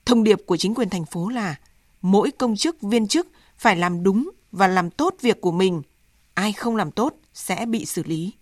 Thông 0.07 0.25
điệp 0.25 0.39
của 0.47 0.57
chính 0.57 0.75
quyền 0.75 0.91
thành 0.91 1.05
phố 1.05 1.29
là 1.29 1.57
mỗi 2.03 2.31
công 2.31 2.57
chức 2.57 2.83
viên 2.83 3.09
chức 3.09 3.29
phải 3.57 3.77
làm 3.77 4.03
đúng 4.03 4.31
và 4.53 4.67
làm 4.69 4.91
tốt 4.91 5.15
việc 5.21 5.41
của 5.41 5.53
mình. 5.53 5.83
Ai 6.35 6.53
không 6.53 6.77
làm 6.77 6.91
tốt 6.91 7.15
sẽ 7.35 7.67
bị 7.67 7.85
xử 7.85 8.03
lý. 8.03 8.33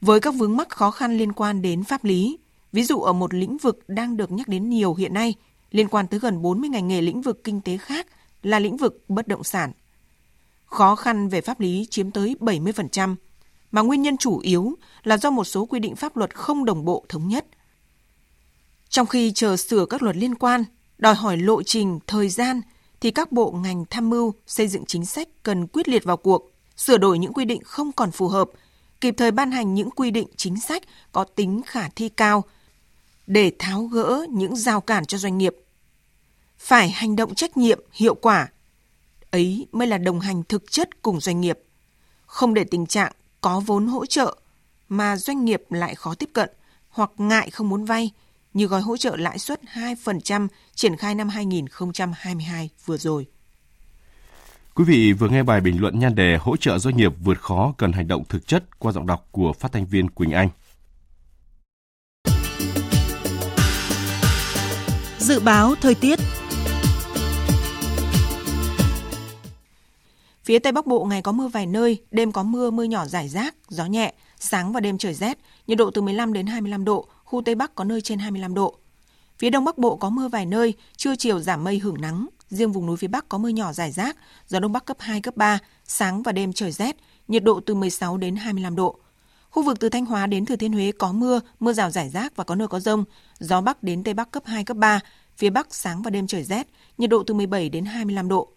Với 0.00 0.20
các 0.20 0.34
vướng 0.34 0.56
mắc 0.56 0.68
khó 0.68 0.90
khăn 0.90 1.18
liên 1.18 1.32
quan 1.32 1.62
đến 1.62 1.84
pháp 1.84 2.04
lý, 2.04 2.38
ví 2.72 2.82
dụ 2.82 3.00
ở 3.00 3.12
một 3.12 3.34
lĩnh 3.34 3.56
vực 3.56 3.78
đang 3.88 4.16
được 4.16 4.32
nhắc 4.32 4.48
đến 4.48 4.68
nhiều 4.68 4.94
hiện 4.94 5.14
nay, 5.14 5.34
liên 5.70 5.88
quan 5.88 6.06
tới 6.06 6.20
gần 6.20 6.42
40 6.42 6.70
ngành 6.70 6.88
nghề 6.88 7.00
lĩnh 7.00 7.22
vực 7.22 7.44
kinh 7.44 7.60
tế 7.60 7.76
khác 7.76 8.06
là 8.42 8.58
lĩnh 8.58 8.76
vực 8.76 9.04
bất 9.08 9.28
động 9.28 9.44
sản. 9.44 9.72
Khó 10.64 10.96
khăn 10.96 11.28
về 11.28 11.40
pháp 11.40 11.60
lý 11.60 11.86
chiếm 11.90 12.10
tới 12.10 12.36
70%, 12.40 13.16
mà 13.70 13.82
nguyên 13.82 14.02
nhân 14.02 14.16
chủ 14.16 14.38
yếu 14.38 14.74
là 15.02 15.16
do 15.16 15.30
một 15.30 15.44
số 15.44 15.66
quy 15.66 15.80
định 15.80 15.96
pháp 15.96 16.16
luật 16.16 16.34
không 16.34 16.64
đồng 16.64 16.84
bộ 16.84 17.04
thống 17.08 17.28
nhất. 17.28 17.46
Trong 18.88 19.06
khi 19.06 19.32
chờ 19.32 19.56
sửa 19.56 19.86
các 19.86 20.02
luật 20.02 20.16
liên 20.16 20.34
quan, 20.34 20.64
đòi 20.98 21.14
hỏi 21.14 21.36
lộ 21.36 21.62
trình, 21.62 21.98
thời 22.06 22.28
gian, 22.28 22.60
thì 23.00 23.10
các 23.10 23.32
bộ 23.32 23.50
ngành 23.50 23.84
tham 23.90 24.10
mưu 24.10 24.34
xây 24.46 24.68
dựng 24.68 24.84
chính 24.86 25.06
sách 25.06 25.28
cần 25.42 25.66
quyết 25.66 25.88
liệt 25.88 26.04
vào 26.04 26.16
cuộc, 26.16 26.50
sửa 26.76 26.98
đổi 26.98 27.18
những 27.18 27.32
quy 27.32 27.44
định 27.44 27.62
không 27.64 27.92
còn 27.92 28.10
phù 28.10 28.28
hợp, 28.28 28.50
kịp 29.00 29.14
thời 29.18 29.30
ban 29.30 29.50
hành 29.50 29.74
những 29.74 29.90
quy 29.90 30.10
định 30.10 30.28
chính 30.36 30.60
sách 30.60 30.82
có 31.12 31.24
tính 31.24 31.62
khả 31.66 31.88
thi 31.88 32.08
cao 32.08 32.44
để 33.26 33.52
tháo 33.58 33.82
gỡ 33.82 34.26
những 34.30 34.56
rào 34.56 34.80
cản 34.80 35.04
cho 35.04 35.18
doanh 35.18 35.38
nghiệp. 35.38 35.56
Phải 36.58 36.90
hành 36.90 37.16
động 37.16 37.34
trách 37.34 37.56
nhiệm, 37.56 37.80
hiệu 37.92 38.14
quả. 38.14 38.48
Ấy 39.30 39.66
mới 39.72 39.88
là 39.88 39.98
đồng 39.98 40.20
hành 40.20 40.42
thực 40.42 40.70
chất 40.70 41.02
cùng 41.02 41.20
doanh 41.20 41.40
nghiệp. 41.40 41.58
Không 42.26 42.54
để 42.54 42.64
tình 42.64 42.86
trạng 42.86 43.12
có 43.40 43.60
vốn 43.60 43.86
hỗ 43.86 44.06
trợ 44.06 44.36
mà 44.88 45.16
doanh 45.16 45.44
nghiệp 45.44 45.62
lại 45.70 45.94
khó 45.94 46.14
tiếp 46.14 46.30
cận 46.32 46.50
hoặc 46.88 47.10
ngại 47.18 47.50
không 47.50 47.68
muốn 47.68 47.84
vay 47.84 48.10
như 48.56 48.66
gói 48.66 48.80
hỗ 48.80 48.96
trợ 48.96 49.16
lãi 49.16 49.38
suất 49.38 49.60
2% 50.04 50.48
triển 50.74 50.96
khai 50.96 51.14
năm 51.14 51.28
2022 51.28 52.70
vừa 52.84 52.96
rồi. 52.96 53.26
Quý 54.74 54.84
vị 54.84 55.12
vừa 55.12 55.28
nghe 55.28 55.42
bài 55.42 55.60
bình 55.60 55.80
luận 55.80 55.98
nhan 55.98 56.14
đề 56.14 56.36
hỗ 56.40 56.56
trợ 56.56 56.78
doanh 56.78 56.96
nghiệp 56.96 57.12
vượt 57.24 57.40
khó 57.40 57.74
cần 57.78 57.92
hành 57.92 58.08
động 58.08 58.24
thực 58.28 58.46
chất 58.46 58.78
qua 58.78 58.92
giọng 58.92 59.06
đọc 59.06 59.28
của 59.30 59.52
phát 59.52 59.72
thanh 59.72 59.86
viên 59.86 60.10
Quỳnh 60.10 60.30
Anh. 60.30 60.48
Dự 65.18 65.40
báo 65.40 65.74
thời 65.80 65.94
tiết 65.94 66.18
Phía 70.44 70.58
Tây 70.58 70.72
Bắc 70.72 70.86
Bộ 70.86 71.04
ngày 71.04 71.22
có 71.22 71.32
mưa 71.32 71.48
vài 71.48 71.66
nơi, 71.66 71.98
đêm 72.10 72.32
có 72.32 72.42
mưa, 72.42 72.70
mưa 72.70 72.84
nhỏ 72.84 73.06
rải 73.06 73.28
rác, 73.28 73.54
gió 73.68 73.86
nhẹ, 73.86 74.14
sáng 74.38 74.72
và 74.72 74.80
đêm 74.80 74.98
trời 74.98 75.14
rét, 75.14 75.38
nhiệt 75.66 75.78
độ 75.78 75.90
từ 75.90 76.02
15 76.02 76.32
đến 76.32 76.46
25 76.46 76.84
độ, 76.84 77.08
khu 77.26 77.42
Tây 77.42 77.54
Bắc 77.54 77.74
có 77.74 77.84
nơi 77.84 78.00
trên 78.00 78.18
25 78.18 78.54
độ. 78.54 78.76
Phía 79.38 79.50
Đông 79.50 79.64
Bắc 79.64 79.78
Bộ 79.78 79.96
có 79.96 80.10
mưa 80.10 80.28
vài 80.28 80.46
nơi, 80.46 80.74
trưa 80.96 81.16
chiều 81.16 81.40
giảm 81.40 81.64
mây 81.64 81.78
hưởng 81.78 82.00
nắng, 82.00 82.26
riêng 82.48 82.72
vùng 82.72 82.86
núi 82.86 82.96
phía 82.96 83.08
Bắc 83.08 83.28
có 83.28 83.38
mưa 83.38 83.48
nhỏ 83.48 83.72
rải 83.72 83.92
rác, 83.92 84.16
gió 84.48 84.60
Đông 84.60 84.72
Bắc 84.72 84.84
cấp 84.84 84.96
2, 85.00 85.20
cấp 85.20 85.36
3, 85.36 85.58
sáng 85.84 86.22
và 86.22 86.32
đêm 86.32 86.52
trời 86.52 86.72
rét, 86.72 86.96
nhiệt 87.28 87.44
độ 87.44 87.60
từ 87.60 87.74
16 87.74 88.16
đến 88.16 88.36
25 88.36 88.76
độ. 88.76 88.98
Khu 89.50 89.62
vực 89.62 89.80
từ 89.80 89.88
Thanh 89.88 90.06
Hóa 90.06 90.26
đến 90.26 90.46
Thừa 90.46 90.56
Thiên 90.56 90.72
Huế 90.72 90.92
có 90.92 91.12
mưa, 91.12 91.40
mưa 91.60 91.72
rào 91.72 91.90
rải 91.90 92.08
rác 92.08 92.36
và 92.36 92.44
có 92.44 92.54
nơi 92.54 92.68
có 92.68 92.80
rông, 92.80 93.04
gió 93.38 93.60
Bắc 93.60 93.82
đến 93.82 94.04
Tây 94.04 94.14
Bắc 94.14 94.30
cấp 94.30 94.42
2, 94.46 94.64
cấp 94.64 94.76
3, 94.76 95.00
phía 95.36 95.50
Bắc 95.50 95.74
sáng 95.74 96.02
và 96.02 96.10
đêm 96.10 96.26
trời 96.26 96.42
rét, 96.42 96.66
nhiệt 96.98 97.10
độ 97.10 97.22
từ 97.22 97.34
17 97.34 97.68
đến 97.68 97.84
25 97.84 98.28
độ. 98.28 98.48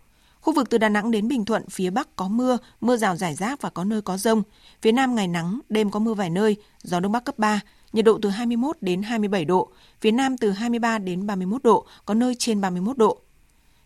Khu 0.42 0.54
vực 0.54 0.70
từ 0.70 0.78
Đà 0.78 0.90
Nẵng 0.90 1.12
đến 1.12 1.28
Bình 1.28 1.46
Thuận, 1.46 1.70
phía 1.70 1.90
Bắc 1.90 2.16
có 2.16 2.28
mưa, 2.28 2.58
mưa 2.82 2.98
rào 2.98 3.16
rải 3.16 3.36
rác 3.36 3.62
và 3.62 3.70
có 3.70 3.84
nơi 3.84 4.02
có 4.02 4.18
rông. 4.18 4.44
Phía 4.82 4.92
Nam 4.92 5.16
ngày 5.16 5.28
nắng, 5.28 5.60
đêm 5.70 5.92
có 5.92 6.00
mưa 6.00 6.14
vài 6.14 6.30
nơi, 6.30 6.56
gió 6.84 7.00
Đông 7.00 7.12
Bắc 7.12 7.24
cấp 7.24 7.40
3, 7.40 7.62
nhiệt 7.94 8.06
độ 8.06 8.20
từ 8.22 8.30
21 8.30 8.78
đến 8.82 9.02
27 9.02 9.46
độ. 9.46 9.70
Phía 10.02 10.12
Nam 10.12 10.38
từ 10.38 10.52
23 10.52 10.98
đến 10.98 11.28
31 11.28 11.64
độ, 11.64 11.86
có 12.06 12.14
nơi 12.14 12.36
trên 12.40 12.62
31 12.62 12.98
độ. 12.98 13.22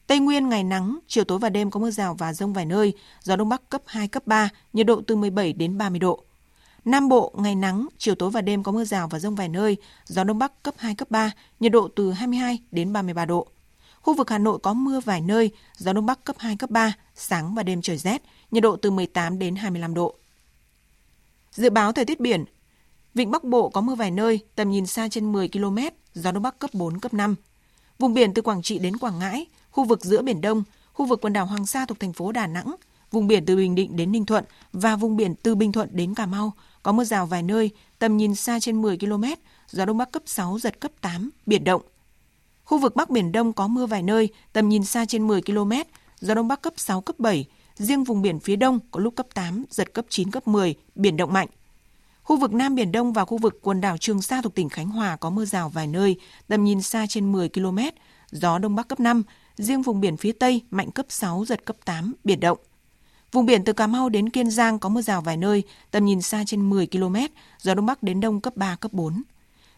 Tây 0.08 0.20
Nguyên 0.20 0.50
ngày 0.50 0.64
nắng, 0.64 1.00
chiều 1.08 1.24
tối 1.24 1.40
và 1.40 1.50
đêm 1.50 1.72
có 1.72 1.80
mưa 1.80 1.92
rào 1.92 2.14
và 2.14 2.34
rông 2.34 2.54
vài 2.54 2.66
nơi, 2.66 2.94
gió 3.22 3.36
Đông 3.36 3.50
Bắc 3.50 3.70
cấp 3.70 3.82
2, 3.86 4.08
cấp 4.08 4.28
3, 4.28 4.50
nhiệt 4.74 4.86
độ 4.86 5.02
từ 5.08 5.16
17 5.16 5.54
đến 5.54 5.78
30 5.78 6.00
độ. 6.00 6.24
Nam 6.86 7.10
Bộ 7.10 7.34
ngày 7.38 7.56
nắng, 7.56 7.88
chiều 7.98 8.16
tối 8.16 8.30
và 8.30 8.42
đêm 8.42 8.64
có 8.64 8.72
mưa 8.72 8.84
rào 8.84 9.08
và 9.08 9.20
rông 9.20 9.36
vài 9.36 9.50
nơi, 9.50 9.78
gió 10.06 10.24
Đông 10.24 10.40
Bắc 10.40 10.64
cấp 10.64 10.74
2, 10.78 10.96
cấp 10.96 11.12
3, 11.12 11.32
nhiệt 11.60 11.72
độ 11.72 11.88
từ 11.96 12.12
22 12.12 12.60
đến 12.72 12.94
33 12.94 13.26
độ. 13.26 13.48
Khu 14.02 14.14
vực 14.14 14.30
Hà 14.30 14.38
Nội 14.38 14.60
có 14.60 14.74
mưa 14.74 15.00
vài 15.00 15.22
nơi, 15.22 15.52
gió 15.78 15.94
Đông 15.94 16.06
Bắc 16.06 16.24
cấp 16.24 16.36
2, 16.40 16.56
cấp 16.56 16.70
3, 16.70 16.94
sáng 17.16 17.56
và 17.56 17.64
đêm 17.64 17.82
trời 17.82 17.98
rét, 17.98 18.22
nhiệt 18.52 18.64
độ 18.64 18.76
từ 18.76 18.92
18 18.92 19.40
đến 19.40 19.56
25 19.56 19.94
độ. 19.94 20.16
Dự 21.52 21.70
báo 21.70 21.92
thời 21.92 22.06
tiết 22.06 22.20
biển, 22.20 22.46
Vịnh 23.14 23.32
Bắc 23.32 23.44
Bộ 23.44 23.70
có 23.70 23.82
mưa 23.82 23.96
vài 23.96 24.12
nơi, 24.12 24.40
tầm 24.56 24.72
nhìn 24.72 24.86
xa 24.86 25.08
trên 25.10 25.32
10 25.32 25.48
km, 25.48 25.78
gió 26.14 26.32
Đông 26.32 26.44
Bắc 26.44 26.60
cấp 26.60 26.70
4, 26.74 27.00
cấp 27.00 27.14
5. 27.14 27.36
Vùng 28.00 28.14
biển 28.14 28.34
từ 28.34 28.42
Quảng 28.42 28.62
Trị 28.62 28.80
đến 28.80 28.98
Quảng 28.98 29.20
Ngãi, 29.20 29.46
khu 29.72 29.84
vực 29.84 30.06
giữa 30.06 30.22
Biển 30.22 30.42
Đông, 30.42 30.64
khu 30.94 31.06
vực 31.06 31.22
quần 31.22 31.34
đảo 31.34 31.46
Hoàng 31.46 31.66
Sa 31.66 31.86
thuộc 31.86 32.00
thành 32.00 32.14
phố 32.14 32.32
Đà 32.32 32.48
Nẵng, 32.48 32.76
vùng 33.12 33.28
biển 33.28 33.46
từ 33.46 33.56
Bình 33.56 33.76
Định 33.76 33.96
đến 33.96 34.12
Ninh 34.12 34.26
Thuận 34.26 34.44
và 34.74 34.96
vùng 34.96 35.18
biển 35.18 35.36
từ 35.36 35.56
Bình 35.56 35.72
Thuận 35.72 35.90
đến 35.92 36.14
Cà 36.14 36.26
Mau 36.26 36.54
có 36.84 36.92
mưa 36.92 37.04
rào 37.04 37.26
vài 37.26 37.44
nơi, 37.44 37.70
tầm 38.00 38.18
nhìn 38.18 38.36
xa 38.36 38.60
trên 38.60 38.82
10 38.82 38.98
km, 38.98 39.24
gió 39.70 39.86
Đông 39.86 39.98
Bắc 39.98 40.12
cấp 40.12 40.24
6, 40.26 40.60
giật 40.60 40.80
cấp 40.80 40.92
8, 41.02 41.30
biển 41.46 41.64
động. 41.64 41.82
Khu 42.64 42.78
vực 42.78 42.96
Bắc 42.96 43.10
Biển 43.10 43.32
Đông 43.32 43.54
có 43.54 43.68
mưa 43.68 43.86
vài 43.86 44.04
nơi, 44.04 44.30
tầm 44.54 44.70
nhìn 44.70 44.84
xa 44.84 45.06
trên 45.06 45.28
10 45.28 45.42
km, 45.42 45.72
gió 46.20 46.34
Đông 46.34 46.48
Bắc 46.48 46.62
cấp 46.62 46.74
6, 46.78 47.02
cấp 47.02 47.20
7. 47.20 47.46
Riêng 47.76 48.04
vùng 48.04 48.22
biển 48.22 48.40
phía 48.40 48.56
Đông 48.56 48.80
có 48.92 49.00
lúc 49.00 49.16
cấp 49.16 49.28
8, 49.34 49.66
giật 49.70 49.94
cấp 49.94 50.06
9, 50.10 50.32
cấp 50.32 50.48
10, 50.48 50.76
biển 50.96 51.18
động 51.18 51.34
mạnh. 51.34 51.48
Khu 52.24 52.38
vực 52.38 52.54
Nam 52.54 52.76
Biển 52.76 52.92
Đông 52.92 53.14
và 53.14 53.26
khu 53.26 53.38
vực 53.38 53.60
quần 53.62 53.82
đảo 53.82 53.98
Trường 53.98 54.22
Sa 54.22 54.42
thuộc 54.42 54.56
tỉnh 54.56 54.70
Khánh 54.70 54.90
Hòa 54.90 55.16
có 55.16 55.30
mưa 55.30 55.46
rào 55.46 55.70
vài 55.70 55.88
nơi, 55.88 56.16
tầm 56.48 56.64
nhìn 56.64 56.82
xa 56.82 57.06
trên 57.10 57.32
10 57.32 57.50
km, 57.50 57.80
gió 58.32 58.60
Đông 58.60 58.76
Bắc 58.76 58.88
cấp 58.88 59.00
5. 59.00 59.24
Riêng 59.56 59.82
vùng 59.82 60.02
biển 60.02 60.18
phía 60.18 60.32
Tây 60.32 60.62
mạnh 60.72 60.92
cấp 60.92 61.06
6, 61.10 61.46
giật 61.46 61.66
cấp 61.66 61.76
8, 61.86 62.14
biển 62.24 62.40
động. 62.40 62.58
Vùng 63.32 63.46
biển 63.46 63.64
từ 63.64 63.74
Cà 63.74 63.88
Mau 63.88 64.10
đến 64.10 64.30
Kiên 64.30 64.50
Giang 64.50 64.80
có 64.80 64.90
mưa 64.90 65.02
rào 65.02 65.22
vài 65.22 65.38
nơi, 65.38 65.64
tầm 65.92 66.06
nhìn 66.06 66.22
xa 66.22 66.44
trên 66.48 66.70
10 66.70 66.88
km, 66.88 67.16
gió 67.60 67.74
Đông 67.74 67.86
Bắc 67.86 68.04
đến 68.04 68.20
Đông 68.20 68.42
cấp 68.42 68.56
3, 68.56 68.76
cấp 68.76 68.94
4. 68.94 69.22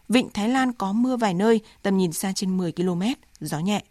Vịnh 0.08 0.28
Thái 0.34 0.48
Lan 0.48 0.72
có 0.72 0.92
mưa 0.92 1.16
vài 1.16 1.34
nơi, 1.34 1.60
tầm 1.82 1.96
nhìn 1.96 2.12
xa 2.12 2.32
trên 2.32 2.56
10 2.56 2.72
km, 2.72 3.02
gió 3.40 3.58
nhẹ. 3.58 3.82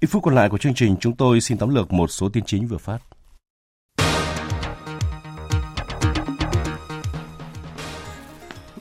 Ít 0.00 0.06
phút 0.06 0.22
còn 0.22 0.34
lại 0.34 0.48
của 0.48 0.58
chương 0.58 0.74
trình, 0.74 0.96
chúng 1.00 1.16
tôi 1.16 1.40
xin 1.40 1.58
tóm 1.58 1.74
lược 1.74 1.92
một 1.92 2.10
số 2.10 2.28
tin 2.28 2.44
chính 2.44 2.66
vừa 2.66 2.78
phát. 2.78 2.98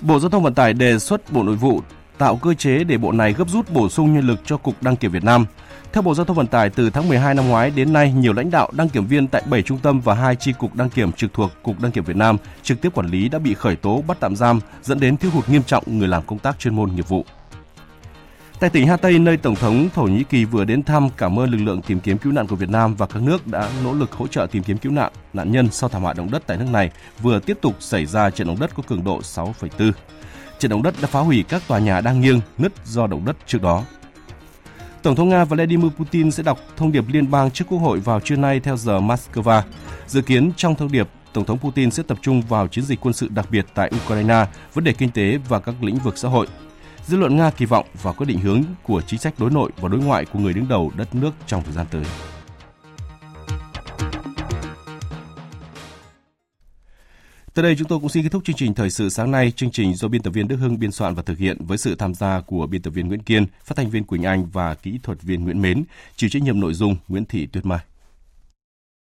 Bộ 0.04 0.20
Giao 0.20 0.30
thông 0.30 0.44
Vận 0.44 0.54
tải 0.54 0.74
đề 0.74 1.00
xuất 1.00 1.32
Bộ 1.32 1.44
Nội 1.44 1.56
vụ 1.56 1.82
tạo 2.18 2.36
cơ 2.36 2.54
chế 2.54 2.84
để 2.84 2.98
bộ 2.98 3.12
này 3.12 3.34
gấp 3.34 3.50
rút 3.50 3.72
bổ 3.72 3.90
sung 3.90 4.14
nhân 4.14 4.28
lực 4.28 4.40
cho 4.46 4.58
Cục 4.58 4.84
Đăng 4.84 4.96
kiểm 4.96 5.12
Việt 5.12 5.24
Nam. 5.24 5.46
Theo 5.94 6.02
Bộ 6.02 6.16
Giao 6.16 6.26
thông 6.26 6.38
Vận 6.38 6.48
tải, 6.48 6.70
từ 6.70 6.90
tháng 6.90 7.10
12 7.10 7.36
năm 7.36 7.48
ngoái 7.48 7.72
đến 7.72 7.94
nay, 7.94 8.14
nhiều 8.14 8.34
lãnh 8.34 8.52
đạo 8.52 8.72
đăng 8.74 8.90
kiểm 8.90 9.06
viên 9.08 9.28
tại 9.28 9.44
7 9.50 9.62
trung 9.62 9.78
tâm 9.78 10.02
và 10.02 10.14
2 10.14 10.36
chi 10.36 10.54
cục 10.60 10.76
đăng 10.76 10.90
kiểm 10.90 11.12
trực 11.12 11.34
thuộc 11.34 11.52
Cục 11.64 11.82
Đăng 11.82 11.92
kiểm 11.92 12.04
Việt 12.04 12.16
Nam 12.16 12.38
trực 12.64 12.82
tiếp 12.82 12.90
quản 12.94 13.08
lý 13.08 13.30
đã 13.30 13.40
bị 13.40 13.54
khởi 13.54 13.76
tố 13.76 14.04
bắt 14.08 14.18
tạm 14.20 14.36
giam, 14.36 14.60
dẫn 14.82 15.00
đến 15.00 15.18
thiếu 15.18 15.32
hụt 15.32 15.50
nghiêm 15.50 15.64
trọng 15.64 15.84
người 15.88 16.08
làm 16.08 16.24
công 16.28 16.40
tác 16.40 16.60
chuyên 16.60 16.76
môn 16.76 16.96
nghiệp 16.96 17.08
vụ. 17.08 17.26
Tại 18.64 18.70
tỉnh 18.70 18.88
Hà 18.88 18.98
Tây, 18.98 19.20
nơi 19.20 19.38
Tổng 19.38 19.56
thống 19.56 19.90
Thổ 19.94 20.04
Nhĩ 20.04 20.24
Kỳ 20.24 20.46
vừa 20.46 20.66
đến 20.66 20.84
thăm 20.84 21.10
cảm 21.18 21.40
ơn 21.40 21.50
lực 21.50 21.58
lượng 21.58 21.82
tìm 21.82 22.00
kiếm 22.00 22.18
cứu 22.18 22.34
nạn 22.34 22.48
của 22.48 22.56
Việt 22.56 22.70
Nam 22.70 22.96
và 22.96 23.06
các 23.06 23.22
nước 23.22 23.48
đã 23.48 23.70
nỗ 23.84 23.94
lực 23.94 24.12
hỗ 24.12 24.28
trợ 24.28 24.48
tìm 24.52 24.64
kiếm 24.64 24.78
cứu 24.78 24.92
nạn 24.92 25.12
nạn 25.34 25.52
nhân 25.52 25.72
sau 25.72 25.90
thảm 25.90 26.02
họa 26.02 26.14
động 26.14 26.32
đất 26.32 26.44
tại 26.48 26.58
nước 26.58 26.66
này 26.72 26.92
vừa 27.22 27.40
tiếp 27.40 27.58
tục 27.62 27.76
xảy 27.80 28.06
ra 28.06 28.30
trận 28.30 28.48
động 28.48 28.60
đất 28.60 28.76
có 28.76 28.84
cường 28.88 29.04
độ 29.04 29.20
6,4. 29.20 29.92
Trận 30.60 30.72
động 30.72 30.84
đất 30.84 30.96
đã 31.02 31.08
phá 31.08 31.20
hủy 31.20 31.44
các 31.50 31.62
tòa 31.68 31.80
nhà 31.80 32.02
đang 32.02 32.22
nghiêng, 32.22 32.42
nứt 32.58 32.72
do 32.86 33.08
động 33.08 33.26
đất 33.26 33.36
trước 33.48 33.62
đó. 33.62 33.84
Tổng 35.02 35.16
thống 35.16 35.30
Nga 35.30 35.46
Vladimir 35.46 35.92
Putin 35.92 36.32
sẽ 36.32 36.44
đọc 36.44 36.60
thông 36.78 36.92
điệp 36.92 37.06
liên 37.08 37.32
bang 37.32 37.52
trước 37.52 37.66
Quốc 37.70 37.80
hội 37.80 38.00
vào 38.00 38.20
trưa 38.20 38.36
nay 38.36 38.60
theo 38.60 38.78
giờ 38.78 39.00
Moscow. 39.00 39.62
Dự 40.08 40.22
kiến 40.22 40.52
trong 40.58 40.76
thông 40.76 40.92
điệp, 40.92 41.08
Tổng 41.34 41.46
thống 41.46 41.60
Putin 41.60 41.92
sẽ 41.92 42.04
tập 42.04 42.18
trung 42.22 42.42
vào 42.42 42.68
chiến 42.68 42.86
dịch 42.86 43.00
quân 43.02 43.14
sự 43.14 43.28
đặc 43.28 43.48
biệt 43.52 43.66
tại 43.74 43.92
Ukraine, 44.06 44.46
vấn 44.74 44.84
đề 44.84 44.94
kinh 44.94 45.10
tế 45.10 45.38
và 45.50 45.60
các 45.60 45.76
lĩnh 45.82 45.98
vực 45.98 46.18
xã 46.18 46.30
hội. 46.30 46.48
Dư 47.08 47.18
luận 47.18 47.38
Nga 47.38 47.50
kỳ 47.50 47.66
vọng 47.66 47.88
vào 48.02 48.14
quyết 48.14 48.26
định 48.26 48.40
hướng 48.40 48.64
của 48.84 49.02
chính 49.02 49.20
sách 49.20 49.34
đối 49.38 49.52
nội 49.52 49.72
và 49.78 49.90
đối 49.90 50.02
ngoại 50.02 50.26
của 50.26 50.40
người 50.40 50.54
đứng 50.54 50.68
đầu 50.68 50.92
đất 50.96 51.16
nước 51.16 51.32
trong 51.48 51.64
thời 51.64 51.74
gian 51.74 51.86
tới. 51.92 52.04
Tới 57.54 57.64
đây 57.64 57.76
chúng 57.78 57.88
tôi 57.88 58.00
cũng 58.00 58.10
xin 58.10 58.24
kết 58.24 58.30
thúc 58.32 58.44
chương 58.46 58.56
trình 58.56 58.74
thời 58.74 58.90
sự 58.90 59.10
sáng 59.10 59.32
nay. 59.32 59.52
Chương 59.52 59.72
trình 59.72 59.96
do 59.96 60.08
biên 60.08 60.22
tập 60.22 60.32
viên 60.32 60.48
Đức 60.48 60.56
Hưng 60.56 60.80
biên 60.80 60.92
soạn 60.92 61.16
và 61.16 61.24
thực 61.24 61.38
hiện 61.38 61.66
với 61.66 61.78
sự 61.78 61.96
tham 61.96 62.14
gia 62.14 62.42
của 62.42 62.68
biên 62.68 62.82
tập 62.82 62.90
viên 62.90 63.08
Nguyễn 63.08 63.24
Kiên, 63.24 63.46
phát 63.64 63.76
thanh 63.78 63.90
viên 63.90 64.04
Quỳnh 64.04 64.24
Anh 64.24 64.46
và 64.46 64.74
kỹ 64.74 65.00
thuật 65.04 65.22
viên 65.22 65.44
Nguyễn 65.44 65.62
Mến, 65.62 65.84
chịu 66.16 66.30
trách 66.30 66.44
nhiệm 66.44 66.60
nội 66.60 66.74
dung 66.74 66.96
Nguyễn 67.08 67.26
Thị 67.26 67.46
Tuyết 67.46 67.66
Mai. 67.66 67.80